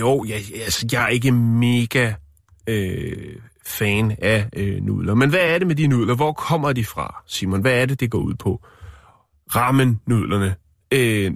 Jo, 0.00 0.24
jeg, 0.28 0.36
altså, 0.64 0.86
jeg 0.92 1.04
er 1.04 1.08
ikke 1.08 1.32
mega 1.32 2.12
øh, 2.66 3.36
fan 3.66 4.16
af 4.22 4.48
øh, 4.56 4.82
nudler. 4.82 5.14
Men 5.14 5.30
hvad 5.30 5.40
er 5.40 5.58
det 5.58 5.66
med 5.66 5.74
de 5.76 5.86
nudler? 5.86 6.14
Hvor 6.14 6.32
kommer 6.32 6.72
de 6.72 6.84
fra, 6.84 7.22
Simon? 7.26 7.60
Hvad 7.60 7.82
er 7.82 7.86
det, 7.86 8.00
det 8.00 8.10
går 8.10 8.18
ud 8.18 8.34
på? 8.34 8.60
Ramen-nudlerne. 9.56 10.54
Øh, 10.92 11.30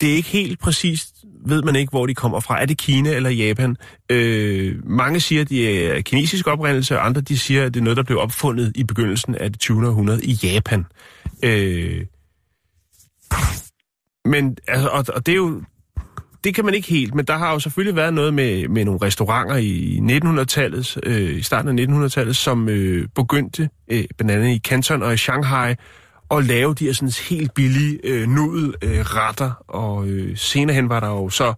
det 0.00 0.12
er 0.12 0.16
ikke 0.16 0.28
helt 0.28 0.60
præcist, 0.60 1.14
ved 1.48 1.62
man 1.62 1.76
ikke, 1.76 1.90
hvor 1.90 2.06
de 2.06 2.14
kommer 2.14 2.40
fra. 2.40 2.62
Er 2.62 2.66
det 2.66 2.78
Kina 2.78 3.10
eller 3.10 3.30
Japan? 3.30 3.76
Øh, 4.10 4.76
mange 4.84 5.20
siger, 5.20 5.40
at 5.42 5.48
de 5.48 5.68
er 5.68 6.00
kinesisk 6.00 6.46
oprindelse, 6.46 6.98
og 6.98 7.06
andre 7.06 7.20
de 7.20 7.38
siger, 7.38 7.64
at 7.64 7.74
det 7.74 7.80
er 7.80 7.84
noget, 7.84 7.96
der 7.96 8.02
blev 8.02 8.18
opfundet 8.18 8.72
i 8.74 8.84
begyndelsen 8.84 9.34
af 9.34 9.50
det 9.52 9.60
20. 9.60 9.88
århundrede 9.88 10.24
i 10.24 10.32
Japan. 10.32 10.86
Øh, 11.42 12.06
men, 14.24 14.56
altså, 14.68 14.88
og, 14.88 15.04
og 15.14 15.26
det 15.26 15.32
er 15.32 15.36
jo 15.36 15.62
det 16.44 16.54
kan 16.54 16.64
man 16.64 16.74
ikke 16.74 16.88
helt, 16.88 17.14
men 17.14 17.24
der 17.24 17.36
har 17.36 17.52
jo 17.52 17.58
selvfølgelig 17.58 17.96
været 17.96 18.14
noget 18.14 18.34
med, 18.34 18.68
med 18.68 18.84
nogle 18.84 19.00
restauranter 19.02 19.56
i 19.56 19.98
1900-tallet, 20.02 20.98
øh, 21.02 21.36
i 21.38 21.42
starten 21.42 21.78
af 21.78 21.84
1900-tallet, 21.84 22.36
som 22.36 22.68
øh, 22.68 23.08
begyndte 23.14 23.68
øh, 23.88 24.04
blandt 24.18 24.32
andet 24.32 24.54
i 24.54 24.58
Canton 24.58 25.02
og 25.02 25.14
i 25.14 25.16
Shanghai, 25.16 25.74
at 26.30 26.44
lave 26.44 26.74
de 26.74 26.84
her 26.84 26.92
sådan 26.92 27.12
helt 27.28 27.54
billige 27.54 28.00
øh, 28.04 28.28
nudelretter. 28.28 28.98
Øh, 28.98 29.00
retter. 29.00 29.52
og 29.68 30.08
øh, 30.08 30.36
senere 30.36 30.74
hen 30.74 30.88
var 30.88 31.00
der 31.00 31.08
jo 31.08 31.28
så 31.28 31.54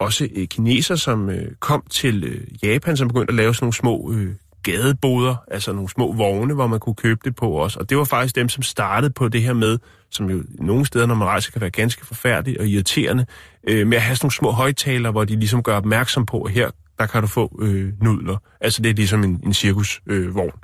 også 0.00 0.28
øh, 0.36 0.48
kineser, 0.48 0.96
som 0.96 1.30
øh, 1.30 1.52
kom 1.60 1.84
til 1.90 2.24
øh, 2.24 2.40
Japan, 2.62 2.96
som 2.96 3.08
begyndte 3.08 3.30
at 3.30 3.34
lave 3.34 3.54
sådan 3.54 3.64
nogle 3.64 3.74
små 3.74 4.12
øh, 4.12 4.34
gadeboder, 4.62 5.36
altså 5.50 5.72
nogle 5.72 5.88
små 5.88 6.12
vogne, 6.12 6.54
hvor 6.54 6.66
man 6.66 6.80
kunne 6.80 6.94
købe 6.94 7.20
det 7.24 7.36
på 7.36 7.50
også. 7.50 7.78
Og 7.78 7.90
det 7.90 7.98
var 7.98 8.04
faktisk 8.04 8.36
dem, 8.36 8.48
som 8.48 8.62
startede 8.62 9.12
på 9.12 9.28
det 9.28 9.42
her 9.42 9.52
med, 9.52 9.78
som 10.10 10.30
jo 10.30 10.42
nogle 10.58 10.86
steder, 10.86 11.06
når 11.06 11.14
man 11.14 11.28
rejser, 11.28 11.52
kan 11.52 11.60
være 11.60 11.70
ganske 11.70 12.06
forfærdeligt 12.06 12.58
og 12.58 12.66
irriterende, 12.66 13.26
øh, 13.68 13.86
med 13.86 13.96
at 13.96 14.02
have 14.02 14.16
sådan 14.16 14.24
nogle 14.24 14.34
små 14.34 14.50
højtalere, 14.50 15.12
hvor 15.12 15.24
de 15.24 15.36
ligesom 15.36 15.62
gør 15.62 15.76
opmærksom 15.76 16.26
på, 16.26 16.42
at 16.42 16.52
her, 16.52 16.70
der 16.98 17.06
kan 17.06 17.20
du 17.20 17.26
få 17.26 17.58
øh, 17.62 17.92
nudler. 18.02 18.36
Altså 18.60 18.82
det 18.82 18.90
er 18.90 18.94
ligesom 18.94 19.24
en, 19.24 19.40
en 19.44 19.54
cirkusvogn. 19.54 20.60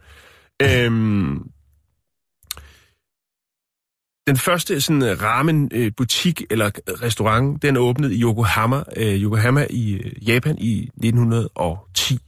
Øh, 0.63 0.85
øhm, 0.85 1.43
den 4.27 4.37
første 4.37 4.81
sådan 4.81 5.03
øh, 5.03 5.23
ramen 5.23 5.71
øh, 5.75 5.93
butik 5.97 6.43
eller 6.51 6.67
øh, 6.67 6.95
restaurant, 7.03 7.63
den 7.63 7.77
åbnede 7.77 8.15
i 8.15 8.23
Yokohama, 8.23 8.83
øh, 8.97 9.23
Yokohama 9.23 9.67
i 9.71 9.93
øh, 9.93 10.29
Japan 10.29 10.59
i 10.59 10.83
1910. 10.83 12.19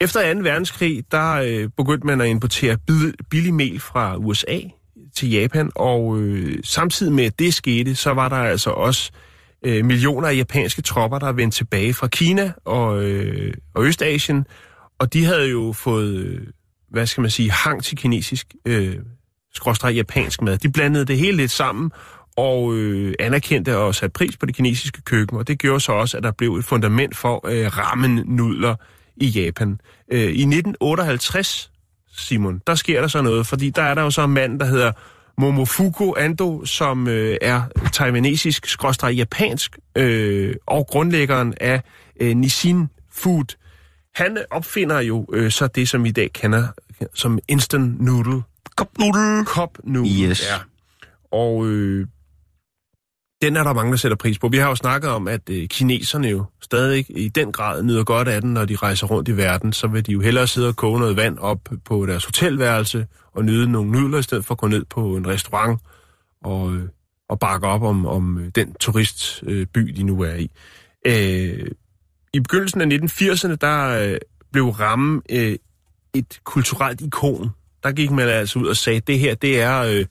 Efter 0.00 0.34
2. 0.34 0.40
verdenskrig, 0.40 1.04
der 1.10 1.32
øh, 1.32 1.68
begyndte 1.76 2.06
man 2.06 2.20
at 2.20 2.28
importere 2.28 2.78
billig 3.30 3.54
mel 3.54 3.80
fra 3.80 4.16
USA 4.16 4.58
til 5.16 5.30
Japan, 5.30 5.70
og 5.74 6.18
øh, 6.18 6.58
samtidig 6.64 7.12
med 7.12 7.24
at 7.24 7.38
det 7.38 7.54
skete, 7.54 7.94
så 7.94 8.14
var 8.14 8.28
der 8.28 8.36
altså 8.36 8.70
også 8.70 9.10
øh, 9.64 9.84
millioner 9.84 10.28
af 10.28 10.36
japanske 10.36 10.82
tropper, 10.82 11.18
der 11.18 11.32
vendte 11.32 11.56
tilbage 11.56 11.94
fra 11.94 12.06
Kina 12.06 12.52
og, 12.64 13.04
øh, 13.04 13.54
og 13.74 13.84
Østasien, 13.84 14.46
og 14.98 15.12
de 15.12 15.24
havde 15.24 15.50
jo 15.50 15.72
fået, 15.72 16.14
øh, 16.14 16.46
hvad 16.90 17.06
skal 17.06 17.20
man 17.20 17.30
sige, 17.30 17.50
hang 17.50 17.84
til 17.84 17.96
kinesisk, 17.96 18.54
øh, 18.66 18.96
skråstrej 19.54 19.90
japansk 19.90 20.42
mad. 20.42 20.58
De 20.58 20.72
blandede 20.72 21.04
det 21.04 21.18
hele 21.18 21.36
lidt 21.36 21.50
sammen, 21.50 21.90
og 22.36 22.74
øh, 22.74 23.14
anerkendte 23.18 23.76
og 23.76 23.94
satte 23.94 24.12
pris 24.12 24.36
på 24.36 24.46
det 24.46 24.54
kinesiske 24.54 25.02
køkken, 25.02 25.36
og 25.36 25.48
det 25.48 25.58
gjorde 25.58 25.80
så 25.80 25.92
også, 25.92 26.16
at 26.16 26.22
der 26.22 26.30
blev 26.30 26.56
et 26.56 26.64
fundament 26.64 27.16
for 27.16 27.48
øh, 27.48 27.78
ramen-nudler 27.78 28.74
i 29.16 29.26
Japan. 29.26 29.80
Øh, 30.12 30.20
I 30.20 30.24
1958, 30.24 31.70
Simon, 32.12 32.62
der 32.66 32.74
sker 32.74 33.00
der 33.00 33.08
så 33.08 33.22
noget, 33.22 33.46
fordi 33.46 33.70
der 33.70 33.82
er 33.82 33.94
der 33.94 34.02
jo 34.02 34.10
så 34.10 34.24
en 34.24 34.30
mand, 34.30 34.60
der 34.60 34.66
hedder 34.66 34.92
Momofuku 35.38 36.14
Ando, 36.14 36.64
som 36.64 37.08
øh, 37.08 37.36
er 37.42 37.62
taiwanesisk, 37.92 38.66
skråstrej 38.66 39.10
japansk, 39.10 39.78
øh, 39.96 40.54
og 40.66 40.86
grundlæggeren 40.86 41.54
af 41.60 41.82
øh, 42.20 42.36
Nissin 42.36 42.88
Food. 43.12 43.56
Han 44.14 44.38
opfinder 44.50 45.00
jo 45.00 45.26
øh, 45.32 45.50
så 45.50 45.66
det, 45.66 45.88
som 45.88 46.04
vi 46.04 46.08
i 46.08 46.12
dag 46.12 46.32
kender 46.32 46.66
som 47.14 47.38
instant 47.48 48.00
noodle. 48.00 48.42
Cup 49.44 49.78
noodle, 49.84 50.28
Yes. 50.28 50.42
ja. 50.50 50.56
Og 51.32 51.66
øh, 51.66 52.06
den 53.42 53.56
er 53.56 53.64
der 53.64 53.72
mange, 53.72 53.90
der 53.90 53.96
sætter 53.96 54.16
pris 54.16 54.38
på. 54.38 54.48
Vi 54.48 54.56
har 54.56 54.68
jo 54.68 54.74
snakket 54.74 55.10
om, 55.10 55.28
at 55.28 55.50
øh, 55.50 55.68
kineserne 55.68 56.28
jo 56.28 56.44
stadig 56.60 57.06
i 57.08 57.28
den 57.28 57.52
grad 57.52 57.82
nyder 57.82 58.04
godt 58.04 58.28
af 58.28 58.40
den, 58.40 58.54
når 58.54 58.64
de 58.64 58.76
rejser 58.76 59.06
rundt 59.06 59.28
i 59.28 59.36
verden. 59.36 59.72
Så 59.72 59.86
vil 59.86 60.06
de 60.06 60.12
jo 60.12 60.20
hellere 60.20 60.46
sidde 60.46 60.68
og 60.68 60.76
koge 60.76 60.98
noget 61.00 61.16
vand 61.16 61.38
op 61.38 61.68
på 61.84 62.06
deres 62.06 62.24
hotelværelse 62.24 63.06
og 63.34 63.44
nyde 63.44 63.72
nogle 63.72 63.90
nudler, 63.90 64.18
i 64.18 64.22
stedet 64.22 64.44
for 64.44 64.54
at 64.54 64.58
gå 64.58 64.66
ned 64.66 64.84
på 64.84 65.16
en 65.16 65.26
restaurant 65.28 65.80
og, 66.44 66.74
øh, 66.74 66.88
og 67.28 67.38
bakke 67.38 67.66
op 67.66 67.82
om, 67.82 68.06
om 68.06 68.38
øh, 68.38 68.50
den 68.54 68.74
turistby, 68.74 69.80
de 69.96 70.02
nu 70.02 70.20
er 70.22 70.34
i. 70.34 70.50
Øh, 71.06 71.70
I 72.34 72.40
begyndelsen 72.40 72.80
af 72.80 72.86
1980'erne, 72.86 73.54
der 73.54 73.88
øh, 74.12 74.18
blev 74.52 74.68
ramme 74.68 75.22
øh, 75.30 75.56
et 76.14 76.40
kulturelt 76.44 77.00
ikon. 77.00 77.50
Der 77.82 77.92
gik 77.92 78.10
man 78.10 78.28
altså 78.28 78.58
ud 78.58 78.66
og 78.66 78.76
sagde, 78.76 79.00
det 79.00 79.18
her, 79.18 79.34
det 79.34 79.60
er... 79.60 79.82
Øh, 79.82 80.06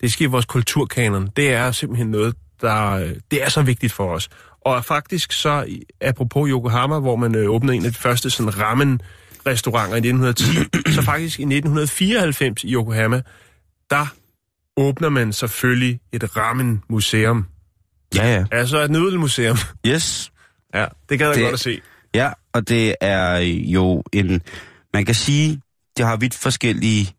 det 0.00 0.20
i 0.20 0.24
vores 0.26 0.44
kulturkanon. 0.44 1.28
Det 1.36 1.52
er 1.52 1.72
simpelthen 1.72 2.10
noget, 2.10 2.34
der 2.60 2.90
øh, 2.90 3.10
det 3.30 3.42
er 3.44 3.48
så 3.48 3.62
vigtigt 3.62 3.92
for 3.92 4.14
os. 4.14 4.28
Og 4.60 4.84
faktisk 4.84 5.32
så, 5.32 5.66
apropos 6.00 6.48
Yokohama, 6.50 6.98
hvor 6.98 7.16
man 7.16 7.34
øh, 7.34 7.50
åbnede 7.50 7.76
en 7.76 7.84
af 7.84 7.92
de 7.92 7.98
første 7.98 8.30
sådan 8.30 8.58
ramen 8.58 9.00
restauranter 9.46 9.94
i 9.94 9.98
1910, 9.98 10.92
så 10.94 11.02
faktisk 11.02 11.38
i 11.38 11.42
1994 11.42 12.64
i 12.64 12.72
Yokohama, 12.72 13.22
der 13.90 14.06
åbner 14.76 15.08
man 15.08 15.32
selvfølgelig 15.32 16.00
et 16.12 16.36
ramen-museum. 16.36 17.46
Ja, 18.14 18.34
ja. 18.34 18.44
Altså 18.50 18.78
et 18.82 18.90
nudelmuseum. 18.90 19.56
Yes. 19.86 20.32
Ja, 20.74 20.86
det 21.08 21.18
gad 21.18 21.26
jeg 21.26 21.36
Det- 21.36 21.44
godt 21.44 21.52
at 21.54 21.60
se. 21.60 21.80
Ja, 22.14 22.30
og 22.52 22.68
det 22.68 22.94
er 23.00 23.36
jo 23.46 24.02
en... 24.12 24.42
Man 24.94 25.04
kan 25.04 25.14
sige, 25.14 25.60
det 25.96 26.06
har 26.06 26.16
vidt 26.16 26.34
forskellige 26.34 27.14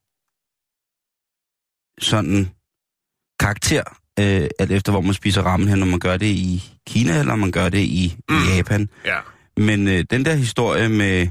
sådan 2.01 2.49
karakter, 3.39 3.83
øh, 4.19 4.49
alt 4.59 4.71
efter 4.71 4.91
hvor 4.91 5.01
man 5.01 5.13
spiser 5.13 5.41
rammen 5.41 5.69
hen, 5.69 5.79
når 5.79 5.85
man 5.85 5.99
gør 5.99 6.17
det 6.17 6.25
i 6.25 6.73
Kina, 6.87 7.19
eller 7.19 7.35
man 7.35 7.51
gør 7.51 7.69
det 7.69 7.79
i, 7.79 8.15
mm. 8.29 8.35
i 8.35 8.55
Japan. 8.55 8.89
Ja. 9.05 9.17
Men 9.57 9.87
øh, 9.87 10.03
den 10.09 10.25
der 10.25 10.33
historie 10.33 10.89
med, 10.89 11.27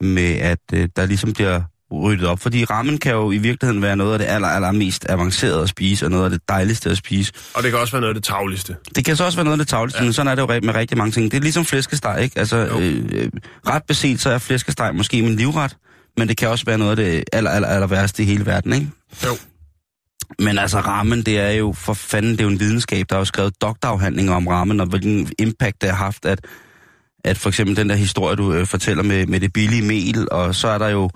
med 0.00 0.34
at 0.38 0.58
øh, 0.72 0.88
der 0.96 1.06
ligesom 1.06 1.32
bliver 1.32 1.62
ryddet 1.92 2.26
op, 2.26 2.40
fordi 2.40 2.64
rammen 2.64 2.98
kan 2.98 3.12
jo 3.12 3.32
i 3.32 3.38
virkeligheden 3.38 3.82
være 3.82 3.96
noget 3.96 4.12
af 4.12 4.18
det 4.18 4.26
aller, 4.26 4.48
aller 4.48 4.72
mest 4.72 5.06
avancerede 5.08 5.62
at 5.62 5.68
spise, 5.68 6.06
og 6.06 6.10
noget 6.10 6.24
af 6.24 6.30
det 6.30 6.40
dejligste 6.48 6.90
at 6.90 6.96
spise. 6.96 7.32
Og 7.54 7.62
det 7.62 7.70
kan 7.70 7.80
også 7.80 7.92
være 7.92 8.00
noget 8.00 8.14
af 8.14 8.14
det 8.14 8.24
tavligste. 8.24 8.76
Det 8.96 9.04
kan 9.04 9.16
så 9.16 9.24
også 9.24 9.38
være 9.38 9.44
noget 9.44 9.58
af 9.58 9.64
det 9.64 9.68
tavligste, 9.68 9.98
ja. 9.98 10.04
men 10.04 10.12
sådan 10.12 10.30
er 10.30 10.34
det 10.34 10.42
jo 10.42 10.46
med 10.46 10.74
rigtig 10.74 10.98
mange 10.98 11.12
ting. 11.12 11.30
Det 11.30 11.36
er 11.36 11.42
ligesom 11.42 11.64
flæskesteg, 11.64 12.22
ikke? 12.22 12.38
Altså, 12.38 12.56
Jo. 12.56 12.80
øh, 12.80 13.08
øh, 13.12 13.30
ret 13.66 13.82
beset, 13.88 14.20
så 14.20 14.30
er 14.30 14.38
flæskesteg 14.38 14.94
måske 14.94 15.22
min 15.22 15.36
livret, 15.36 15.76
men 16.16 16.28
det 16.28 16.36
kan 16.36 16.48
også 16.48 16.64
være 16.64 16.78
noget 16.78 16.90
af 16.90 16.96
det 16.96 17.24
aller, 17.32 17.50
aller, 17.50 17.68
aller 17.68 17.86
værste 17.86 18.22
i 18.22 18.26
hele 18.26 18.46
verden, 18.46 18.72
ikke? 18.72 18.90
Jo. 19.24 19.36
Men 20.38 20.58
altså, 20.58 20.80
rammen, 20.80 21.22
det 21.22 21.38
er 21.38 21.50
jo 21.50 21.72
for 21.72 21.94
fanden, 21.94 22.32
det 22.32 22.40
er 22.40 22.44
jo 22.44 22.50
en 22.50 22.60
videnskab. 22.60 23.06
Der 23.10 23.14
er 23.14 23.20
jo 23.20 23.24
skrevet 23.24 23.62
doktorafhandlinger 23.62 24.34
om 24.34 24.46
rammen, 24.46 24.80
og 24.80 24.86
hvilken 24.86 25.32
impact 25.38 25.82
det 25.82 25.90
har 25.90 25.96
haft, 25.96 26.26
at, 26.26 26.46
at 27.24 27.38
for 27.38 27.48
eksempel 27.48 27.76
den 27.76 27.88
der 27.88 27.94
historie, 27.94 28.36
du 28.36 28.52
øh, 28.52 28.66
fortæller 28.66 29.02
med, 29.02 29.26
med 29.26 29.40
det 29.40 29.52
billige 29.52 29.82
mel, 29.82 30.28
og 30.30 30.54
så 30.54 30.68
er 30.68 30.78
der 30.78 30.88
jo 30.88 31.10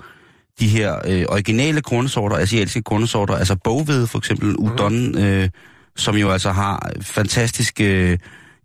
de 0.61 0.69
her 0.69 0.99
øh, 1.07 1.25
originale 1.29 1.83
kornsorter, 1.83 2.37
asiatiske 2.37 2.83
kornsorter, 2.83 3.35
altså 3.35 3.57
boghvede 3.65 4.07
for 4.07 4.19
eksempel, 4.19 4.57
udon, 4.57 5.19
øh, 5.19 5.49
som 5.97 6.17
jo 6.17 6.31
altså 6.31 6.53
har 6.53 6.91
fantastiske 7.01 7.85
øh, 7.85 8.19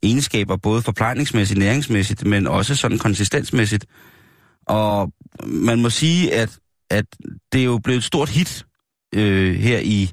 egenskaber, 0.03 0.57
både 0.57 0.81
forplejningsmæssigt, 0.81 1.59
næringsmæssigt, 1.59 2.25
men 2.25 2.47
også 2.47 2.75
sådan 2.75 2.97
konsistensmæssigt. 2.97 3.85
Og 4.65 5.11
man 5.45 5.81
må 5.81 5.89
sige, 5.89 6.33
at, 6.33 6.57
at 6.89 7.05
det 7.51 7.61
er 7.61 7.65
jo 7.65 7.77
blevet 7.83 7.97
et 7.97 8.03
stort 8.03 8.29
hit 8.29 8.65
øh, 9.15 9.55
her 9.55 9.79
i, 9.79 10.11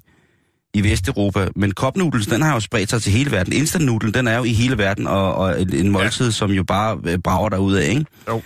i 0.74 0.84
Vesteuropa, 0.84 1.48
men 1.56 1.72
cup 1.72 1.96
noodles, 1.96 2.26
den 2.26 2.42
har 2.42 2.54
jo 2.54 2.60
spredt 2.60 2.90
sig 2.90 3.02
til 3.02 3.12
hele 3.12 3.30
verden. 3.30 3.52
Instant 3.52 3.84
noodle, 3.84 4.12
den 4.12 4.26
er 4.26 4.36
jo 4.36 4.44
i 4.44 4.52
hele 4.52 4.78
verden, 4.78 5.06
og, 5.06 5.34
og 5.34 5.62
en, 5.62 5.74
en 5.74 5.88
måltid, 5.88 6.26
ja. 6.26 6.32
som 6.32 6.50
jo 6.50 6.64
bare 6.64 6.98
øh, 7.04 7.18
brager 7.18 7.48
derud 7.48 7.74
af, 7.74 7.88
ikke? 7.88 8.04
Jo. 8.28 8.42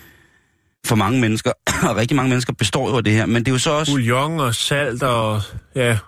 For 0.87 0.97
mange 0.97 1.21
mennesker, 1.21 1.53
og 1.89 1.97
rigtig 1.97 2.17
mange 2.17 2.29
mennesker 2.29 2.53
består 2.53 2.91
jo 2.91 2.97
af 2.97 3.05
det 3.05 3.13
her, 3.13 3.27
men 3.27 3.45
det 3.45 3.49
er 3.49 3.55
jo 3.55 3.59
så 3.59 3.71
også... 3.71 3.93
Bouillon 3.93 4.41
og 4.41 4.55
salt 4.55 5.03
og... 5.03 5.41
Ja, 5.75 5.99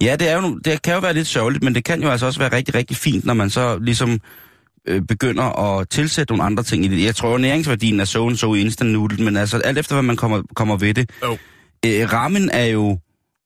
Ja, 0.00 0.16
det, 0.16 0.28
er 0.28 0.42
jo, 0.42 0.58
det 0.58 0.82
kan 0.82 0.94
jo 0.94 1.00
være 1.00 1.14
lidt 1.14 1.26
sørgeligt, 1.26 1.64
men 1.64 1.74
det 1.74 1.84
kan 1.84 2.02
jo 2.02 2.08
altså 2.08 2.26
også 2.26 2.38
være 2.38 2.52
rigtig, 2.52 2.74
rigtig 2.74 2.96
fint, 2.96 3.24
når 3.24 3.34
man 3.34 3.50
så 3.50 3.78
ligesom 3.78 4.20
øh, 4.86 5.02
begynder 5.02 5.42
at 5.42 5.88
tilsætte 5.88 6.32
nogle 6.32 6.44
andre 6.44 6.62
ting 6.62 6.84
i 6.84 6.88
det. 6.88 7.04
Jeg 7.04 7.16
tror 7.16 7.30
jo, 7.30 7.38
næringsværdien 7.38 8.00
er 8.00 8.04
so 8.04 8.28
and 8.28 8.36
so 8.36 8.54
i 8.54 8.60
instant 8.60 8.92
noodle, 8.92 9.24
men 9.24 9.36
altså 9.36 9.58
alt 9.58 9.78
efter, 9.78 9.94
hvad 9.94 10.02
man 10.02 10.16
kommer, 10.16 10.42
kommer 10.56 10.76
ved 10.76 10.94
det. 10.94 11.10
Jo. 11.22 11.38
Øh, 11.86 12.12
ramen 12.12 12.50
er 12.50 12.64
jo, 12.64 12.98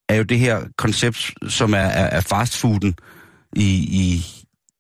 er 0.09 0.15
jo 0.15 0.23
det 0.23 0.39
her 0.39 0.61
koncept, 0.79 1.33
som 1.49 1.73
er, 1.73 1.79
er, 1.79 2.07
er 2.07 2.21
fastfooden 2.21 2.95
i, 3.57 3.71
i, 3.73 4.25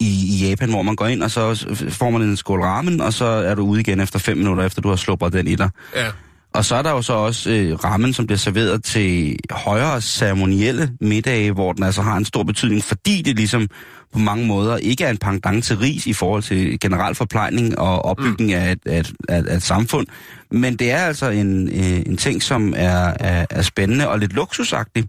i, 0.01 0.44
i 0.44 0.49
Japan, 0.49 0.70
hvor 0.70 0.83
man 0.83 0.96
går 0.96 1.07
ind, 1.07 1.23
og 1.23 1.31
så 1.31 1.66
får 1.90 2.11
man 2.11 2.23
en 2.23 2.37
skål 2.37 2.61
ramen, 2.61 3.01
og 3.01 3.12
så 3.12 3.25
er 3.25 3.55
du 3.55 3.62
ude 3.62 3.81
igen 3.81 4.01
efter 4.01 4.18
fem 4.18 4.37
minutter, 4.37 4.64
efter 4.64 4.83
du 4.83 4.88
har 4.88 4.96
sluppet 4.96 5.33
den 5.33 5.46
i 5.46 5.55
dig. 5.55 5.70
ja. 5.96 6.11
Og 6.54 6.64
så 6.64 6.74
er 6.74 6.82
der 6.82 6.90
jo 6.90 7.02
så 7.02 7.12
også 7.12 7.50
øh, 7.50 7.84
rammen, 7.84 8.12
som 8.12 8.26
bliver 8.26 8.38
serveret 8.38 8.84
til 8.84 9.38
højere 9.50 10.00
ceremonielle 10.00 10.92
middage, 11.00 11.52
hvor 11.52 11.72
den 11.72 11.82
altså 11.82 12.02
har 12.02 12.16
en 12.16 12.24
stor 12.24 12.42
betydning, 12.42 12.84
fordi 12.84 13.22
det 13.22 13.36
ligesom 13.36 13.68
på 14.12 14.18
mange 14.18 14.46
måder 14.46 14.76
ikke 14.76 15.04
er 15.04 15.10
en 15.10 15.18
pendant 15.18 15.64
til 15.64 15.76
ris 15.76 16.06
i 16.06 16.12
forhold 16.12 16.42
til 16.42 16.80
generel 16.80 17.14
forplejning 17.14 17.78
og 17.78 18.04
opbygning 18.04 18.50
mm. 18.50 18.56
af, 18.56 18.72
et, 18.72 18.78
af, 18.86 19.00
et, 19.00 19.14
af, 19.28 19.56
et- 19.56 19.62
samfund. 19.62 20.06
Men 20.50 20.76
det 20.76 20.90
er 20.90 20.98
altså 20.98 21.30
en, 21.30 21.68
øh, 21.68 22.02
en 22.06 22.16
ting, 22.16 22.42
som 22.42 22.74
er, 22.76 23.14
er, 23.20 23.46
er 23.50 23.62
spændende 23.62 24.08
og 24.08 24.18
lidt 24.18 24.32
luksusagtig. 24.32 25.04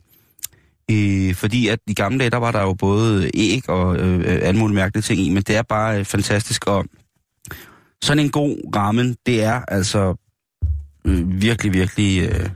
Øh, 0.92 1.36
fordi 1.36 1.68
at 1.68 1.80
i 1.88 1.94
gamle 1.94 2.20
dage, 2.20 2.30
der 2.30 2.38
var 2.38 2.52
der 2.52 2.62
jo 2.62 2.74
både 2.74 3.32
æg 3.34 3.70
og 3.70 3.98
øh, 3.98 4.40
alle 4.42 4.60
mulige 4.60 4.76
mærkelige 4.76 5.02
ting 5.02 5.20
i, 5.20 5.30
men 5.30 5.44
det 5.44 5.56
er 5.56 5.62
bare 5.62 6.00
øh, 6.00 6.06
fantastisk. 6.06 6.68
Og 6.68 6.86
sådan 8.04 8.24
en 8.24 8.30
god 8.32 8.58
ramen, 8.76 9.16
det 9.26 9.44
er 9.44 9.62
altså 9.68 10.21
øh, 11.06 11.42
virkelig, 11.42 11.74
virkelig... 11.74 12.30
Øh, 12.30 12.50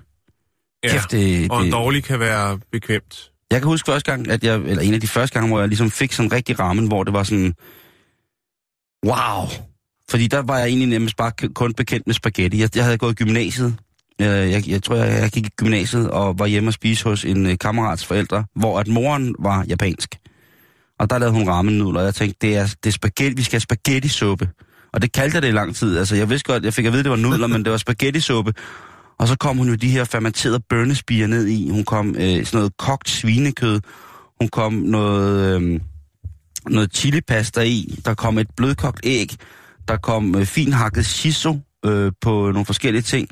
ja. 0.83 0.89
kæft, 0.91 1.11
det, 1.11 1.51
Og 1.51 1.63
det, 1.63 1.71
dårlig 1.73 2.03
kan 2.03 2.19
være 2.19 2.59
bekvemt. 2.71 3.31
jeg 3.51 3.59
kan 3.59 3.67
huske 3.67 3.91
første 3.91 4.11
gang, 4.11 4.29
at 4.29 4.43
jeg, 4.43 4.55
eller 4.55 4.83
en 4.83 4.93
af 4.93 5.01
de 5.01 5.07
første 5.07 5.33
gange, 5.33 5.49
hvor 5.49 5.59
jeg 5.59 5.67
ligesom 5.67 5.91
fik 5.91 6.13
sådan 6.13 6.31
rigtig 6.31 6.59
ramen, 6.59 6.87
hvor 6.87 7.03
det 7.03 7.13
var 7.13 7.23
sådan, 7.23 7.53
wow. 9.05 9.47
Fordi 10.09 10.27
der 10.27 10.41
var 10.41 10.57
jeg 10.57 10.67
egentlig 10.67 10.87
nemmest 10.89 11.17
bare 11.17 11.31
kun 11.53 11.73
bekendt 11.73 12.07
med 12.07 12.13
spaghetti. 12.13 12.59
Jeg, 12.59 12.75
jeg 12.75 12.83
havde 12.83 12.97
gået 12.97 13.11
i 13.11 13.23
gymnasiet, 13.23 13.77
Øh, 14.21 14.27
jeg, 14.27 14.67
jeg 14.67 14.83
tror, 14.83 14.95
jeg, 14.95 15.21
jeg 15.21 15.31
gik 15.31 15.45
i 15.45 15.49
gymnasiet 15.57 16.09
og 16.09 16.39
var 16.39 16.45
hjemme 16.45 16.69
og 16.69 16.73
spise 16.73 17.03
hos 17.03 17.25
en 17.25 17.45
øh, 17.45 17.57
kammerats 17.57 18.05
forældre, 18.05 18.45
hvor 18.55 18.79
at 18.79 18.87
moren 18.87 19.35
var 19.39 19.65
japansk. 19.67 20.15
Og 20.99 21.09
der 21.09 21.17
lavede 21.17 21.33
hun 21.33 21.47
ramen 21.47 21.81
og 21.81 22.03
jeg 22.03 22.15
tænkte, 22.15 22.47
det 22.47 22.57
er, 22.57 22.65
det 22.83 22.89
er 22.89 22.91
spaghetti, 22.91 23.35
vi 23.35 23.43
skal 23.43 23.53
have 23.53 23.61
spaghetti-suppe. 23.61 24.49
Og 24.95 25.01
det 25.01 25.11
kaldte 25.11 25.35
jeg 25.35 25.41
det 25.41 25.47
i 25.47 25.51
lang 25.51 25.75
tid. 25.75 25.97
Altså, 25.97 26.15
jeg 26.15 26.29
vidste 26.29 26.51
godt, 26.51 26.63
jeg 26.63 26.73
fik 26.73 26.85
at 26.85 26.93
vide, 26.93 27.03
det 27.03 27.11
var 27.11 27.17
nudler, 27.17 27.47
men 27.47 27.65
det 27.65 27.71
var 27.71 27.77
spaghetti-suppe. 27.77 28.53
Og 29.19 29.27
så 29.27 29.35
kom 29.37 29.57
hun 29.57 29.69
jo 29.69 29.75
de 29.75 29.89
her 29.89 30.03
fermenterede 30.03 30.59
bønnespiger 30.69 31.27
ned 31.27 31.47
i. 31.47 31.69
Hun 31.69 31.83
kom 31.83 32.15
øh, 32.15 32.45
sådan 32.45 32.57
noget 32.57 32.77
kogt 32.77 33.09
svinekød. 33.09 33.81
Hun 34.41 34.49
kom 34.49 34.73
noget, 34.73 35.61
øh, 35.61 35.79
noget 36.69 36.95
chilipasta 36.95 37.61
i. 37.61 37.99
Der 38.05 38.13
kom 38.13 38.37
et 38.37 38.47
blødkogt 38.57 38.99
æg. 39.03 39.35
Der 39.87 39.97
kom 39.97 40.35
øh, 40.35 40.45
finhakket 40.45 41.05
shiso 41.05 41.59
øh, 41.85 42.11
på 42.21 42.51
nogle 42.51 42.65
forskellige 42.65 43.01
ting. 43.01 43.29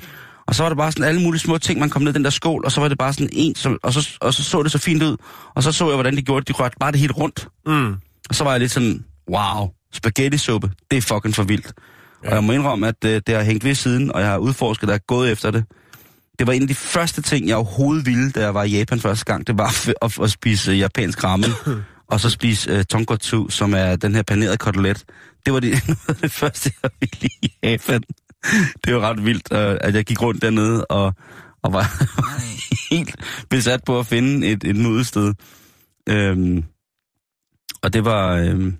Og 0.47 0.55
så 0.55 0.63
var 0.63 0.69
det 0.69 0.77
bare 0.77 0.91
sådan 0.91 1.07
alle 1.07 1.21
mulige 1.21 1.39
små 1.39 1.57
ting, 1.57 1.79
man 1.79 1.89
kom 1.89 2.01
ned 2.01 2.11
i 2.11 2.13
den 2.13 2.23
der 2.23 2.29
skål, 2.29 2.65
og 2.65 2.71
så 2.71 2.81
var 2.81 2.87
det 2.87 2.97
bare 2.97 3.13
sådan 3.13 3.29
en, 3.31 3.55
som, 3.55 3.77
og, 3.83 3.93
så, 3.93 4.17
og 4.21 4.33
så 4.33 4.43
så 4.43 4.63
det 4.63 4.71
så 4.71 4.77
fint 4.77 5.03
ud. 5.03 5.17
Og 5.55 5.63
så 5.63 5.71
så 5.71 5.87
jeg, 5.87 5.95
hvordan 5.95 6.15
de 6.15 6.21
gjorde 6.21 6.45
det. 6.45 6.47
De 6.47 6.63
rørte 6.63 6.75
bare 6.79 6.91
det 6.91 6.99
helt 6.99 7.17
rundt. 7.17 7.47
Mm. 7.65 7.95
Og 8.29 8.35
så 8.35 8.43
var 8.43 8.51
jeg 8.51 8.59
lidt 8.59 8.71
sådan, 8.71 9.05
wow, 9.29 9.69
spaghetti-suppe, 9.93 10.71
det 10.91 10.97
er 10.97 11.01
fucking 11.01 11.35
for 11.35 11.43
vildt. 11.43 11.73
Ja. 12.23 12.29
Og 12.29 12.35
jeg 12.35 12.43
må 12.43 12.51
indrømme, 12.51 12.87
at 12.87 13.05
øh, 13.05 13.21
det 13.27 13.35
har 13.35 13.43
hængt 13.43 13.63
ved 13.63 13.75
siden, 13.75 14.11
og 14.11 14.21
jeg 14.21 14.29
har 14.29 14.37
udforsket, 14.37 14.87
der 14.87 14.93
er 14.93 14.99
gået 15.07 15.31
efter 15.31 15.51
det. 15.51 15.65
Det 16.39 16.47
var 16.47 16.53
en 16.53 16.61
af 16.61 16.67
de 16.67 16.75
første 16.75 17.21
ting, 17.21 17.47
jeg 17.47 17.55
overhovedet 17.55 18.05
ville, 18.05 18.31
da 18.31 18.41
jeg 18.41 18.53
var 18.53 18.63
i 18.63 18.69
Japan 18.69 18.99
første 18.99 19.25
gang. 19.25 19.47
Det 19.47 19.57
var 19.57 19.67
at, 19.87 19.93
at, 20.01 20.19
at 20.23 20.31
spise 20.31 20.71
uh, 20.71 20.79
japansk 20.79 21.23
ramen, 21.23 21.51
og 22.11 22.19
så 22.19 22.29
spise 22.29 22.77
uh, 22.77 22.83
tonkotsu, 22.83 23.49
som 23.49 23.73
er 23.73 23.95
den 23.95 24.15
her 24.15 24.23
panerede 24.23 24.57
kotelet. 24.57 25.05
Det 25.45 25.53
var 25.53 25.59
det, 25.59 25.73
det 26.21 26.31
første, 26.31 26.71
jeg 26.83 26.91
ville 26.99 27.29
i 27.41 27.53
Japan. 27.63 28.03
Det 28.85 28.95
var 28.95 29.01
ret 29.01 29.25
vildt, 29.25 29.51
uh, 29.51 29.57
at 29.81 29.95
jeg 29.95 30.05
gik 30.05 30.21
rundt 30.21 30.41
dernede 30.41 30.85
og, 30.85 31.13
og 31.63 31.73
var 31.73 32.05
helt 32.95 33.15
besat 33.49 33.83
på 33.85 33.99
at 33.99 34.07
finde 34.07 34.47
et, 34.47 34.63
et 34.63 34.75
nudsted. 34.75 35.33
Øhm, 36.09 36.63
og 37.81 37.93
det 37.93 38.05
var... 38.05 38.35
Øhm, 38.35 38.77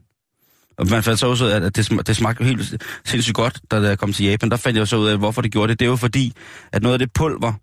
og 0.78 0.88
man 0.89 1.03
fandt 1.03 1.19
så 1.19 1.28
også 1.28 1.45
ud 1.45 1.49
af, 1.49 1.61
at 1.61 1.76
det, 1.76 1.91
sm- 1.91 2.01
det 2.01 2.15
smagte 2.15 2.43
jo 2.43 2.47
helt 2.47 2.82
sindssygt 3.05 3.36
godt, 3.36 3.59
da 3.71 3.78
jeg 3.78 3.99
kom 3.99 4.13
til 4.13 4.26
Japan. 4.26 4.51
Der 4.51 4.57
fandt 4.57 4.76
jeg 4.76 4.82
jo 4.82 4.86
så 4.86 4.97
ud 4.97 5.07
af, 5.07 5.17
hvorfor 5.17 5.41
det 5.41 5.51
gjorde 5.51 5.71
det. 5.71 5.80
Det 5.80 5.86
er 5.86 5.89
jo 5.89 5.95
fordi, 5.95 6.34
at 6.71 6.82
noget 6.82 6.93
af 6.93 6.99
det 6.99 7.13
pulver, 7.13 7.53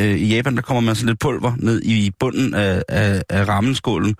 øh, 0.00 0.16
i 0.16 0.34
Japan, 0.34 0.56
der 0.56 0.62
kommer 0.62 0.80
man 0.80 0.94
sådan 0.94 1.08
lidt 1.08 1.18
pulver 1.18 1.52
ned 1.58 1.82
i 1.82 2.10
bunden 2.20 2.54
af, 2.54 2.82
af, 2.88 3.22
af 3.28 3.48
rammenskålen. 3.48 4.16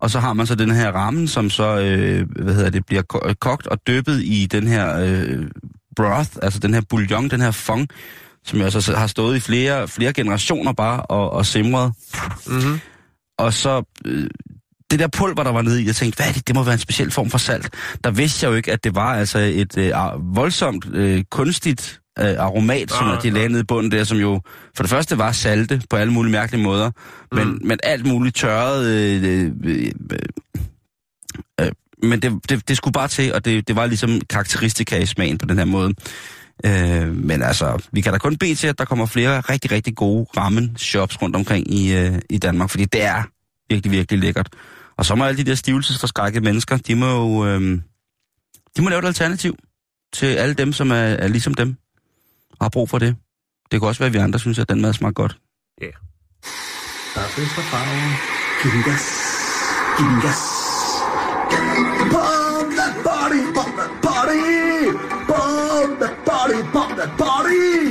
Og 0.00 0.10
så 0.10 0.20
har 0.20 0.32
man 0.32 0.46
så 0.46 0.54
den 0.54 0.70
her 0.70 0.92
ramen, 0.92 1.28
som 1.28 1.50
så, 1.50 1.78
øh, 1.78 2.26
hvad 2.42 2.54
hedder 2.54 2.70
det, 2.70 2.86
bliver 2.86 3.02
ko- 3.02 3.34
kogt 3.40 3.66
og 3.66 3.78
dyppet 3.86 4.22
i 4.24 4.46
den 4.46 4.66
her 4.66 4.98
øh, 4.98 5.44
broth, 5.96 6.30
altså 6.42 6.58
den 6.58 6.74
her 6.74 6.80
bouillon, 6.88 7.28
den 7.28 7.40
her 7.40 7.50
fong, 7.50 7.88
som 8.44 8.60
jeg 8.60 8.72
så 8.72 8.94
har 8.96 9.06
stået 9.06 9.36
i 9.36 9.40
flere, 9.40 9.88
flere 9.88 10.12
generationer 10.12 10.72
bare 10.72 11.02
og, 11.02 11.30
og 11.30 11.46
simret. 11.46 11.92
Mm-hmm. 12.46 12.80
Og 13.38 13.52
så 13.52 13.82
øh, 14.04 14.30
det 14.90 14.98
der 14.98 15.08
pulver, 15.08 15.42
der 15.42 15.52
var 15.52 15.62
nede 15.62 15.82
i, 15.82 15.86
jeg 15.86 15.96
tænkte, 15.96 16.16
hvad 16.16 16.28
er 16.28 16.32
det? 16.32 16.46
Det 16.48 16.54
må 16.54 16.62
være 16.62 16.72
en 16.74 16.78
speciel 16.80 17.10
form 17.10 17.30
for 17.30 17.38
salt. 17.38 17.70
Der 18.04 18.10
vidste 18.10 18.44
jeg 18.46 18.50
jo 18.50 18.56
ikke, 18.56 18.72
at 18.72 18.84
det 18.84 18.94
var 18.94 19.14
altså 19.14 19.38
et 19.38 19.78
øh, 19.78 19.92
voldsomt 20.36 20.86
øh, 20.94 21.24
kunstigt 21.30 22.00
øh, 22.18 22.34
aromat, 22.38 22.90
som 22.90 23.06
Ah, 23.10 23.22
de 23.22 23.30
lagde 23.30 23.48
nede 23.48 23.60
i 23.60 23.64
bunden 23.64 23.92
der, 23.92 24.04
som 24.04 24.18
jo 24.18 24.40
for 24.76 24.82
det 24.82 24.90
første 24.90 25.18
var 25.18 25.32
salte 25.32 25.82
på 25.90 25.96
alle 25.96 26.12
mulige 26.12 26.32
mærkelige 26.32 26.62
måder, 26.62 26.90
men, 27.32 27.48
Mm. 27.48 27.60
men 27.64 27.78
alt 27.82 28.06
muligt 28.06 28.36
tørret. 28.36 28.86
Øh, 28.86 29.24
øh, 29.24 29.52
øh, 29.64 29.90
øh, 31.60 31.72
men 32.02 32.22
det, 32.22 32.32
det, 32.48 32.68
det 32.68 32.76
skulle 32.76 32.92
bare 32.92 33.08
til, 33.08 33.34
og 33.34 33.44
det, 33.44 33.68
det 33.68 33.76
var 33.76 33.86
ligesom 33.86 34.20
karakteristika 34.30 34.98
i 34.98 35.06
smagen 35.06 35.38
på 35.38 35.46
den 35.46 35.58
her 35.58 35.64
måde. 35.64 35.94
Øh, 36.66 37.16
men 37.16 37.42
altså, 37.42 37.88
vi 37.92 38.00
kan 38.00 38.12
da 38.12 38.18
kun 38.18 38.36
bede 38.36 38.54
til, 38.54 38.66
at 38.66 38.78
der 38.78 38.84
kommer 38.84 39.06
flere 39.06 39.40
rigtig, 39.40 39.70
rigtig 39.72 39.94
gode 39.96 40.26
ramen-shops 40.36 41.22
rundt 41.22 41.36
omkring 41.36 41.74
i, 41.74 41.94
øh, 41.96 42.18
i 42.30 42.38
Danmark, 42.38 42.70
fordi 42.70 42.84
det 42.84 43.02
er 43.04 43.22
virkelig, 43.70 43.92
virkelig 43.92 44.20
lækkert. 44.20 44.48
Og 44.98 45.04
så 45.04 45.14
må 45.14 45.24
alle 45.24 45.38
de 45.38 45.50
der 45.50 45.54
stivelsesforskrækkede 45.54 46.44
mennesker, 46.44 46.76
de 46.76 46.94
må 46.94 47.06
jo 47.06 47.46
øh, 47.46 47.80
de 48.76 48.82
må 48.82 48.88
lave 48.88 48.98
et 48.98 49.04
alternativ 49.04 49.56
til 50.12 50.26
alle 50.26 50.54
dem, 50.54 50.72
som 50.72 50.90
er, 50.90 50.94
er 50.94 51.28
ligesom 51.28 51.54
dem 51.54 51.76
og 52.50 52.64
har 52.64 52.68
brug 52.68 52.90
for 52.90 52.98
det. 52.98 53.16
Det 53.70 53.80
kan 53.80 53.88
også 53.88 53.98
være, 53.98 54.06
at 54.06 54.12
vi 54.12 54.18
andre 54.18 54.38
synes, 54.38 54.58
at 54.58 54.68
den 54.68 54.80
mad 54.80 54.92
smager 54.92 55.12
godt. 55.12 55.36
Der 57.14 57.20
er 57.20 57.30
bedst 57.36 57.54
farve. 57.54 58.16
Giv 58.62 58.70
den 58.72 58.82
gas. 58.82 59.04
Giv 59.96 60.06
den 60.06 60.20
gas. 60.20 60.40
Pump 62.14 62.70
that 62.80 62.94
body, 63.08 63.42
pump 63.56 63.74
that 63.80 63.92
body. 64.06 64.42
Pump 65.30 65.98
that 66.02 66.16
body, 66.30 66.58
pump 66.74 66.92
that 67.00 67.10
body. 67.18 67.87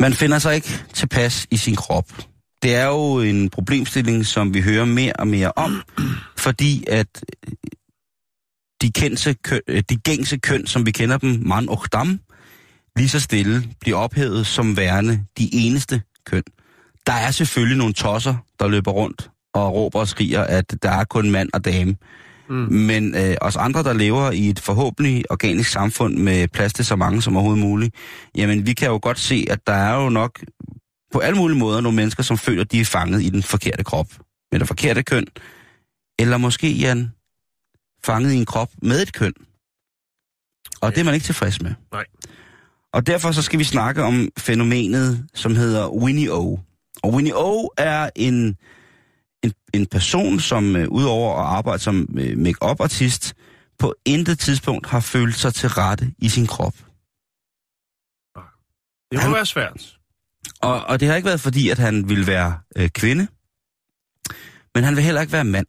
Man 0.00 0.12
finder 0.12 0.38
sig 0.38 0.54
ikke 0.54 0.84
tilpas 0.92 1.46
i 1.50 1.56
sin 1.56 1.76
krop. 1.76 2.04
Det 2.62 2.74
er 2.74 2.86
jo 2.86 3.20
en 3.20 3.50
problemstilling, 3.50 4.26
som 4.26 4.54
vi 4.54 4.60
hører 4.60 4.84
mere 4.84 5.12
og 5.12 5.28
mere 5.28 5.52
om, 5.56 5.82
fordi 6.44 6.84
at 6.88 7.24
øh, 7.46 7.52
de, 8.82 8.92
kendse 8.92 9.32
køn, 9.32 9.60
øh, 9.68 9.82
de 9.90 9.96
gængse 9.96 10.36
køn, 10.36 10.66
som 10.66 10.86
vi 10.86 10.90
kender 10.90 11.18
dem, 11.18 11.42
man 11.46 11.68
og 11.68 11.84
dam, 11.92 12.20
lige 12.96 13.08
så 13.08 13.20
stille 13.20 13.64
bliver 13.80 13.98
ophævet 13.98 14.46
som 14.46 14.76
værende 14.76 15.24
de 15.38 15.54
eneste 15.54 16.02
køn. 16.26 16.42
Der 17.06 17.12
er 17.12 17.30
selvfølgelig 17.30 17.78
nogle 17.78 17.94
tosser, 17.94 18.34
der 18.60 18.68
løber 18.68 18.90
rundt 18.90 19.30
og 19.54 19.74
råber 19.74 20.00
og 20.00 20.08
skriger, 20.08 20.44
at 20.44 20.74
der 20.82 20.90
er 20.90 21.04
kun 21.04 21.30
mand 21.30 21.50
og 21.54 21.64
dame. 21.64 21.96
Mm. 22.50 22.56
Men 22.56 23.14
øh, 23.14 23.36
os 23.40 23.56
andre, 23.56 23.82
der 23.82 23.92
lever 23.92 24.30
i 24.30 24.48
et 24.48 24.60
forhåbentlig 24.60 25.24
organisk 25.30 25.70
samfund 25.70 26.16
med 26.16 26.48
plads 26.48 26.72
til 26.72 26.84
så 26.84 26.96
mange 26.96 27.22
som 27.22 27.36
overhovedet 27.36 27.64
muligt, 27.64 27.94
jamen 28.36 28.66
vi 28.66 28.72
kan 28.72 28.88
jo 28.88 28.98
godt 29.02 29.18
se, 29.18 29.46
at 29.50 29.66
der 29.66 29.72
er 29.72 30.02
jo 30.02 30.08
nok 30.08 30.44
på 31.12 31.18
alle 31.18 31.36
mulige 31.36 31.58
måder 31.58 31.80
nogle 31.80 31.96
mennesker, 31.96 32.22
som 32.22 32.38
føler, 32.38 32.62
at 32.62 32.72
de 32.72 32.80
er 32.80 32.84
fanget 32.84 33.22
i 33.22 33.30
den 33.30 33.42
forkerte 33.42 33.84
krop, 33.84 34.06
med 34.52 34.60
det 34.60 34.68
forkerte 34.68 35.02
køn. 35.02 35.26
Eller 36.18 36.36
måske, 36.36 36.72
Jan, 36.72 37.10
fanget 38.04 38.32
i 38.32 38.36
en 38.36 38.46
krop 38.46 38.70
med 38.82 39.02
et 39.02 39.12
køn. 39.12 39.32
Og 40.80 40.94
det 40.94 41.00
er 41.00 41.04
man 41.04 41.14
ikke 41.14 41.24
tilfreds 41.24 41.62
med. 41.62 41.74
Nej. 41.92 42.04
Og 42.92 43.06
derfor 43.06 43.32
så 43.32 43.42
skal 43.42 43.58
vi 43.58 43.64
snakke 43.64 44.02
om 44.02 44.28
fænomenet, 44.38 45.26
som 45.34 45.56
hedder 45.56 45.88
Winnie 45.88 46.32
O. 46.32 46.58
Og 47.02 47.12
Winnie 47.12 47.36
O 47.36 47.68
er 47.78 48.10
en, 48.16 48.56
en, 49.42 49.52
en 49.74 49.86
person, 49.86 50.40
som 50.40 50.74
uh, 50.74 50.82
udover 50.82 51.40
at 51.40 51.46
arbejde 51.46 51.82
som 51.82 52.08
uh, 52.18 52.38
make-up-artist, 52.38 53.34
på 53.78 53.94
intet 54.04 54.38
tidspunkt 54.38 54.86
har 54.86 55.00
følt 55.00 55.34
sig 55.34 55.54
til 55.54 55.68
rette 55.68 56.14
i 56.18 56.28
sin 56.28 56.46
krop. 56.46 56.74
Det 59.10 59.18
må 59.18 59.20
Han- 59.20 59.32
være 59.32 59.46
svært. 59.46 59.96
Og, 60.62 60.84
og 60.84 61.00
det 61.00 61.08
har 61.08 61.16
ikke 61.16 61.26
været 61.26 61.40
fordi, 61.40 61.68
at 61.68 61.78
han 61.78 62.08
vil 62.08 62.26
være 62.26 62.58
øh, 62.76 62.88
kvinde, 62.88 63.26
men 64.74 64.84
han 64.84 64.96
vil 64.96 65.04
heller 65.04 65.20
ikke 65.20 65.32
være 65.32 65.44
mand. 65.44 65.66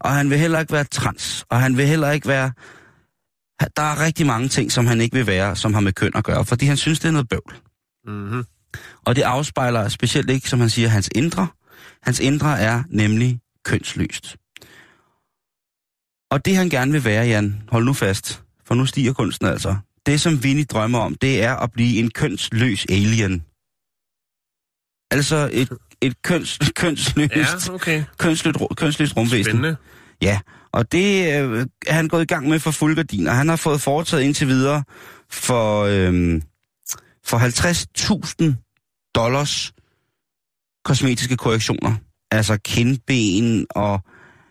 Og 0.00 0.10
han 0.10 0.30
vil 0.30 0.38
heller 0.38 0.60
ikke 0.60 0.72
være 0.72 0.84
trans. 0.84 1.44
Og 1.48 1.60
han 1.60 1.76
vil 1.76 1.86
heller 1.86 2.10
ikke 2.10 2.28
være... 2.28 2.52
Der 3.76 3.82
er 3.82 4.00
rigtig 4.04 4.26
mange 4.26 4.48
ting, 4.48 4.72
som 4.72 4.86
han 4.86 5.00
ikke 5.00 5.16
vil 5.16 5.26
være, 5.26 5.56
som 5.56 5.74
har 5.74 5.80
med 5.80 5.92
køn 5.92 6.12
at 6.14 6.24
gøre, 6.24 6.44
fordi 6.44 6.66
han 6.66 6.76
synes, 6.76 7.00
det 7.00 7.08
er 7.08 7.12
noget 7.12 7.28
bøvl. 7.28 7.54
Mm-hmm. 8.06 8.44
Og 9.04 9.16
det 9.16 9.22
afspejler 9.22 9.88
specielt 9.88 10.30
ikke, 10.30 10.48
som 10.48 10.60
han 10.60 10.70
siger, 10.70 10.88
hans 10.88 11.10
indre. 11.14 11.48
Hans 12.02 12.20
indre 12.20 12.60
er 12.60 12.82
nemlig 12.88 13.40
kønsløst. 13.64 14.36
Og 16.30 16.44
det 16.44 16.56
han 16.56 16.68
gerne 16.68 16.92
vil 16.92 17.04
være, 17.04 17.26
Jan, 17.26 17.62
hold 17.68 17.84
nu 17.84 17.92
fast, 17.92 18.42
for 18.64 18.74
nu 18.74 18.86
stiger 18.86 19.12
kunsten 19.12 19.46
altså. 19.46 19.76
Det, 20.06 20.20
som 20.20 20.44
Vinnie 20.44 20.64
drømmer 20.64 20.98
om, 20.98 21.14
det 21.14 21.42
er 21.42 21.56
at 21.56 21.72
blive 21.72 21.98
en 21.98 22.10
kønsløs 22.10 22.86
alien. 22.88 23.42
Altså 25.10 25.50
et, 25.52 25.68
et 26.00 26.22
køns, 26.22 26.58
kønsløst, 26.76 27.68
Ja, 27.68 27.74
okay. 27.74 28.04
kønsløst, 28.18 28.56
kønsløst 28.76 29.16
rumvæsen. 29.16 29.44
Spændende. 29.44 29.76
Ja, 30.22 30.40
og 30.72 30.92
det 30.92 31.40
øh, 31.42 31.66
er 31.86 31.92
han 31.92 32.08
gået 32.08 32.22
i 32.22 32.26
gang 32.26 32.48
med 32.48 32.58
for 32.58 32.70
fuld 32.70 32.96
gardin, 32.96 33.26
og 33.26 33.36
han 33.36 33.48
har 33.48 33.56
fået 33.56 33.80
foretaget 33.80 34.22
indtil 34.22 34.46
videre 34.46 34.84
for, 35.30 35.84
øh, 35.84 36.42
for 37.24 37.38
50.000 37.38 39.12
dollars 39.14 39.72
kosmetiske 40.84 41.36
korrektioner. 41.36 41.94
Altså 42.30 42.56
kindben 42.64 43.66
og 43.70 44.00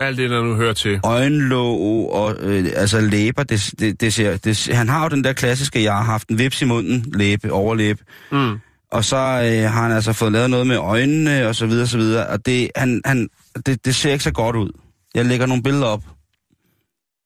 Alt 0.01 0.17
det, 0.17 0.29
der 0.29 0.43
nu 0.43 0.55
hører 0.55 0.73
til. 0.73 0.99
øjenlåg 1.03 2.13
og 2.13 2.35
øh, 2.39 2.65
altså 2.75 3.01
læber. 3.01 3.43
Det, 3.43 3.73
det, 3.79 4.01
det 4.01 4.13
ser, 4.13 4.37
det, 4.37 4.67
han 4.67 4.89
har 4.89 5.03
jo 5.03 5.09
den 5.09 5.23
der 5.23 5.33
klassiske, 5.33 5.83
jeg 5.83 5.93
har 5.93 6.03
haft 6.03 6.29
en 6.29 6.37
vips 6.37 6.61
i 6.61 6.65
munden, 6.65 7.05
læbe, 7.13 7.51
overlæbe. 7.51 8.03
Mm. 8.31 8.57
Og 8.91 9.03
så 9.05 9.17
øh, 9.17 9.71
har 9.71 9.83
han 9.83 9.91
altså 9.91 10.13
fået 10.13 10.31
lavet 10.31 10.49
noget 10.49 10.67
med 10.67 10.77
øjnene 10.77 11.47
og 11.47 11.55
så 11.55 11.65
videre, 11.65 11.87
så 11.87 11.97
videre. 11.97 12.27
Og 12.27 12.45
det, 12.45 12.71
han, 12.75 13.01
han, 13.05 13.29
det, 13.65 13.85
det 13.85 13.95
ser 13.95 14.11
ikke 14.11 14.23
så 14.23 14.31
godt 14.31 14.55
ud. 14.55 14.71
Jeg 15.15 15.25
lægger 15.25 15.45
nogle 15.45 15.63
billeder 15.63 15.85
op. 15.85 16.03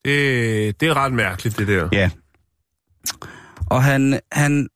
Det, 0.05 0.79
det 0.81 0.87
er 0.89 0.93
ret 0.93 1.13
mærkeligt, 1.13 1.57
det 1.57 1.67
der. 1.67 1.89
Ja. 1.91 2.09
Og 3.69 3.83
han, 3.83 4.19
han, 4.31 4.67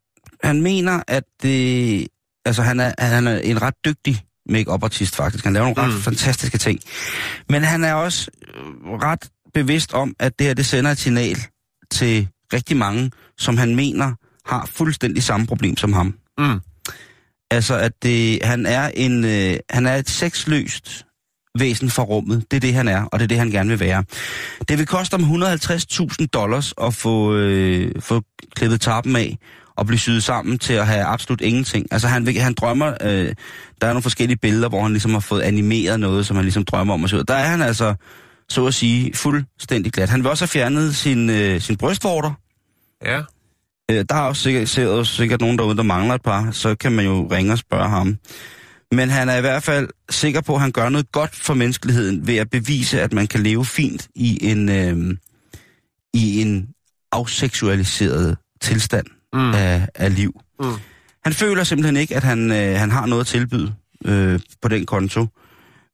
han 0.44 0.62
mener, 0.62 1.02
at 1.08 1.24
det, 1.42 2.08
altså 2.48 2.62
han 2.62 2.80
er, 2.80 2.92
han 3.00 3.28
er 3.28 3.38
en 3.40 3.62
ret 3.62 3.74
dygtig 3.86 4.22
make 4.50 4.72
artist 4.72 5.16
faktisk. 5.16 5.44
Han 5.44 5.54
laver 5.54 5.66
nogle 5.66 5.82
ret 5.82 5.94
Mm. 5.96 6.02
fantastiske 6.02 6.58
ting. 6.58 6.80
Men 7.50 7.64
han 7.64 7.84
er 7.84 7.94
også 7.94 8.32
øh, 8.56 8.92
ret 8.92 9.30
bevidst 9.54 9.94
om, 9.94 10.16
at 10.20 10.40
det 10.40 10.48
her 10.48 10.54
det 10.54 10.66
sender 10.66 10.92
et 10.92 10.98
signal 10.98 11.38
til 11.92 12.28
rigtig 12.54 12.78
mange, 12.78 13.12
som 13.38 13.58
han 13.58 13.76
mener 13.76 14.14
har 14.46 14.66
fuldstændig 14.74 15.24
samme 15.24 15.48
problem 15.48 15.78
som 15.78 15.94
ham. 15.94 16.14
Mm. 16.38 16.60
Altså, 17.52 17.76
at 17.78 17.92
det, 18.04 18.40
han, 18.44 18.66
er 18.66 18.92
en, 18.94 19.26
øh, 19.26 19.58
han 19.70 19.86
er 19.86 19.96
et 19.96 20.10
sexløst 20.10 21.06
væsen 21.60 21.90
for 21.90 22.04
rummet. 22.04 22.46
Det 22.52 22.58
er 22.58 22.62
det, 22.62 22.74
han 22.74 22.88
er, 22.88 23.04
og 23.04 23.20
det 23.20 23.24
er 23.24 23.28
det, 23.28 23.38
han 23.38 23.52
gerne 23.52 23.70
vil 23.70 23.80
være. 23.80 24.04
Det 24.68 24.78
vil 24.78 24.86
koste 24.88 25.18
ham 25.18 25.44
150.000 25.44 26.26
dollars 26.34 26.74
at 26.82 26.94
få, 26.94 27.34
øh, 27.36 27.92
få 28.02 28.22
klippet 28.56 28.82
tarpen 28.82 29.16
af 29.16 29.38
og 29.78 29.86
blive 29.86 30.00
syet 30.00 30.24
sammen 30.24 30.60
til 30.60 30.74
at 30.74 30.88
have 30.88 31.04
absolut 31.04 31.42
ingenting. 31.42 31.86
Altså, 31.92 32.08
han, 32.08 32.38
han 32.38 32.54
drømmer... 32.54 32.94
Øh, 33.02 33.34
der 33.82 33.88
er 33.88 33.92
nogle 33.92 34.02
forskellige 34.02 34.38
billeder, 34.38 34.70
hvor 34.70 34.82
han 34.82 34.92
ligesom 34.92 35.12
har 35.12 35.20
fået 35.20 35.42
animeret 35.42 36.00
noget, 36.00 36.26
som 36.26 36.36
han 36.36 36.46
ligesom 36.46 36.66
drømmer 36.66 36.94
om 36.94 37.04
at 37.04 37.10
se 37.10 37.18
ud. 37.18 37.24
Der 37.24 37.34
er 37.34 37.48
han 37.48 37.62
altså, 37.62 37.96
så 38.50 38.66
at 38.66 38.74
sige, 38.74 39.14
fuldstændig 39.14 39.94
glat. 39.94 40.10
Han 40.10 40.24
vil 40.24 40.30
også 40.30 40.44
have 40.44 40.50
fjernet 40.50 40.96
sin, 40.96 41.30
øh, 41.30 41.62
sin 41.62 41.78
brystvorter. 41.78 42.32
Ja. 43.06 43.22
Øh, 43.92 44.06
der 44.10 44.16
er 44.16 44.22
også 44.22 44.42
sikkert, 44.42 44.70
sikkert, 44.70 45.08
sikkert 45.08 45.42
nogen 45.42 45.58
derude, 45.58 45.78
der 45.78 45.84
mangler 45.84 46.16
et 46.16 46.22
par, 46.22 46.52
så 46.52 46.76
kan 46.76 46.92
man 46.92 47.06
jo 47.06 47.28
ringe 47.32 47.52
og 47.52 47.58
spørge 47.58 47.90
ham. 47.90 48.18
Men 48.92 49.10
han 49.10 49.30
er 49.30 49.38
i 49.38 49.42
hvert 49.42 49.64
fald 49.64 49.90
sikker 50.10 50.42
på, 50.42 50.56
at 50.56 50.62
han 50.62 50.72
gør 50.72 50.90
noget 50.90 51.12
godt 51.12 51.36
for 51.36 51.54
menneskeligheden 51.54 52.28
ved 52.28 52.38
at 52.38 52.50
bevise, 52.50 53.02
at 53.02 53.14
man 53.14 53.28
kan 53.28 53.44
leve 53.44 53.66
fint 53.66 54.08
i 54.16 54.50
en, 54.52 54.70
øh, 54.70 55.18
i 56.14 56.42
en 56.42 56.70
afseksualiseret 57.12 58.38
tilstand 58.62 59.06
Mm. 59.38 59.54
af, 59.54 59.88
af 59.96 60.16
liv. 60.16 60.42
Mm. 60.60 60.74
Han 61.24 61.34
føler 61.34 61.64
simpelthen 61.64 61.96
ikke, 61.98 62.16
at 62.16 62.24
han, 62.24 62.52
øh, 62.52 62.80
han 62.80 62.92
har 62.92 63.06
noget 63.06 63.22
at 63.22 63.28
tilbyde 63.28 63.74
øh, 64.06 64.40
på 64.62 64.68
den 64.68 64.86
konto. 64.86 65.28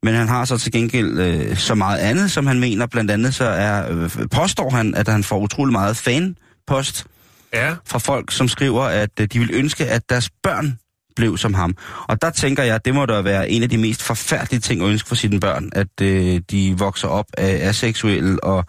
Men 0.04 0.14
han 0.14 0.28
har 0.28 0.46
så 0.46 0.58
til 0.58 0.72
gengæld 0.72 1.20
øh, 1.20 1.58
så 1.58 1.76
meget 1.76 1.98
andet, 2.00 2.32
som 2.32 2.48
han 2.48 2.60
mener. 2.60 2.86
Blandt 2.88 3.12
andet 3.12 3.34
så 3.36 3.46
er, 3.46 3.92
øh, 3.92 4.10
påstår 4.32 4.70
han, 4.70 4.96
at 4.96 5.08
han 5.08 5.24
får 5.24 5.40
utrolig 5.40 5.72
meget 5.72 5.98
fanpost 5.98 7.06
Ja. 7.54 7.76
fra 7.86 8.00
folk, 8.00 8.32
som 8.32 8.48
skriver, 8.48 8.84
at 8.84 9.10
øh, 9.20 9.28
de 9.28 9.40
vil 9.40 9.50
ønske, 9.54 9.86
at 9.86 10.10
deres 10.10 10.30
børn 10.44 10.80
blev 11.16 11.38
som 11.38 11.54
ham. 11.54 11.76
Og 12.08 12.22
der 12.22 12.30
tænker 12.30 12.64
jeg, 12.64 12.76
at 12.76 12.86
det 12.86 12.94
må 12.96 13.06
da 13.06 13.22
være 13.22 13.50
en 13.50 13.64
af 13.64 13.70
de 13.70 13.78
mest 13.78 14.04
forfærdelige 14.04 14.60
ting 14.60 14.82
at 14.84 14.90
ønske 14.90 15.08
for 15.08 15.16
sine 15.16 15.40
børn, 15.40 15.70
at 15.76 16.02
øh, 16.02 16.42
de 16.52 16.76
vokser 16.78 17.08
op 17.08 17.26
af 17.38 17.68
aseksuelle 17.68 18.44
og, 18.44 18.66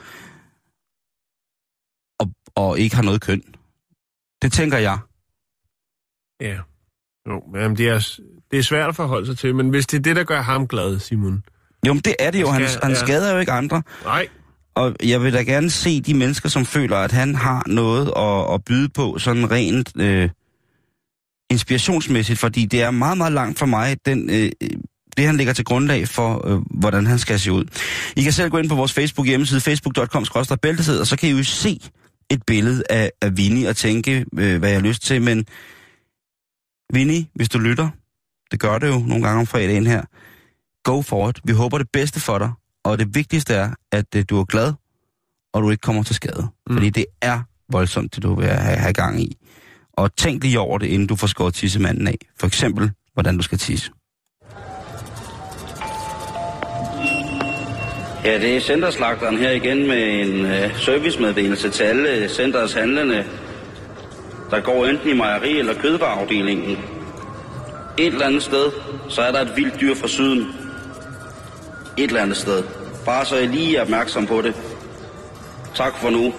og, 2.21 2.31
og 2.55 2.79
ikke 2.79 2.97
har 2.97 3.03
noget 3.03 3.21
køn. 3.21 3.43
Det 4.45 4.53
tænker 4.53 4.79
jeg. 4.79 4.99
Ja. 6.41 6.57
Jo, 7.29 7.43
jamen 7.61 7.77
det 7.77 7.89
er, 7.89 8.19
det 8.51 8.59
er 8.59 8.63
svært 8.63 8.89
at 8.89 8.97
forholde 8.97 9.27
sig 9.27 9.39
til, 9.39 9.55
men 9.55 9.69
hvis 9.69 9.87
det 9.87 9.99
er 9.99 10.03
det, 10.03 10.17
der 10.17 10.25
gør 10.25 10.43
ham 10.43 10.69
glad, 10.69 10.99
Simon. 10.99 11.45
Jo, 11.87 11.93
men 11.93 12.01
det 12.01 12.15
er 12.19 12.31
det 12.31 12.41
jo. 12.41 12.51
Han, 12.51 12.69
Skal- 12.69 12.83
han 12.83 12.93
ja. 12.93 12.99
skader 12.99 13.33
jo 13.33 13.39
ikke 13.41 13.53
andre. 13.53 13.83
Nej. 14.05 14.29
Og 14.75 14.97
jeg 15.05 15.23
vil 15.23 15.33
da 15.33 15.43
gerne 15.43 15.71
se 15.71 16.01
de 16.01 16.15
mennesker, 16.15 16.49
som 16.49 16.67
føler, 16.67 16.97
at 16.97 17.13
han 17.13 17.35
har 17.35 17.63
noget 17.67 18.13
at, 18.17 18.55
at 18.55 18.65
byde 18.65 18.89
på, 18.89 19.19
sådan 19.19 19.51
rent 19.51 19.93
øh, 19.97 20.31
inspirationsmæssigt, 21.51 22.39
fordi 22.39 22.65
det 22.67 22.83
er 22.83 22.91
meget, 22.91 23.19
meget 23.19 23.33
langt 23.33 23.59
for 23.59 23.67
mig, 23.67 23.97
den, 24.07 24.31
øh, 24.31 24.51
det 25.17 25.27
han 25.27 25.37
lægger 25.37 25.53
til 25.53 25.65
grundlag 25.65 26.09
for, 26.09 26.49
øh, 26.49 26.63
hvordan 26.81 27.07
han 27.07 27.19
skal 27.19 27.41
se 27.41 27.53
ud. 27.53 27.65
I 28.17 28.23
kan 28.23 28.33
selv 28.33 28.51
gå 28.51 28.59
ind 28.59 28.69
på 28.69 28.75
vores 28.75 28.93
Facebook 28.93 29.27
hjemmeside, 29.27 29.61
facebook.com 29.61 30.25
bæltesæd, 30.63 31.01
og 31.01 31.07
så 31.07 31.17
kan 31.17 31.29
I 31.29 31.33
jo 31.33 31.45
se 31.45 31.81
et 32.31 32.43
billede 32.47 32.83
af, 32.91 33.11
af 33.23 33.37
Vinnie 33.37 33.69
og 33.69 33.77
tænke, 33.77 34.27
øh, 34.39 34.59
hvad 34.59 34.69
jeg 34.69 34.81
har 34.81 34.87
lyst 34.87 35.03
til, 35.03 35.23
men 35.23 35.47
Vinnie, 36.93 37.27
hvis 37.35 37.49
du 37.49 37.59
lytter, 37.59 37.89
det 38.51 38.61
gør 38.61 38.79
det 38.79 38.89
jo 38.89 38.99
nogle 38.99 39.25
gange 39.25 39.41
om 39.41 39.47
fredagen 39.47 39.87
her, 39.87 40.03
go 40.85 41.03
for 41.03 41.29
it. 41.29 41.41
Vi 41.45 41.53
håber 41.53 41.79
det 41.79 41.89
bedste 41.93 42.21
for 42.21 42.39
dig, 42.39 42.53
og 42.85 42.99
det 42.99 43.15
vigtigste 43.15 43.55
er, 43.55 43.71
at 43.93 44.15
øh, 44.17 44.25
du 44.31 44.41
er 44.41 44.45
glad, 44.45 44.73
og 45.55 45.63
du 45.63 45.71
ikke 45.71 45.81
kommer 45.81 46.03
til 46.03 46.15
skade. 46.15 46.49
Mm. 46.67 46.77
Fordi 46.77 46.91
det 46.91 47.07
er 47.23 47.43
voldsomt, 47.69 48.15
det 48.15 48.23
du 48.23 48.35
vil 48.35 48.47
have, 48.47 48.77
have 48.77 48.93
gang 48.93 49.21
i. 49.23 49.37
Og 49.93 50.17
tænk 50.17 50.43
lige 50.43 50.61
over 50.61 50.79
det, 50.79 50.87
inden 50.87 51.09
du 51.09 51.17
får 51.17 51.27
skåret 51.27 51.55
tissemanden 51.55 52.09
af. 52.09 52.19
For 52.41 52.47
eksempel, 52.47 52.91
hvordan 53.13 53.37
du 53.37 53.43
skal 53.43 53.59
tisse. 53.59 53.91
Ja, 58.25 58.39
det 58.39 58.57
er 58.57 58.61
centerslagteren 58.61 59.37
her 59.37 59.51
igen 59.51 59.87
med 59.87 60.21
en 60.21 60.47
øh, 60.47 60.79
servicemeddelelse 60.81 61.71
til 61.71 61.83
alle 61.85 62.11
øh, 62.11 62.29
centers 62.29 62.73
handlende, 62.73 63.25
der 64.51 64.61
går 64.61 64.87
enten 64.87 65.09
i 65.09 65.13
mejeri- 65.13 65.59
eller 65.59 65.75
kødvareafdelingen. 65.75 66.79
Et 67.99 68.07
eller 68.07 68.27
andet 68.27 68.43
sted, 68.43 68.71
så 69.09 69.23
er 69.23 69.33
der 69.33 69.41
et 69.41 69.53
vildt 69.57 69.81
dyr 69.81 69.95
fra 69.95 70.09
syden. 70.09 70.47
Et 71.97 72.09
eller 72.09 72.23
andet 72.23 72.37
sted. 72.37 72.63
Bare 73.05 73.25
så 73.25 73.37
I 73.37 73.47
lige 73.47 73.77
er 73.77 73.83
opmærksom 73.83 74.27
på 74.27 74.43
det. 74.43 74.55
Tak 75.75 75.99
for 75.99 76.11
nu. 76.11 76.35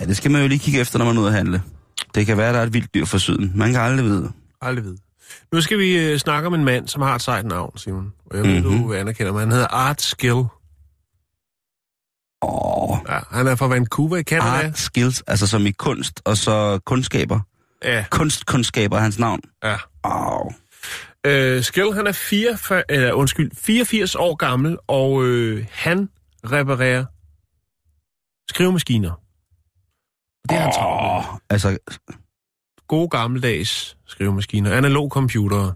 Ja, 0.00 0.04
det 0.04 0.16
skal 0.16 0.30
man 0.30 0.42
jo 0.42 0.48
lige 0.48 0.58
kigge 0.58 0.80
efter, 0.80 0.98
når 0.98 1.06
man 1.06 1.16
er 1.16 1.20
ude 1.20 1.28
at 1.28 1.34
handle. 1.34 1.62
Det 2.14 2.26
kan 2.26 2.36
være, 2.36 2.52
der 2.52 2.58
er 2.58 2.62
et 2.62 2.74
vildt 2.74 2.94
dyr 2.94 3.04
fra 3.04 3.18
syden. 3.18 3.52
Man 3.54 3.72
kan 3.72 3.80
aldrig 3.80 4.04
vide. 4.04 4.32
Aldrig 4.62 4.84
vide. 4.84 4.96
Nu 5.52 5.60
skal 5.60 5.78
vi 5.78 5.98
øh, 5.98 6.18
snakke 6.18 6.46
om 6.46 6.54
en 6.54 6.64
mand, 6.64 6.88
som 6.88 7.02
har 7.02 7.14
et 7.14 7.22
sejt 7.22 7.46
navn, 7.46 7.78
Simon. 7.78 8.12
Og 8.30 8.36
jeg 8.36 8.44
ved, 8.44 8.62
Mhm. 8.62 8.82
du 8.82 8.92
anerkender 8.92 9.32
mig. 9.32 9.40
Han 9.40 9.52
hedder 9.52 9.66
Art 9.68 10.02
Skill. 10.02 10.44
Åh, 12.42 12.98
Ja, 13.08 13.18
han 13.30 13.46
er 13.46 13.54
fra 13.54 13.66
Vancouver 13.66 14.16
i 14.16 14.22
Canada. 14.22 14.66
art 14.66 14.78
skills, 14.78 15.22
altså 15.26 15.46
som 15.46 15.66
i 15.66 15.70
kunst, 15.70 16.22
og 16.24 16.36
så 16.36 16.80
kundskaber. 16.84 17.40
Ja, 17.84 18.04
Kunstkundskaber 18.10 18.96
er 18.96 19.00
hans 19.00 19.18
navn. 19.18 19.40
ja. 19.64 19.76
Åh, 20.04 20.52
Øh, 21.26 21.62
Skill, 21.62 21.92
han 21.94 22.06
er 22.06 22.12
44, 22.12 22.82
eller, 22.92 23.12
undskyld, 23.12 23.50
84 23.56 24.14
år 24.14 24.34
gammel, 24.36 24.78
og 24.86 25.24
øh, 25.24 25.66
han 25.70 26.08
reparerer 26.44 27.04
skrivemaskiner. 28.50 29.12
Det 30.48 30.56
er 30.56 30.60
hans 30.60 30.76
travlt 30.76 31.02
med. 31.26 31.32
Åh, 31.32 31.38
altså, 31.50 31.78
Gode 32.88 33.08
gammeldags 33.08 33.96
skrivemaskiner, 34.06 34.72
analog 34.76 35.10
computere. 35.10 35.74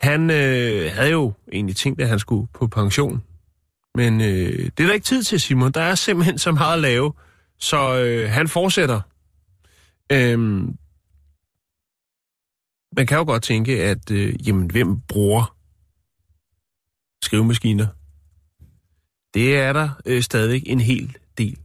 Han 0.00 0.30
øh, 0.30 0.92
havde 0.92 1.10
jo 1.10 1.32
egentlig 1.52 1.76
tænkt, 1.76 2.00
at 2.00 2.08
han 2.08 2.18
skulle 2.18 2.48
på 2.54 2.66
pension. 2.66 3.22
Men 3.94 4.20
øh, 4.20 4.70
det 4.76 4.80
er 4.80 4.86
der 4.86 4.92
ikke 4.92 5.04
tid 5.04 5.22
til, 5.22 5.40
Simon. 5.40 5.72
Der 5.72 5.80
er 5.80 5.94
simpelthen 5.94 6.38
så 6.38 6.52
meget 6.52 6.74
at 6.74 6.80
lave, 6.80 7.12
så 7.58 7.98
øh, 7.98 8.30
han 8.30 8.48
fortsætter. 8.48 9.00
Øhm, 10.12 10.76
man 12.96 13.06
kan 13.06 13.18
jo 13.18 13.24
godt 13.24 13.42
tænke, 13.42 13.82
at 13.82 14.10
øh, 14.10 14.48
jamen, 14.48 14.70
hvem 14.70 15.00
bruger 15.00 15.56
skrivemaskiner? 17.22 17.86
Det 19.34 19.56
er 19.58 19.72
der 19.72 19.88
øh, 20.06 20.22
stadig 20.22 20.62
en 20.66 20.80
hel 20.80 21.16
del, 21.38 21.58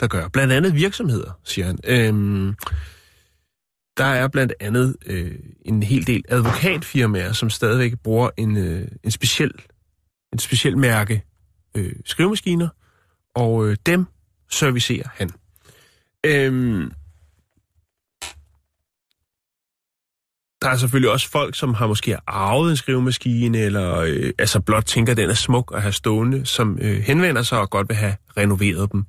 der 0.00 0.06
gør. 0.06 0.28
Blandt 0.28 0.52
andet 0.52 0.74
virksomheder, 0.74 1.38
siger 1.44 1.66
han. 1.66 1.78
Øhm, 1.84 2.54
der 4.00 4.06
er 4.06 4.28
blandt 4.28 4.52
andet 4.60 4.96
øh, 5.06 5.38
en 5.64 5.82
hel 5.82 6.06
del 6.06 6.24
advokatfirmaer, 6.28 7.32
som 7.32 7.50
stadigvæk 7.50 7.98
bruger 7.98 8.30
en, 8.36 8.56
øh, 8.56 8.88
en 9.04 9.10
speciel 9.10 9.52
en 10.32 10.38
speciel 10.38 10.78
mærke 10.78 11.24
øh, 11.76 11.92
skrivemaskiner, 12.04 12.68
og 13.34 13.66
øh, 13.66 13.76
dem 13.86 14.06
servicerer 14.50 15.08
han. 15.14 15.30
Øhm, 16.26 16.92
der 20.62 20.68
er 20.68 20.76
selvfølgelig 20.76 21.10
også 21.10 21.30
folk, 21.30 21.56
som 21.56 21.74
har 21.74 21.86
måske 21.86 22.16
arvet 22.26 22.70
en 22.70 22.76
skrivemaskine, 22.76 23.58
eller 23.58 23.96
øh, 23.96 24.32
altså 24.38 24.60
blot 24.60 24.84
tænker, 24.84 25.12
at 25.12 25.16
den 25.16 25.30
er 25.30 25.34
smuk 25.34 25.72
at 25.74 25.82
have 25.82 25.92
stående, 25.92 26.46
som 26.46 26.78
øh, 26.80 26.98
henvender 26.98 27.42
sig 27.42 27.60
og 27.60 27.70
godt 27.70 27.88
vil 27.88 27.96
have 27.96 28.16
renoveret 28.36 28.92
dem, 28.92 29.04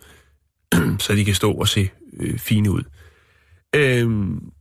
så 1.00 1.14
de 1.16 1.26
kan 1.26 1.36
stå 1.36 1.52
og 1.52 1.68
se 1.68 1.89
øh, 2.20 2.39
fine 2.39 2.72
ud. 2.72 2.84
Øhm, 3.76 4.52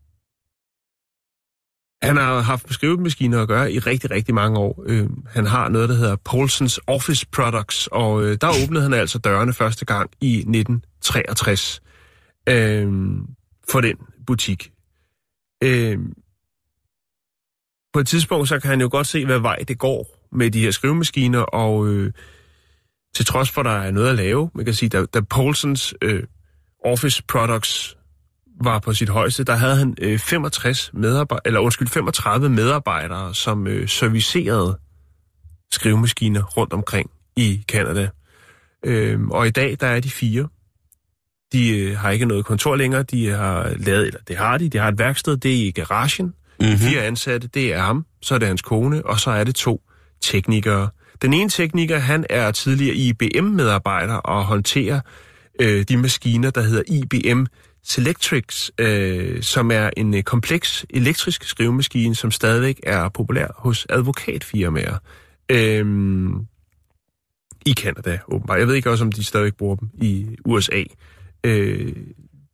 han 2.03 2.17
har 2.17 2.41
haft 2.41 2.67
med 2.67 2.73
skrivemaskiner 2.73 3.43
at 3.43 3.49
gøre 3.49 3.73
i 3.73 3.79
rigtig, 3.79 4.11
rigtig 4.11 4.35
mange 4.35 4.59
år. 4.59 4.85
Øh, 4.87 5.09
han 5.27 5.47
har 5.47 5.69
noget, 5.69 5.89
der 5.89 5.95
hedder 5.95 6.17
Paulsons 6.17 6.81
Office 6.87 7.27
Products, 7.33 7.89
og 7.93 8.23
øh, 8.25 8.39
der 8.41 8.65
åbnede 8.65 8.83
han 8.83 8.93
altså 8.93 9.19
dørene 9.19 9.53
første 9.53 9.85
gang 9.85 10.11
i 10.21 10.37
1963 10.37 11.83
øh, 12.49 12.89
for 13.71 13.81
den 13.81 13.97
butik. 14.27 14.73
Øh, 15.63 15.99
på 17.93 18.01
et 18.01 18.07
tidspunkt, 18.07 18.49
så 18.49 18.61
kan 18.61 18.71
han 18.71 18.81
jo 18.81 18.89
godt 18.91 19.07
se, 19.07 19.27
hvad 19.27 19.39
vej 19.39 19.57
det 19.69 19.79
går 19.79 20.07
med 20.33 20.51
de 20.51 20.61
her 20.61 20.71
skrivemaskiner, 20.71 21.41
og 21.41 21.89
øh, 21.89 22.13
til 23.15 23.27
trods 23.27 23.51
for, 23.51 23.61
at 23.61 23.65
der 23.65 23.71
er 23.71 23.91
noget 23.91 24.09
at 24.09 24.15
lave, 24.15 24.51
man 24.55 24.65
kan 24.65 24.75
sige, 24.75 24.89
da, 24.89 25.05
da 25.05 25.21
Paulsons 25.21 25.95
øh, 26.03 26.23
Office 26.85 27.23
Products 27.29 27.97
var 28.61 28.79
på 28.79 28.93
sit 28.93 29.09
højeste, 29.09 29.45
der 29.45 29.55
havde 29.55 29.77
han 29.77 29.95
øh, 30.01 30.19
65 30.19 30.91
medarbejdere, 30.95 31.47
eller 31.47 31.61
undskyld, 31.61 31.89
35 31.89 32.49
medarbejdere, 32.49 33.35
som 33.35 33.67
øh, 33.67 33.89
servicerede 33.89 34.79
skrivemaskiner 35.73 36.43
rundt 36.43 36.73
omkring 36.73 37.11
i 37.37 37.65
Kanada. 37.69 38.09
Øh, 38.85 39.21
og 39.21 39.47
i 39.47 39.51
dag, 39.51 39.77
der 39.81 39.87
er 39.87 40.01
de 40.01 40.11
fire. 40.11 40.49
De 41.53 41.79
øh, 41.79 41.99
har 41.99 42.11
ikke 42.11 42.27
noget 42.27 42.45
kontor 42.45 42.77
længere. 42.77 43.03
De 43.03 43.29
har 43.29 43.75
lavet, 43.77 44.07
eller 44.07 44.21
det 44.29 44.37
har 44.37 44.59
de, 44.59 44.69
de 44.69 44.79
har 44.79 44.89
et 44.89 44.99
værksted, 44.99 45.37
det 45.37 45.51
er 45.51 45.67
i 45.67 45.71
garagen. 45.71 46.27
Mhm. 46.27 46.35
Mm-hmm. 46.69 46.79
Fire 46.79 47.03
ansatte, 47.03 47.49
det 47.49 47.75
er 47.75 47.81
ham, 47.81 48.07
så 48.23 48.35
er 48.35 48.39
det 48.39 48.49
hans 48.49 48.63
kone, 48.63 49.07
og 49.07 49.21
så 49.21 49.31
er 49.31 49.45
det 49.45 49.55
to 49.55 49.83
teknikere. 50.21 50.89
Den 51.23 51.33
ene 51.35 51.51
tekniker, 51.51 51.99
han 51.99 52.27
er 52.31 52.51
tidligere 52.51 52.95
IBM-medarbejder 52.95 54.15
og 54.15 54.45
håndterer 54.45 55.01
øh, 55.61 55.83
de 55.83 55.97
maskiner, 55.97 56.51
der 56.51 56.63
hedder 56.63 56.83
IBM 56.89 57.47
Selectrix, 57.83 58.71
øh, 58.79 59.43
som 59.43 59.71
er 59.71 59.91
en 59.97 60.15
øh, 60.15 60.23
kompleks 60.23 60.87
elektrisk 60.91 61.45
skrivemaskine, 61.45 62.15
som 62.15 62.31
stadigvæk 62.31 62.81
er 62.83 63.09
populær 63.09 63.47
hos 63.57 63.87
advokatfirmaer. 63.89 64.99
Øh, 65.51 65.87
I 67.67 67.73
Canada, 67.73 68.19
åbenbart. 68.29 68.59
Jeg 68.59 68.69
ved 68.69 68.75
ikke 68.75 68.91
også, 68.91 69.05
om 69.05 69.13
de 69.13 69.25
stadigvæk 69.25 69.55
bruger 69.55 69.77
dem 69.77 69.89
i 69.95 70.27
USA. 70.45 70.83
Øh, 71.45 71.93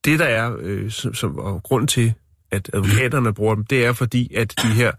det, 0.05 0.18
der 0.18 0.24
er, 0.24 0.57
øh, 0.61 0.91
som, 0.91 1.14
som, 1.14 1.39
og 1.39 1.62
grund 1.62 1.89
til, 1.89 2.14
at 2.51 2.70
advokaterne 2.72 3.35
bruger 3.35 3.55
dem, 3.55 3.64
det 3.64 3.85
er 3.85 3.93
fordi, 3.93 4.35
at 4.35 4.55
de 4.62 4.68
her 4.68 4.93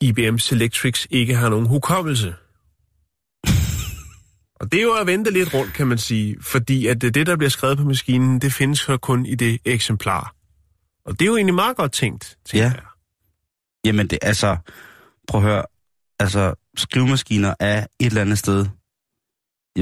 IBM 0.00 0.38
Selectrix 0.38 1.06
ikke 1.10 1.34
har 1.34 1.48
nogen 1.48 1.66
hukommelse. 1.66 2.34
Og 4.60 4.72
det 4.72 4.78
er 4.78 4.82
jo 4.82 4.92
at 4.94 5.06
vente 5.06 5.30
lidt 5.30 5.54
rundt, 5.54 5.72
kan 5.72 5.86
man 5.86 5.98
sige, 5.98 6.36
fordi 6.40 6.86
at 6.86 7.00
det, 7.00 7.26
der 7.26 7.36
bliver 7.36 7.50
skrevet 7.50 7.78
på 7.78 7.84
maskinen, 7.84 8.38
det 8.40 8.52
findes 8.52 8.78
så 8.78 8.96
kun 8.96 9.26
i 9.26 9.34
det 9.34 9.58
eksemplar. 9.64 10.34
Og 11.06 11.12
det 11.18 11.22
er 11.22 11.26
jo 11.26 11.36
egentlig 11.36 11.54
meget 11.54 11.76
godt 11.76 11.92
tænkt, 11.92 12.36
tænker 12.46 12.64
Ja. 12.66 12.72
jeg. 12.72 12.82
Jamen 13.84 14.06
det, 14.06 14.18
altså, 14.22 14.56
prøv 15.28 15.40
at 15.40 15.46
høre, 15.46 15.62
altså 16.18 16.54
skrivemaskiner 16.76 17.54
er 17.60 17.86
et 18.00 18.06
eller 18.06 18.20
andet 18.20 18.38
sted 18.38 18.66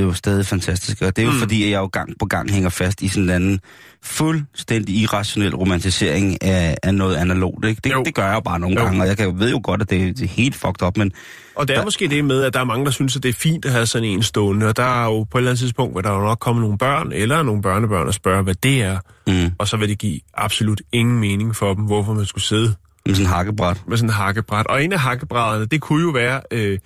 jo 0.05 0.13
stadig 0.13 0.47
fantastiske, 0.47 1.07
og 1.07 1.17
det 1.17 1.23
er 1.23 1.27
jo 1.27 1.33
Mm. 1.33 1.39
fordi, 1.39 1.65
at 1.65 1.71
jeg 1.71 1.79
jo 1.79 1.87
gang 1.87 2.11
på 2.19 2.27
gang 2.27 2.51
hænger 2.51 2.71
fast 2.71 3.03
i 3.03 3.09
sådan 3.09 3.23
en 3.25 3.31
anden 3.31 3.61
fuldstændig 4.03 4.95
irrationel 4.97 5.55
romantisering 5.57 6.43
af, 6.43 6.77
af 6.83 6.95
noget 6.95 7.17
analogt, 7.17 7.65
ikke? 7.65 7.81
Det, 7.85 7.93
Jo. 7.93 8.03
det 8.05 8.15
gør 8.15 8.27
jeg 8.27 8.35
jo 8.35 8.41
bare 8.41 8.59
nogle 8.61 8.81
Jo. 8.81 8.85
gange, 8.87 9.03
og 9.03 9.09
jeg 9.09 9.17
kan 9.17 9.27
jo, 9.27 9.35
ved 9.37 9.51
jo 9.51 9.61
godt, 9.65 9.83
at 9.83 9.91
det, 9.91 10.19
det 10.19 10.25
er 10.25 10.29
helt 10.29 10.55
fucked 10.57 10.83
up, 10.87 10.97
men 10.97 11.13
Og 11.55 11.69
det 11.69 11.77
er 11.77 11.85
måske 11.85 12.09
det 12.09 12.25
med, 12.25 12.43
at 12.43 12.55
der 12.55 12.61
er 12.61 12.65
mange, 12.65 12.85
der 12.85 12.91
synes, 12.91 13.17
at 13.17 13.23
det 13.23 13.29
er 13.29 13.33
fint 13.33 13.65
at 13.65 13.73
have 13.73 13.87
sådan 13.87 14.09
en 14.09 14.23
stående, 14.23 14.67
og 14.67 14.77
der 14.77 15.03
er 15.03 15.05
jo 15.05 15.25
på 15.25 15.39
et 15.39 15.41
eller 15.41 15.51
andet 15.51 15.59
tidspunkt, 15.61 15.95
hvor 15.95 16.01
der 16.01 16.13
jo 16.13 16.21
nok 16.21 16.39
kommer 16.39 16.63
nogle 16.63 16.79
børn 16.79 17.13
eller 17.13 17.43
nogle 17.43 17.63
børnebørn 17.63 18.07
og 18.07 18.15
spørge, 18.15 18.43
hvad 18.43 18.55
det 18.55 18.83
er, 18.83 18.99
mm, 19.27 19.53
og 19.59 19.69
så 19.69 19.77
vil 19.77 19.89
det 19.89 19.99
give 19.99 20.21
absolut 20.35 20.81
ingen 20.93 21.19
mening 21.21 21.57
for 21.57 21.75
dem, 21.75 21.85
hvorfor 21.85 22.13
man 22.15 22.27
skulle 22.27 22.45
sidde 22.45 22.75
med 23.07 23.15
sådan 23.15 23.27
en 23.27 23.33
hakkebræt. 23.33 23.83
med 23.89 23.97
sådan 23.97 24.11
en 24.11 24.15
hakkebræt. 24.15 24.67
Og 24.67 24.85
en 24.85 24.93
af 24.93 25.01
hakkebrædderne, 25.01 25.67
det 25.67 25.81
kunne 25.81 26.03
jo 26.03 26.11
være 26.11 26.41
øh, 26.51 26.79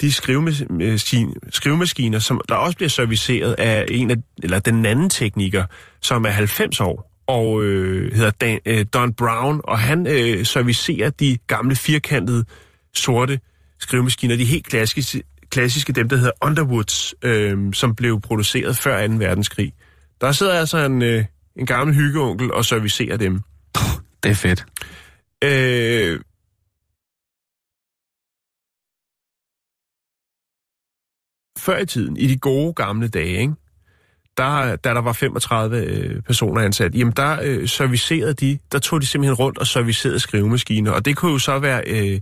de 0.00 0.08
skrivemas- 0.08 0.64
skrivemaskiner, 1.50 2.18
som 2.18 2.40
der 2.48 2.54
også 2.54 2.76
bliver 2.76 2.88
serviceret 2.88 3.52
af 3.52 3.86
en 3.88 4.10
af, 4.10 4.16
eller 4.42 4.58
den 4.58 4.86
anden 4.86 5.10
tekniker, 5.10 5.64
som 6.00 6.24
er 6.24 6.30
90 6.30 6.80
år 6.80 7.10
og 7.26 7.62
øh, 7.64 8.14
hedder 8.14 8.30
Dan, 8.30 8.60
øh, 8.66 8.86
Don 8.94 9.12
Brown, 9.12 9.60
og 9.64 9.78
han 9.78 10.06
øh, 10.06 10.46
servicerer 10.46 11.10
de 11.10 11.38
gamle 11.46 11.76
firkantede 11.76 12.44
sorte 12.94 13.40
skrivemaskiner, 13.78 14.36
de 14.36 14.44
helt 14.44 14.66
klassiske, 14.66 15.22
klassiske 15.50 15.92
dem, 15.92 16.08
der 16.08 16.16
hedder 16.16 16.32
Underwoods, 16.42 17.14
øh, 17.22 17.58
som 17.72 17.94
blev 17.94 18.20
produceret 18.20 18.76
før 18.76 19.06
2. 19.06 19.14
verdenskrig. 19.14 19.72
Der 20.20 20.32
sidder 20.32 20.52
altså 20.52 20.78
en, 20.78 21.02
øh, 21.02 21.24
en 21.56 21.66
gammel 21.66 21.96
hyggeonkel 21.96 22.52
og 22.52 22.64
servicerer 22.64 23.16
dem. 23.16 23.40
Det 24.22 24.30
er 24.30 24.34
fedt. 24.34 24.64
Øh, 25.44 26.20
før 31.60 31.78
i 31.78 31.86
tiden, 31.86 32.16
i 32.16 32.26
de 32.26 32.38
gode 32.38 32.72
gamle 32.72 33.08
dage, 33.08 33.40
ikke? 33.40 33.54
Der, 34.36 34.76
da 34.76 34.94
der 34.94 35.00
var 35.00 35.12
35 35.12 35.84
øh, 35.84 36.22
personer 36.22 36.60
ansat, 36.60 36.94
jamen 36.94 37.12
der 37.16 37.38
øh, 37.42 37.68
servicerede 37.68 38.34
de, 38.34 38.58
der 38.72 38.78
tog 38.78 39.00
de 39.00 39.06
simpelthen 39.06 39.34
rundt 39.34 39.58
og 39.58 39.66
servicerede 39.66 40.20
skrivemaskiner, 40.20 40.90
og 40.90 41.04
det 41.04 41.16
kunne 41.16 41.32
jo 41.32 41.38
så 41.38 41.58
være 41.58 41.82
øh, 41.86 42.20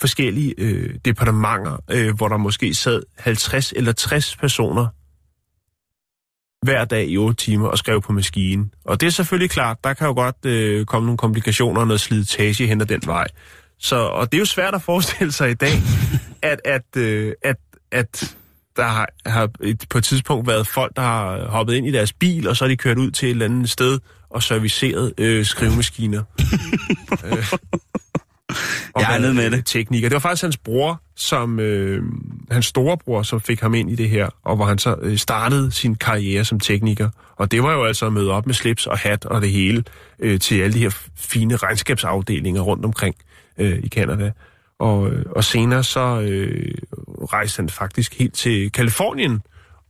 forskellige 0.00 0.54
øh, 0.58 0.94
departementer, 1.04 1.76
øh, 1.90 2.16
hvor 2.16 2.28
der 2.28 2.36
måske 2.36 2.74
sad 2.74 3.02
50 3.18 3.72
eller 3.76 3.92
60 3.92 4.36
personer 4.36 4.86
hver 6.62 6.84
dag 6.84 7.08
i 7.08 7.16
8 7.16 7.44
timer 7.44 7.68
og 7.68 7.78
skrev 7.78 8.02
på 8.02 8.12
maskinen. 8.12 8.72
Og 8.84 9.00
det 9.00 9.06
er 9.06 9.10
selvfølgelig 9.10 9.50
klart, 9.50 9.84
der 9.84 9.94
kan 9.94 10.06
jo 10.06 10.12
godt 10.12 10.46
øh, 10.46 10.86
komme 10.86 11.06
nogle 11.06 11.18
komplikationer 11.18 11.80
og 11.80 11.86
noget 11.86 12.00
slitage 12.00 12.66
hen 12.66 12.80
ad 12.80 12.86
den 12.86 13.00
vej. 13.06 13.26
Så, 13.78 13.96
og 13.96 14.32
det 14.32 14.38
er 14.38 14.40
jo 14.40 14.44
svært 14.44 14.74
at 14.74 14.82
forestille 14.82 15.32
sig 15.32 15.50
i 15.50 15.54
dag, 15.54 15.72
at, 16.42 16.60
at, 16.64 16.96
øh, 16.96 17.32
at, 17.42 17.56
at 17.92 18.36
der 18.76 18.84
har, 18.84 19.08
har 19.26 19.50
et, 19.62 19.84
på 19.90 19.98
et 19.98 20.04
tidspunkt 20.04 20.48
været 20.48 20.66
folk, 20.66 20.96
der 20.96 21.02
har 21.02 21.46
hoppet 21.48 21.74
ind 21.74 21.86
i 21.86 21.90
deres 21.90 22.12
bil, 22.12 22.48
og 22.48 22.56
så 22.56 22.64
er 22.64 22.68
de 22.68 22.76
kørt 22.76 22.98
ud 22.98 23.10
til 23.10 23.26
et 23.26 23.30
eller 23.30 23.44
andet 23.44 23.70
sted 23.70 23.98
og 24.30 24.42
serviceret 24.42 25.12
øh, 25.18 25.44
skrivemaskiner. 25.44 26.22
øh, 27.24 27.52
og 28.94 29.00
Jeg 29.00 29.14
er 29.14 29.18
nede 29.18 29.34
med 29.34 29.50
det. 29.50 29.66
Tekniker. 29.66 30.08
Det 30.08 30.14
var 30.14 30.20
faktisk 30.20 30.42
hans 30.42 30.56
bror, 30.56 31.02
som 31.16 31.60
øh, 31.60 32.02
hans 32.50 32.66
storebror, 32.66 33.22
som 33.22 33.40
fik 33.40 33.60
ham 33.60 33.74
ind 33.74 33.90
i 33.90 33.94
det 33.94 34.08
her, 34.08 34.28
og 34.44 34.56
hvor 34.56 34.64
han 34.64 34.78
så 34.78 34.96
øh, 35.02 35.18
startede 35.18 35.72
sin 35.72 35.94
karriere 35.94 36.44
som 36.44 36.60
tekniker. 36.60 37.10
Og 37.36 37.50
det 37.50 37.62
var 37.62 37.72
jo 37.72 37.84
altså 37.84 38.06
at 38.06 38.12
møde 38.12 38.30
op 38.30 38.46
med 38.46 38.54
slips 38.54 38.86
og 38.86 38.98
hat 38.98 39.24
og 39.24 39.42
det 39.42 39.50
hele 39.50 39.84
øh, 40.18 40.40
til 40.40 40.60
alle 40.60 40.74
de 40.74 40.78
her 40.78 40.96
fine 41.16 41.56
regnskabsafdelinger 41.56 42.62
rundt 42.62 42.84
omkring 42.84 43.14
øh, 43.58 43.78
i 43.82 43.88
Canada. 43.88 44.32
Og, 44.78 45.10
øh, 45.10 45.24
og 45.36 45.44
senere 45.44 45.84
så 45.84 46.20
øh, 46.20 46.74
rejste 47.24 47.60
han 47.60 47.68
faktisk 47.68 48.18
helt 48.18 48.34
til 48.34 48.72
Kalifornien 48.72 49.42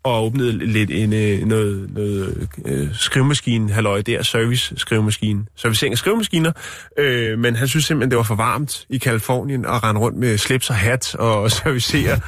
og 0.04 0.24
åbnede 0.26 0.52
lidt 0.52 0.90
en, 0.90 1.12
øh, 1.12 1.46
noget, 1.46 1.90
noget 1.94 2.48
øh, 2.64 2.88
skrivemaskine, 2.94 3.72
halløj 3.72 4.00
der, 4.02 4.22
service 4.22 4.74
skrivemaskine, 4.76 5.44
servicering 5.56 5.92
af 5.92 5.98
skrivemaskiner, 5.98 6.52
øh, 6.98 7.38
men 7.38 7.56
han 7.56 7.68
synes 7.68 7.84
simpelthen, 7.84 8.10
det 8.10 8.16
var 8.16 8.22
for 8.22 8.34
varmt 8.34 8.86
i 8.88 8.98
Kalifornien 8.98 9.64
at 9.64 9.82
rende 9.82 10.00
rundt 10.00 10.18
med 10.18 10.38
slips 10.38 10.70
og 10.70 10.76
hat 10.76 11.14
og 11.14 11.50
servicere. 11.60 12.20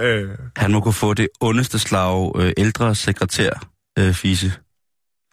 Øh, 0.00 0.28
Han 0.56 0.72
må 0.72 0.80
kunne 0.80 0.92
få 0.94 1.14
det 1.14 1.28
ondeste 1.40 1.78
slag 1.78 2.32
øh, 2.36 2.52
ældre 2.56 2.94
sekretær, 2.94 3.50
øh, 3.98 4.14
Fise. 4.14 4.52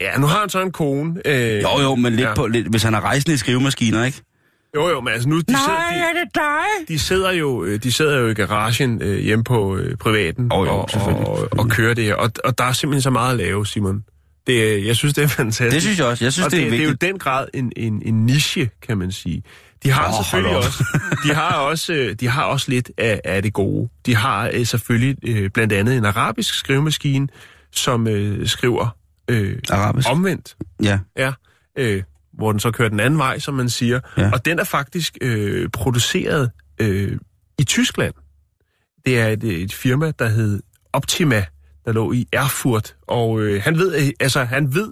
ja, 0.01 0.17
nu 0.17 0.25
har 0.27 0.39
han 0.39 0.49
så 0.49 0.61
en 0.61 0.71
kone. 0.71 1.21
Øh, 1.25 1.61
Jo 1.63 1.79
jo, 1.81 1.95
men 1.95 2.13
lidt 2.13 2.27
ja. 2.27 2.33
på, 2.35 2.47
lidt, 2.47 2.67
hvis 2.67 2.83
han 2.83 2.93
har 2.93 3.01
rejsende 3.01 3.33
i 3.33 3.37
skrivemaskiner, 3.37 4.03
ikke? 4.05 4.21
Jo, 4.75 4.89
jo, 4.89 5.01
men 5.01 5.13
altså 5.13 5.29
nu... 5.29 5.39
De 5.39 5.43
sidder, 5.47 6.13
de, 6.13 6.19
det 6.19 6.35
dig? 6.35 6.87
de 6.87 6.99
sidder 6.99 7.31
jo, 7.31 7.63
øh, 7.63 7.83
de 7.83 7.91
sidder 7.91 8.19
jo 8.19 8.27
i 8.27 8.33
garagen 8.33 9.01
øh, 9.01 9.19
hjemme 9.19 9.43
på 9.43 9.77
øh, 9.77 9.97
privaten 9.97 10.51
Jo, 10.53 10.65
jo, 10.65 10.71
og, 10.71 10.89
selvfølgelig, 10.89 11.27
og, 11.27 11.49
og 11.51 11.69
kører 11.69 11.93
det 11.93 12.03
her. 12.03 12.15
Og, 12.15 12.31
og 12.43 12.57
der 12.57 12.63
er 12.63 12.71
simpelthen 12.71 13.01
så 13.01 13.09
meget 13.09 13.31
at 13.31 13.37
lave, 13.37 13.65
Simon. 13.67 14.03
Det, 14.47 14.53
øh, 14.63 14.87
jeg 14.87 14.95
synes, 14.95 15.13
det 15.13 15.23
er 15.23 15.27
fantastisk. 15.43 15.73
Det 15.73 15.81
synes 15.81 15.99
jeg 15.99 16.07
også. 16.07 16.25
Jeg 16.25 16.33
synes, 16.33 16.45
og 16.45 16.51
det, 16.51 16.59
det, 16.59 16.65
er 16.67 16.69
det 16.69 16.79
er 16.79 16.83
jo 16.83 16.89
vigtigt. 16.89 17.11
den 17.11 17.19
grad 17.19 17.47
en, 17.53 17.71
en, 17.77 18.01
en 18.05 18.25
niche, 18.25 18.69
kan 18.81 18.97
man 18.97 19.11
sige. 19.11 19.43
De 19.83 19.91
har 19.91 20.07
oh, 20.07 20.13
selvfølgelig 20.23 20.57
også, 20.57 20.83
de 21.23 21.33
har 21.33 21.53
også, 21.55 21.93
øh, 21.93 22.15
de 22.19 22.27
har 22.27 22.43
også 22.43 22.65
lidt 22.69 22.91
af, 22.97 23.21
af 23.23 23.43
det 23.43 23.53
gode. 23.53 23.89
De 24.05 24.15
har 24.15 24.49
øh, 24.53 24.65
selvfølgelig 24.65 25.17
øh, 25.23 25.49
blandt 25.49 25.73
andet 25.73 25.97
en 25.97 26.05
arabisk 26.05 26.53
skrivemaskine, 26.53 27.27
som 27.71 28.07
øh, 28.07 28.47
skriver 28.47 28.95
øh, 29.27 29.59
Arabisk. 29.69 30.09
omvendt. 30.09 30.55
Ja. 30.83 30.99
Ja, 31.17 31.31
øh, 31.77 32.03
hvor 32.33 32.51
den 32.51 32.59
så 32.59 32.71
kører 32.71 32.89
den 32.89 32.99
anden 32.99 33.19
vej, 33.19 33.39
som 33.39 33.53
man 33.53 33.69
siger. 33.69 33.99
Ja. 34.17 34.31
Og 34.31 34.45
den 34.45 34.59
er 34.59 34.63
faktisk 34.63 35.17
øh, 35.21 35.69
produceret 35.69 36.51
øh, 36.79 37.17
i 37.59 37.63
Tyskland. 37.63 38.13
Det 39.05 39.19
er 39.19 39.27
et, 39.27 39.43
et 39.43 39.73
firma, 39.73 40.11
der 40.19 40.29
hed 40.29 40.61
Optima, 40.93 41.45
der 41.85 41.91
lå 41.91 42.11
i 42.11 42.27
Erfurt. 42.33 42.95
Og 43.07 43.41
øh, 43.41 43.61
han 43.63 43.77
ved, 43.77 43.95
øh, 43.95 44.07
altså 44.19 44.43
han 44.43 44.75
ved, 44.75 44.91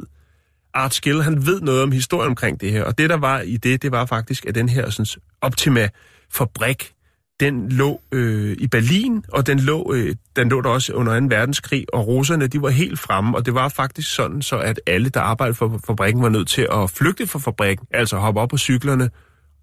Art 0.73 0.93
Skill, 0.93 1.23
han 1.23 1.45
ved 1.45 1.61
noget 1.61 1.83
om 1.83 1.91
historien 1.91 2.29
omkring 2.29 2.61
det 2.61 2.71
her. 2.71 2.83
Og 2.83 2.97
det, 2.97 3.09
der 3.09 3.17
var 3.17 3.39
i 3.39 3.57
det, 3.57 3.81
det 3.81 3.91
var 3.91 4.05
faktisk, 4.05 4.45
at 4.45 4.55
den 4.55 4.69
her 4.69 4.89
sådan, 4.89 5.21
Optima-fabrik, 5.41 6.93
den 7.39 7.69
lå 7.69 8.01
øh, 8.11 8.57
i 8.59 8.67
Berlin, 8.67 9.23
og 9.33 9.47
den 9.47 9.59
lå, 9.59 9.93
øh, 9.93 10.15
den 10.35 10.49
lå 10.49 10.61
der 10.61 10.69
også 10.69 10.93
under 10.93 11.19
2. 11.19 11.25
verdenskrig, 11.29 11.85
og 11.93 12.07
russerne, 12.07 12.47
de 12.47 12.61
var 12.61 12.69
helt 12.69 12.99
fremme, 12.99 13.37
og 13.37 13.45
det 13.45 13.53
var 13.53 13.69
faktisk 13.69 14.15
sådan, 14.15 14.41
så 14.41 14.57
at 14.57 14.81
alle, 14.87 15.09
der 15.09 15.21
arbejdede 15.21 15.55
for 15.55 15.79
fabrikken, 15.87 16.23
var 16.23 16.29
nødt 16.29 16.47
til 16.47 16.67
at 16.71 16.89
flygte 16.89 17.27
fra 17.27 17.39
fabrikken, 17.39 17.87
altså 17.93 18.17
hoppe 18.17 18.41
op 18.41 18.49
på 18.49 18.57
cyklerne 18.57 19.09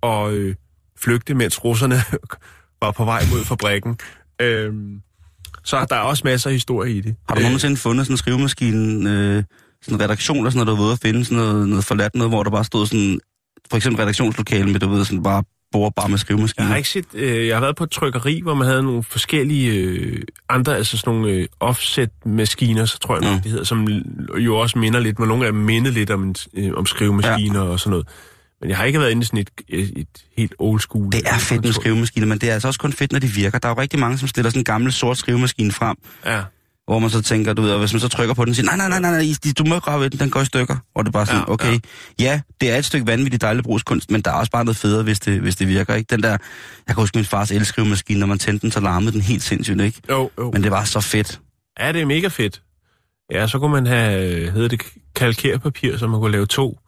og 0.00 0.34
øh, 0.34 0.54
flygte, 0.98 1.34
mens 1.34 1.64
russerne 1.64 1.96
var 2.82 2.90
på 2.90 3.04
vej 3.04 3.22
mod 3.32 3.44
fabrikken. 3.44 3.98
Øhm, 4.40 5.00
så 5.64 5.86
der 5.90 5.96
er 5.96 6.00
også 6.00 6.22
masser 6.24 6.50
af 6.50 6.54
historie 6.54 6.92
i 6.92 7.00
det. 7.00 7.16
Har 7.28 7.34
du 7.34 7.40
nogensinde 7.40 7.76
fundet 7.76 8.06
sådan 8.06 8.12
en 8.12 8.18
skrivemaskine, 8.18 9.10
øh, 9.10 9.44
sådan 9.82 9.94
en 9.98 10.00
redaktion 10.00 10.38
eller 10.38 10.50
sådan 10.50 10.66
noget, 10.66 10.78
du 10.78 10.82
var 10.82 10.86
ude 10.86 10.92
at 10.92 10.98
finde 11.02 11.24
sådan 11.24 11.38
noget, 11.38 11.68
noget 11.68 11.84
forladt 11.84 12.14
noget, 12.14 12.30
hvor 12.30 12.42
der 12.42 12.50
bare 12.50 12.64
stod 12.64 12.86
sådan, 12.86 13.20
for 13.70 13.76
eksempel 13.76 14.00
redaktionslokale 14.00 14.72
med, 14.72 14.80
du 14.80 14.88
ved, 14.88 15.04
sådan 15.04 15.22
bare 15.22 15.42
bord 15.76 15.92
bare 15.96 16.08
med 16.08 16.12
Jeg 16.12 16.20
skrivemaskiner. 16.20 16.68
har 16.68 16.76
ikke 16.76 16.88
set, 16.88 17.04
øh, 17.14 17.46
jeg 17.46 17.56
har 17.56 17.60
været 17.60 17.76
på 17.76 17.84
et 17.84 17.90
trykkeri, 17.90 18.40
hvor 18.42 18.54
man 18.54 18.66
havde 18.68 18.82
nogle 18.82 19.02
forskellige 19.02 19.72
øh, 19.72 20.22
andre, 20.48 20.76
altså 20.76 20.98
sådan 20.98 21.14
nogle 21.14 21.32
øh, 21.32 21.46
offset-maskiner, 21.60 22.84
så 22.84 22.98
tror 22.98 23.14
jeg 23.14 23.22
nok, 23.24 23.34
Mm. 23.36 23.40
de 23.42 23.48
hedder, 23.48 23.64
som 23.64 23.88
jo 24.38 24.56
også 24.56 24.78
minder 24.78 25.00
lidt, 25.00 25.18
men 25.18 25.28
nogle 25.28 25.46
af 25.46 25.52
dem 25.52 25.60
minder 25.60 25.90
lidt 25.90 26.10
om, 26.10 26.34
øh, 26.54 26.72
om 26.76 26.86
skrivemaskiner 26.86 27.62
ja. 27.64 27.68
og 27.70 27.80
sådan 27.80 27.90
noget. 27.90 28.06
Men 28.60 28.68
jeg 28.70 28.76
har 28.76 28.84
ikke 28.84 28.98
været 29.00 29.10
inde 29.10 29.22
i 29.22 29.24
sådan 29.24 29.38
et, 29.40 29.50
et, 29.68 29.92
et 29.96 30.06
helt 30.36 30.54
old 30.58 30.80
school. 30.80 31.12
Det 31.12 31.22
er 31.26 31.38
fedt 31.38 31.64
med 31.64 31.72
skrivemaskiner, 31.72 32.26
men 32.26 32.38
det 32.38 32.48
er 32.50 32.52
altså 32.54 32.68
også 32.68 32.80
kun 32.80 32.92
fedt, 32.92 33.12
når 33.12 33.18
de 33.18 33.26
virker. 33.26 33.58
Der 33.58 33.68
er 33.68 33.72
jo 33.74 33.80
rigtig 33.80 33.98
mange, 33.98 34.18
som 34.18 34.28
stiller 34.28 34.50
sådan 34.50 34.60
en 34.60 34.64
gammel 34.64 34.92
sort 34.92 35.18
skrivemaskine 35.18 35.72
frem, 35.72 35.96
Ja. 36.26 36.40
Hvor 36.86 36.98
man 36.98 37.10
så 37.10 37.22
tænker, 37.22 37.52
du 37.52 37.62
ved, 37.62 37.70
og 37.72 37.78
hvis 37.78 37.92
man 37.92 38.00
så 38.00 38.08
trykker 38.08 38.34
på 38.34 38.44
den, 38.44 38.54
siger, 38.54 38.66
nej, 38.66 38.76
nej, 38.76 38.88
nej, 38.88 39.00
nej, 39.00 39.24
nej, 39.24 39.52
du 39.58 39.64
må 39.64 39.74
ikke 39.74 39.90
røre 39.90 40.00
ved 40.00 40.10
den, 40.10 40.20
den 40.20 40.30
går 40.30 40.40
i 40.40 40.44
stykker. 40.44 40.76
Og 40.94 41.04
det 41.04 41.08
er 41.08 41.12
bare 41.12 41.26
sådan, 41.26 41.40
Ja, 41.40 41.52
okay, 41.52 41.78
ja, 42.18 42.40
det 42.60 42.70
er 42.70 42.76
et 42.76 42.84
stykke 42.84 43.06
vanvittigt 43.06 43.40
dejlig 43.40 43.64
brugskunst, 43.64 44.10
men 44.10 44.20
der 44.20 44.30
er 44.30 44.34
også 44.34 44.52
bare 44.52 44.64
noget 44.64 44.76
federe, 44.76 45.02
hvis 45.02 45.20
det, 45.20 45.40
hvis 45.40 45.56
det 45.56 45.68
virker, 45.68 45.94
ikke? 45.94 46.08
Den 46.10 46.22
der, 46.22 46.30
jeg 46.30 46.38
kan 46.86 46.94
huske 46.94 47.18
min 47.18 47.24
fars 47.24 47.50
elskrivemaskine, 47.50 48.20
når 48.20 48.26
man 48.26 48.38
tændte 48.38 48.62
den, 48.62 48.70
så 48.70 48.80
larmede 48.80 49.12
den 49.12 49.20
helt 49.20 49.42
sindssygt, 49.42 49.80
ikke? 49.80 50.00
Jo, 50.10 50.30
jo. 50.38 50.50
Men 50.50 50.62
det 50.62 50.70
var 50.70 50.84
så 50.84 51.00
fedt. 51.00 51.40
Ja, 51.80 51.92
det 51.92 52.00
er 52.00 52.06
mega 52.06 52.28
fedt. 52.28 52.62
Ja, 53.30 53.46
så 53.46 53.58
kunne 53.58 53.72
man 53.72 53.86
have, 53.86 54.50
hedder 54.50 54.68
det, 54.68 54.82
kalkerpapir, 55.14 55.96
så 55.96 56.06
man 56.06 56.20
kunne 56.20 56.32
lave 56.32 56.46
to, 56.46 56.78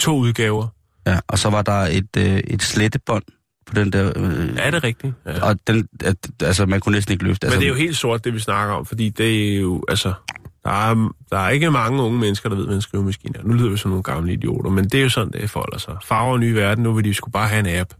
to 0.00 0.16
udgaver. 0.18 0.68
Ja, 1.06 1.18
og 1.28 1.38
så 1.38 1.50
var 1.50 1.62
der 1.62 1.72
et, 1.72 2.16
øh, 2.16 2.36
et 2.46 2.62
slettebånd 2.62 3.22
på 3.66 3.74
den 3.74 3.92
der, 3.92 4.12
øh, 4.16 4.56
Ja, 4.56 4.66
det 4.66 4.74
er 4.74 4.84
rigtigt. 4.84 5.14
Ja. 5.26 5.48
og 5.48 5.56
den, 5.66 5.88
at, 6.04 6.16
altså, 6.42 6.66
man 6.66 6.80
kunne 6.80 6.92
næsten 6.94 7.12
ikke 7.12 7.24
løfte. 7.24 7.44
Men 7.46 7.48
Altså, 7.48 7.60
det 7.60 7.66
er 7.66 7.68
jo 7.68 7.74
helt 7.74 7.96
sort, 7.96 8.24
det 8.24 8.34
vi 8.34 8.38
snakker 8.40 8.74
om, 8.74 8.86
fordi 8.86 9.08
det 9.08 9.52
er 9.54 9.60
jo, 9.60 9.84
altså, 9.88 10.12
der 10.64 10.70
er, 10.90 11.12
der 11.30 11.38
er 11.38 11.48
ikke 11.48 11.70
mange 11.70 12.02
unge 12.02 12.18
mennesker, 12.18 12.48
der 12.48 12.56
ved, 12.56 12.64
hvad 12.66 12.74
en 12.74 12.82
skrivemaskine 12.82 13.38
er. 13.38 13.42
Nu 13.44 13.52
lyder 13.54 13.70
vi 13.70 13.76
som 13.76 13.88
nogle 13.90 14.02
gamle 14.02 14.32
idioter, 14.32 14.70
men 14.70 14.84
det 14.84 14.94
er 14.94 15.02
jo 15.02 15.08
sådan, 15.08 15.32
det 15.32 15.50
forholder 15.50 15.78
sig. 15.78 15.94
Farver 16.04 16.32
og 16.32 16.40
nye 16.40 16.54
verden, 16.54 16.84
nu 16.84 16.92
vil 16.92 17.04
de 17.04 17.14
skulle 17.14 17.32
bare 17.32 17.48
have 17.48 17.68
en 17.68 17.80
app. 17.80 17.92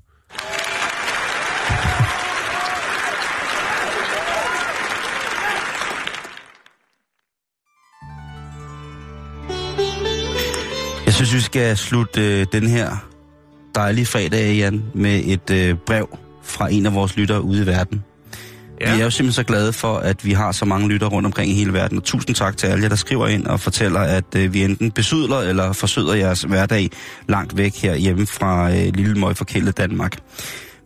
Jeg 11.07 11.15
synes, 11.15 11.35
vi 11.35 11.41
skal 11.41 11.77
slutte 11.77 12.41
øh, 12.41 12.47
den 12.53 12.67
her 12.69 12.97
dejlige 13.77 14.07
fredag 14.07 14.57
Jan, 14.57 14.83
med 14.95 15.23
et 15.25 15.51
øh, 15.51 15.77
brev 15.87 16.19
fra 16.43 16.73
en 16.73 16.87
af 16.87 16.95
vores 16.95 17.17
lyttere 17.17 17.43
ude 17.43 17.63
i 17.63 17.67
verden. 17.67 18.05
Ja. 18.81 18.95
Vi 18.95 19.01
er 19.01 19.05
jo 19.05 19.11
simpelthen 19.11 19.33
så 19.33 19.43
glade 19.43 19.73
for, 19.73 19.97
at 19.97 20.25
vi 20.25 20.33
har 20.33 20.53
så 20.53 20.65
mange 20.65 20.89
lyttere 20.89 21.11
rundt 21.11 21.27
omkring 21.27 21.51
i 21.51 21.55
hele 21.55 21.73
verden. 21.73 21.99
Og 21.99 22.05
tusind 22.05 22.35
tak 22.35 22.57
til 22.57 22.67
alle 22.67 22.83
jer, 22.83 22.89
der 22.89 22.97
skriver 22.97 23.27
ind 23.27 23.47
og 23.47 23.61
fortæller, 23.61 24.01
at 24.01 24.37
øh, 24.37 24.55
vi 24.55 24.65
enten 24.65 24.91
besydler 24.91 25.39
eller 25.39 25.73
forsøder 25.73 26.15
jeres 26.15 26.43
hverdag 26.43 26.91
langt 27.29 27.57
væk 27.57 27.77
her 27.83 27.95
hjemme 27.95 28.27
fra 28.27 28.71
øh, 28.71 28.95
lille 28.95 29.15
møgforkældet 29.21 29.77
Danmark. 29.77 30.17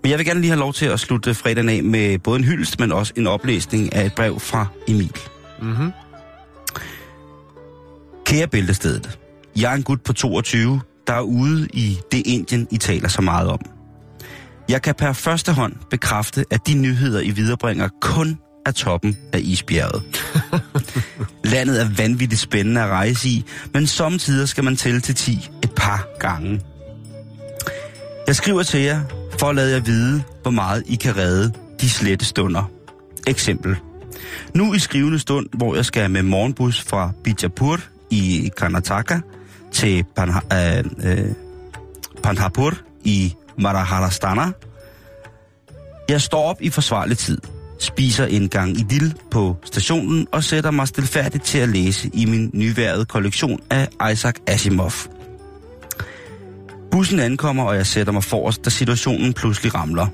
Men 0.02 0.10
jeg 0.10 0.18
vil 0.18 0.26
gerne 0.26 0.40
lige 0.40 0.50
have 0.50 0.60
lov 0.60 0.72
til 0.72 0.86
at 0.86 1.00
slutte 1.00 1.34
fredagen 1.34 1.68
af 1.68 1.82
med 1.82 2.18
både 2.18 2.38
en 2.38 2.44
hyldest, 2.44 2.80
men 2.80 2.92
også 2.92 3.12
en 3.16 3.26
oplæsning 3.26 3.94
af 3.94 4.06
et 4.06 4.14
brev 4.14 4.40
fra 4.40 4.66
Emil. 4.88 5.16
Mm-hmm. 5.62 5.92
Kære 8.24 8.46
Bæltestedet, 8.46 9.18
jeg 9.56 9.72
er 9.72 9.76
en 9.76 9.82
gut 9.82 10.00
på 10.00 10.12
22, 10.12 10.80
der 11.10 11.16
er 11.16 11.20
ude 11.20 11.68
i 11.72 11.98
det 12.12 12.22
Indien, 12.26 12.68
I 12.70 12.76
taler 12.76 13.08
så 13.08 13.22
meget 13.22 13.48
om. 13.48 13.58
Jeg 14.68 14.82
kan 14.82 14.94
per 14.94 15.12
første 15.12 15.52
hånd 15.52 15.72
bekræfte, 15.90 16.44
at 16.50 16.66
de 16.66 16.74
nyheder, 16.74 17.20
I 17.20 17.30
viderebringer, 17.30 17.88
kun 18.00 18.38
er 18.66 18.70
toppen 18.70 19.18
af 19.32 19.40
isbjerget. 19.42 20.02
Landet 21.54 21.80
er 21.80 21.88
vanvittigt 21.96 22.40
spændende 22.40 22.80
at 22.80 22.88
rejse 22.88 23.28
i, 23.28 23.44
men 23.74 23.86
samtidig 23.86 24.48
skal 24.48 24.64
man 24.64 24.76
tælle 24.76 25.00
til 25.00 25.14
10 25.14 25.50
et 25.62 25.72
par 25.76 26.06
gange. 26.20 26.60
Jeg 28.26 28.36
skriver 28.36 28.62
til 28.62 28.80
jer, 28.80 29.00
for 29.38 29.46
at 29.46 29.54
lade 29.54 29.74
jer 29.74 29.80
vide, 29.80 30.22
hvor 30.42 30.50
meget 30.50 30.82
I 30.86 30.94
kan 30.94 31.16
redde 31.16 31.52
de 31.80 31.90
slette 31.90 32.24
stunder. 32.24 32.70
Eksempel. 33.26 33.76
Nu 34.54 34.74
i 34.74 34.78
skrivende 34.78 35.18
stund, 35.18 35.46
hvor 35.52 35.74
jeg 35.74 35.84
skal 35.84 36.10
med 36.10 36.22
morgenbus 36.22 36.80
fra 36.80 37.12
Bijapur 37.24 37.80
i 38.10 38.50
Karnataka 38.56 39.20
til 39.80 40.04
Panha, 40.16 40.40
øh, 40.78 40.84
øh, 41.04 41.32
Panhapur 42.22 42.74
i 43.04 43.34
Maharashtra. 43.58 44.50
Jeg 46.08 46.20
står 46.20 46.42
op 46.42 46.56
i 46.60 46.70
forsvarlig 46.70 47.18
tid, 47.18 47.38
spiser 47.78 48.26
en 48.26 48.48
gang 48.48 48.90
dil 48.90 49.14
på 49.30 49.56
stationen 49.64 50.26
og 50.32 50.44
sætter 50.44 50.70
mig 50.70 50.88
stilfærdigt 50.88 51.44
til 51.44 51.58
at 51.58 51.68
læse 51.68 52.10
i 52.14 52.24
min 52.24 52.50
nyværede 52.54 53.04
kollektion 53.04 53.60
af 53.70 53.88
Isaac 54.12 54.34
Asimov. 54.46 54.92
Bussen 56.90 57.20
ankommer, 57.20 57.64
og 57.64 57.76
jeg 57.76 57.86
sætter 57.86 58.12
mig 58.12 58.24
forrest, 58.24 58.64
da 58.64 58.70
situationen 58.70 59.32
pludselig 59.32 59.74
ramler. 59.74 60.06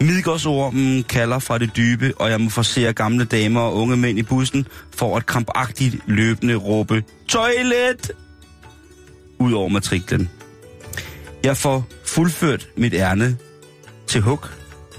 Midgårdsormen 0.00 1.02
kalder 1.02 1.38
fra 1.38 1.58
det 1.58 1.76
dybe, 1.76 2.12
og 2.16 2.30
jeg 2.30 2.40
må 2.40 2.50
forsere 2.50 2.92
gamle 2.92 3.24
damer 3.24 3.60
og 3.60 3.76
unge 3.76 3.96
mænd 3.96 4.18
i 4.18 4.22
bussen 4.22 4.66
for 4.96 5.16
at 5.16 5.26
krampagtigt 5.26 5.96
løbende 6.06 6.54
råbe 6.54 7.04
Toilet! 7.28 8.10
Ud 9.40 9.52
over 9.52 9.68
matriklen. 9.68 10.30
Jeg 11.44 11.56
får 11.56 11.86
fuldført 12.04 12.68
mit 12.76 12.94
ærne 12.94 13.36
til 14.06 14.20
hug, 14.20 14.40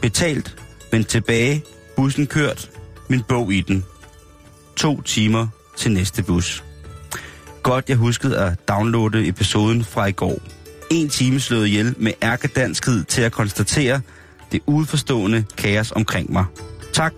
betalt, 0.01 0.55
men 0.91 1.03
tilbage, 1.03 1.63
bussen 1.95 2.27
kørt, 2.27 2.69
min 3.09 3.21
bog 3.27 3.53
i 3.53 3.61
den. 3.61 3.85
To 4.75 5.01
timer 5.01 5.47
til 5.77 5.91
næste 5.91 6.23
bus. 6.23 6.63
Godt, 7.63 7.89
jeg 7.89 7.97
huskede 7.97 8.37
at 8.37 8.67
downloade 8.67 9.27
episoden 9.27 9.83
fra 9.83 10.05
i 10.05 10.11
går. 10.11 10.41
En 10.91 11.09
time 11.09 11.39
slået 11.39 11.67
ihjel 11.67 11.95
med 11.97 12.13
ærkedanskhed 12.23 13.03
til 13.03 13.21
at 13.21 13.31
konstatere 13.31 14.01
det 14.51 14.61
udforstående 14.65 15.45
kaos 15.57 15.91
omkring 15.91 16.31
mig. 16.31 16.45
Tak. 16.93 17.13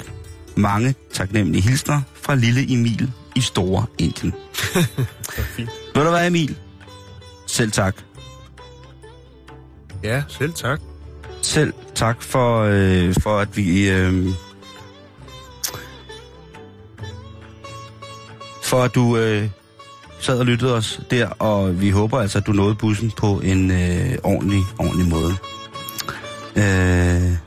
Mange 0.55 0.95
taknemmelige 1.13 1.61
hilsner 1.61 2.01
fra 2.21 2.35
lille 2.35 2.73
Emil 2.73 3.11
i 3.35 3.41
Store 3.41 3.85
Indien. 3.97 4.33
Ved 5.95 6.03
du 6.03 6.09
hvad, 6.09 6.27
Emil? 6.27 6.57
Selv 7.53 7.71
tak. 7.71 7.95
Ja, 10.03 10.23
selv 10.27 10.53
tak. 10.53 10.79
Selv 11.41 11.73
tak 11.95 12.21
for, 12.21 12.61
øh, 12.61 13.15
for 13.21 13.39
at 13.39 13.57
vi... 13.57 13.89
Øh, 13.89 14.27
for 18.63 18.83
at 18.83 18.95
du 18.95 19.17
øh, 19.17 19.49
sad 20.19 20.39
og 20.39 20.45
lyttede 20.45 20.75
os 20.75 21.01
der, 21.11 21.27
og 21.27 21.81
vi 21.81 21.89
håber 21.89 22.19
altså, 22.19 22.37
at 22.37 22.47
du 22.47 22.51
nåede 22.51 22.75
bussen 22.75 23.11
på 23.17 23.39
en 23.43 23.71
øh, 23.71 24.17
ordentlig, 24.23 24.61
ordentlig 24.79 25.07
måde. 25.09 25.33
Øh, 26.55 27.37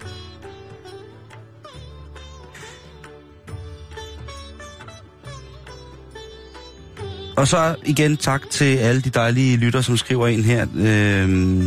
og 7.36 7.48
så 7.48 7.74
igen 7.84 8.16
tak 8.16 8.50
til 8.50 8.76
alle 8.76 9.02
de 9.02 9.10
dejlige 9.10 9.56
lytter, 9.56 9.80
som 9.80 9.96
skriver 9.96 10.26
ind 10.26 10.44
her. 10.44 10.66
Øh, 10.76 11.64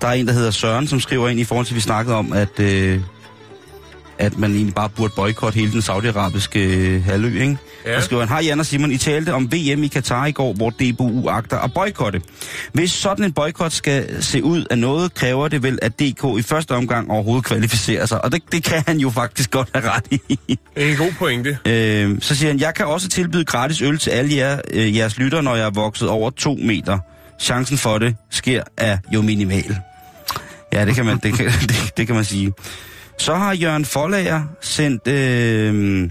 der 0.00 0.08
er 0.08 0.12
en, 0.12 0.26
der 0.26 0.32
hedder 0.32 0.50
Søren, 0.50 0.86
som 0.86 1.00
skriver 1.00 1.28
ind 1.28 1.40
i 1.40 1.44
forhold 1.44 1.66
til, 1.66 1.72
at 1.72 1.76
vi 1.76 1.80
snakkede 1.80 2.16
om, 2.16 2.32
at, 2.32 2.60
øh, 2.60 3.00
at 4.18 4.38
man 4.38 4.50
egentlig 4.50 4.74
bare 4.74 4.88
burde 4.88 5.12
boykotte 5.16 5.56
hele 5.56 5.72
den 5.72 5.82
saudiarabiske 5.82 6.64
øh, 6.64 7.04
halvø, 7.04 7.40
ikke? 7.40 7.56
Ja. 7.86 7.96
Og 7.96 8.02
skriver 8.02 8.22
han, 8.22 8.28
hej 8.28 8.40
Jan 8.46 8.60
og 8.60 8.66
Simon, 8.66 8.92
I 8.92 8.96
talte 8.96 9.34
om 9.34 9.52
VM 9.52 9.82
i 9.82 9.86
Katar 9.86 10.26
i 10.26 10.32
går, 10.32 10.52
hvor 10.52 10.70
DBU 10.70 11.28
agter 11.28 11.58
at 11.58 11.72
boykotte. 11.74 12.20
Hvis 12.72 12.90
sådan 12.90 13.24
en 13.24 13.32
boykot 13.32 13.72
skal 13.72 14.22
se 14.22 14.42
ud 14.42 14.64
af 14.70 14.78
noget, 14.78 15.14
kræver 15.14 15.48
det 15.48 15.62
vel, 15.62 15.78
at 15.82 16.00
DK 16.00 16.38
i 16.38 16.42
første 16.42 16.72
omgang 16.72 17.10
overhovedet 17.10 17.44
kvalificerer 17.44 18.06
sig. 18.06 18.24
Og 18.24 18.32
det, 18.32 18.42
det 18.52 18.64
kan 18.64 18.82
han 18.86 18.98
jo 18.98 19.10
faktisk 19.10 19.50
godt 19.50 19.68
have 19.74 19.90
ret 19.90 20.04
i. 20.10 20.38
Det 20.76 20.86
er 20.86 20.90
en 20.90 20.96
god 20.96 21.12
pointe. 21.18 21.58
Øh, 21.66 22.16
så 22.20 22.34
siger 22.34 22.50
han, 22.50 22.60
jeg 22.60 22.74
kan 22.74 22.86
også 22.86 23.08
tilbyde 23.08 23.44
gratis 23.44 23.82
øl 23.82 23.98
til 23.98 24.10
alle 24.10 24.36
jer, 24.36 24.60
øh, 24.72 24.96
jeres 24.96 25.18
lytter, 25.18 25.40
når 25.40 25.56
jeg 25.56 25.66
er 25.66 25.70
vokset 25.70 26.08
over 26.08 26.30
to 26.30 26.54
meter. 26.54 26.98
Chancen 27.40 27.78
for 27.78 27.98
det 27.98 28.16
sker 28.30 28.62
er 28.76 28.98
jo 29.14 29.22
minimal. 29.22 29.76
Ja, 30.72 30.84
det 30.84 30.94
kan 30.94 31.04
man, 31.04 31.18
det 31.22 31.34
kan, 31.34 31.46
det, 31.68 31.92
det 31.96 32.06
kan 32.06 32.16
man 32.16 32.24
sige. 32.24 32.52
Så 33.18 33.34
har 33.34 33.52
Jørgen 33.54 33.84
Forlager 33.84 34.42
sendt, 34.60 35.08
øh, 35.08 36.10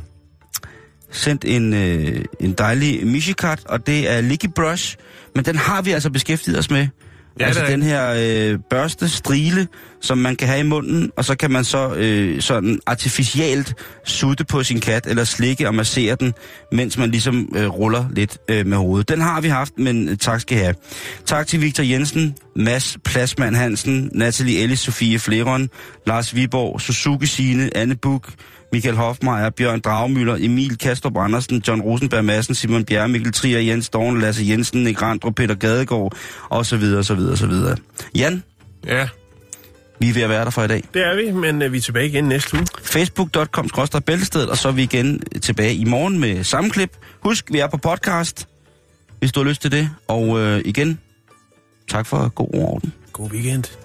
sendt 1.11 1.45
en, 1.45 1.73
øh, 1.73 2.25
en 2.39 2.53
dejlig 2.53 3.07
Mishikat, 3.07 3.65
og 3.65 3.87
det 3.87 4.11
er 4.11 4.21
Licky 4.21 4.47
Brush, 4.55 4.97
men 5.35 5.45
den 5.45 5.55
har 5.55 5.81
vi 5.81 5.91
altså 5.91 6.09
beskæftiget 6.09 6.59
os 6.59 6.69
med. 6.69 6.87
Ja, 7.39 7.45
altså 7.45 7.65
den 7.67 7.83
her 7.83 8.13
øh, 8.17 8.59
børste, 8.69 9.09
strile, 9.09 9.67
som 10.01 10.17
man 10.17 10.35
kan 10.35 10.47
have 10.47 10.59
i 10.59 10.63
munden, 10.63 11.11
og 11.17 11.25
så 11.25 11.35
kan 11.35 11.51
man 11.51 11.63
så 11.63 11.93
øh, 11.93 12.41
sådan 12.41 12.79
artificielt 12.85 13.73
sutte 14.05 14.43
på 14.45 14.63
sin 14.63 14.79
kat, 14.79 15.07
eller 15.07 15.23
slikke 15.23 15.67
og 15.67 15.75
massere 15.75 16.15
den, 16.15 16.33
mens 16.71 16.97
man 16.97 17.11
ligesom 17.11 17.49
øh, 17.55 17.67
ruller 17.67 18.05
lidt 18.11 18.37
øh, 18.49 18.65
med 18.65 18.77
hovedet. 18.77 19.09
Den 19.09 19.21
har 19.21 19.41
vi 19.41 19.47
haft, 19.47 19.73
men 19.77 20.09
øh, 20.09 20.17
tak 20.17 20.41
skal 20.41 20.57
I 20.57 20.59
have. 20.59 20.75
Tak 21.25 21.47
til 21.47 21.61
Victor 21.61 21.83
Jensen, 21.83 22.35
Mads 22.55 22.97
Plasmand 23.05 23.55
Hansen, 23.55 24.09
Natalie 24.13 24.59
Ellis, 24.59 24.79
Sofie 24.79 25.19
Fleron, 25.19 25.69
Lars 26.07 26.35
Viborg, 26.35 26.81
Suzuki 26.81 27.25
Sine, 27.25 27.77
Anne 27.77 27.95
Buk, 27.95 28.29
Michael 28.71 28.95
Hofmeier, 28.95 29.49
Bjørn 29.49 29.79
Dragmøller, 29.79 30.35
Emil 30.39 30.77
Kastrup 30.77 31.17
Andersen, 31.17 31.63
John 31.67 31.81
Rosenberg 31.81 32.25
Madsen, 32.25 32.55
Simon 32.55 32.85
Bjerre, 32.85 33.07
Mikkel 33.07 33.31
Trier, 33.33 33.59
Jens 33.59 33.89
Dorn, 33.89 34.21
Lasse 34.21 34.45
Jensen, 34.47 34.83
Nick 34.83 35.01
Randrup, 35.01 35.35
Peter 35.35 35.55
Gadegaard, 35.55 36.17
og 36.49 36.65
så 36.65 36.77
videre, 36.77 37.03
så 37.03 37.15
videre, 37.15 37.37
så 37.37 37.47
videre. 37.47 37.77
Jan, 38.15 38.43
Ja, 38.87 39.07
vi 39.99 40.09
er 40.09 40.13
ved 40.13 40.21
at 40.21 40.29
være 40.29 40.45
der 40.45 40.49
for 40.49 40.63
i 40.63 40.67
dag. 40.67 40.83
det 40.93 41.01
er 41.01 41.15
vi, 41.15 41.31
men 41.31 41.61
øh, 41.61 41.71
vi 41.71 41.77
er 41.77 41.81
tilbage 41.81 42.07
igen 42.07 42.23
næste 42.23 42.57
uge. 42.57 42.65
Facebook.com 42.83 43.69
bæltestedet, 44.05 44.49
og 44.49 44.57
så 44.57 44.67
er 44.67 44.71
vi 44.71 44.83
igen 44.83 45.21
tilbage 45.41 45.73
i 45.75 45.85
morgen 45.85 46.19
med 46.19 46.43
samme 46.43 46.69
klip. 46.69 46.97
Husk, 47.19 47.51
vi 47.51 47.59
er 47.59 47.67
på 47.67 47.77
podcast, 47.77 48.47
hvis 49.19 49.31
du 49.31 49.39
har 49.43 49.49
lyst 49.49 49.61
til 49.61 49.71
det. 49.71 49.89
Og 50.07 50.39
øh, 50.39 50.61
igen, 50.65 50.99
tak 51.89 52.05
for 52.05 52.29
god 52.29 52.49
orden. 52.53 52.93
God 53.13 53.31
weekend. 53.31 53.84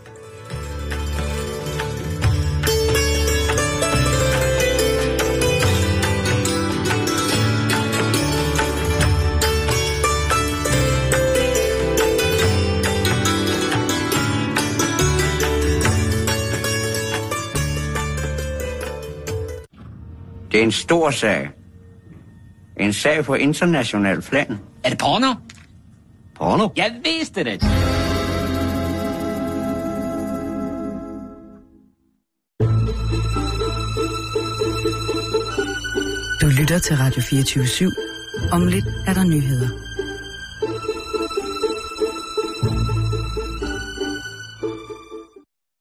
Det 20.52 20.60
er 20.60 20.64
en 20.64 20.72
stor 20.72 21.10
sag. 21.10 21.50
En 22.80 22.92
sag 22.92 23.24
på 23.24 23.34
international 23.34 24.22
plan. 24.22 24.58
Er 24.84 24.88
det 24.88 24.98
porno? 24.98 25.34
Porno? 26.36 26.68
Jeg 26.76 26.92
vidste 27.04 27.44
det. 27.44 27.62
Du 36.40 36.46
lytter 36.60 36.78
til 36.78 36.96
Radio 36.96 37.22
24 37.22 37.64
/7. 37.64 38.50
Om 38.52 38.66
lidt 38.66 38.84
er 39.06 39.14
der 39.14 39.24
nyheder. 39.24 39.68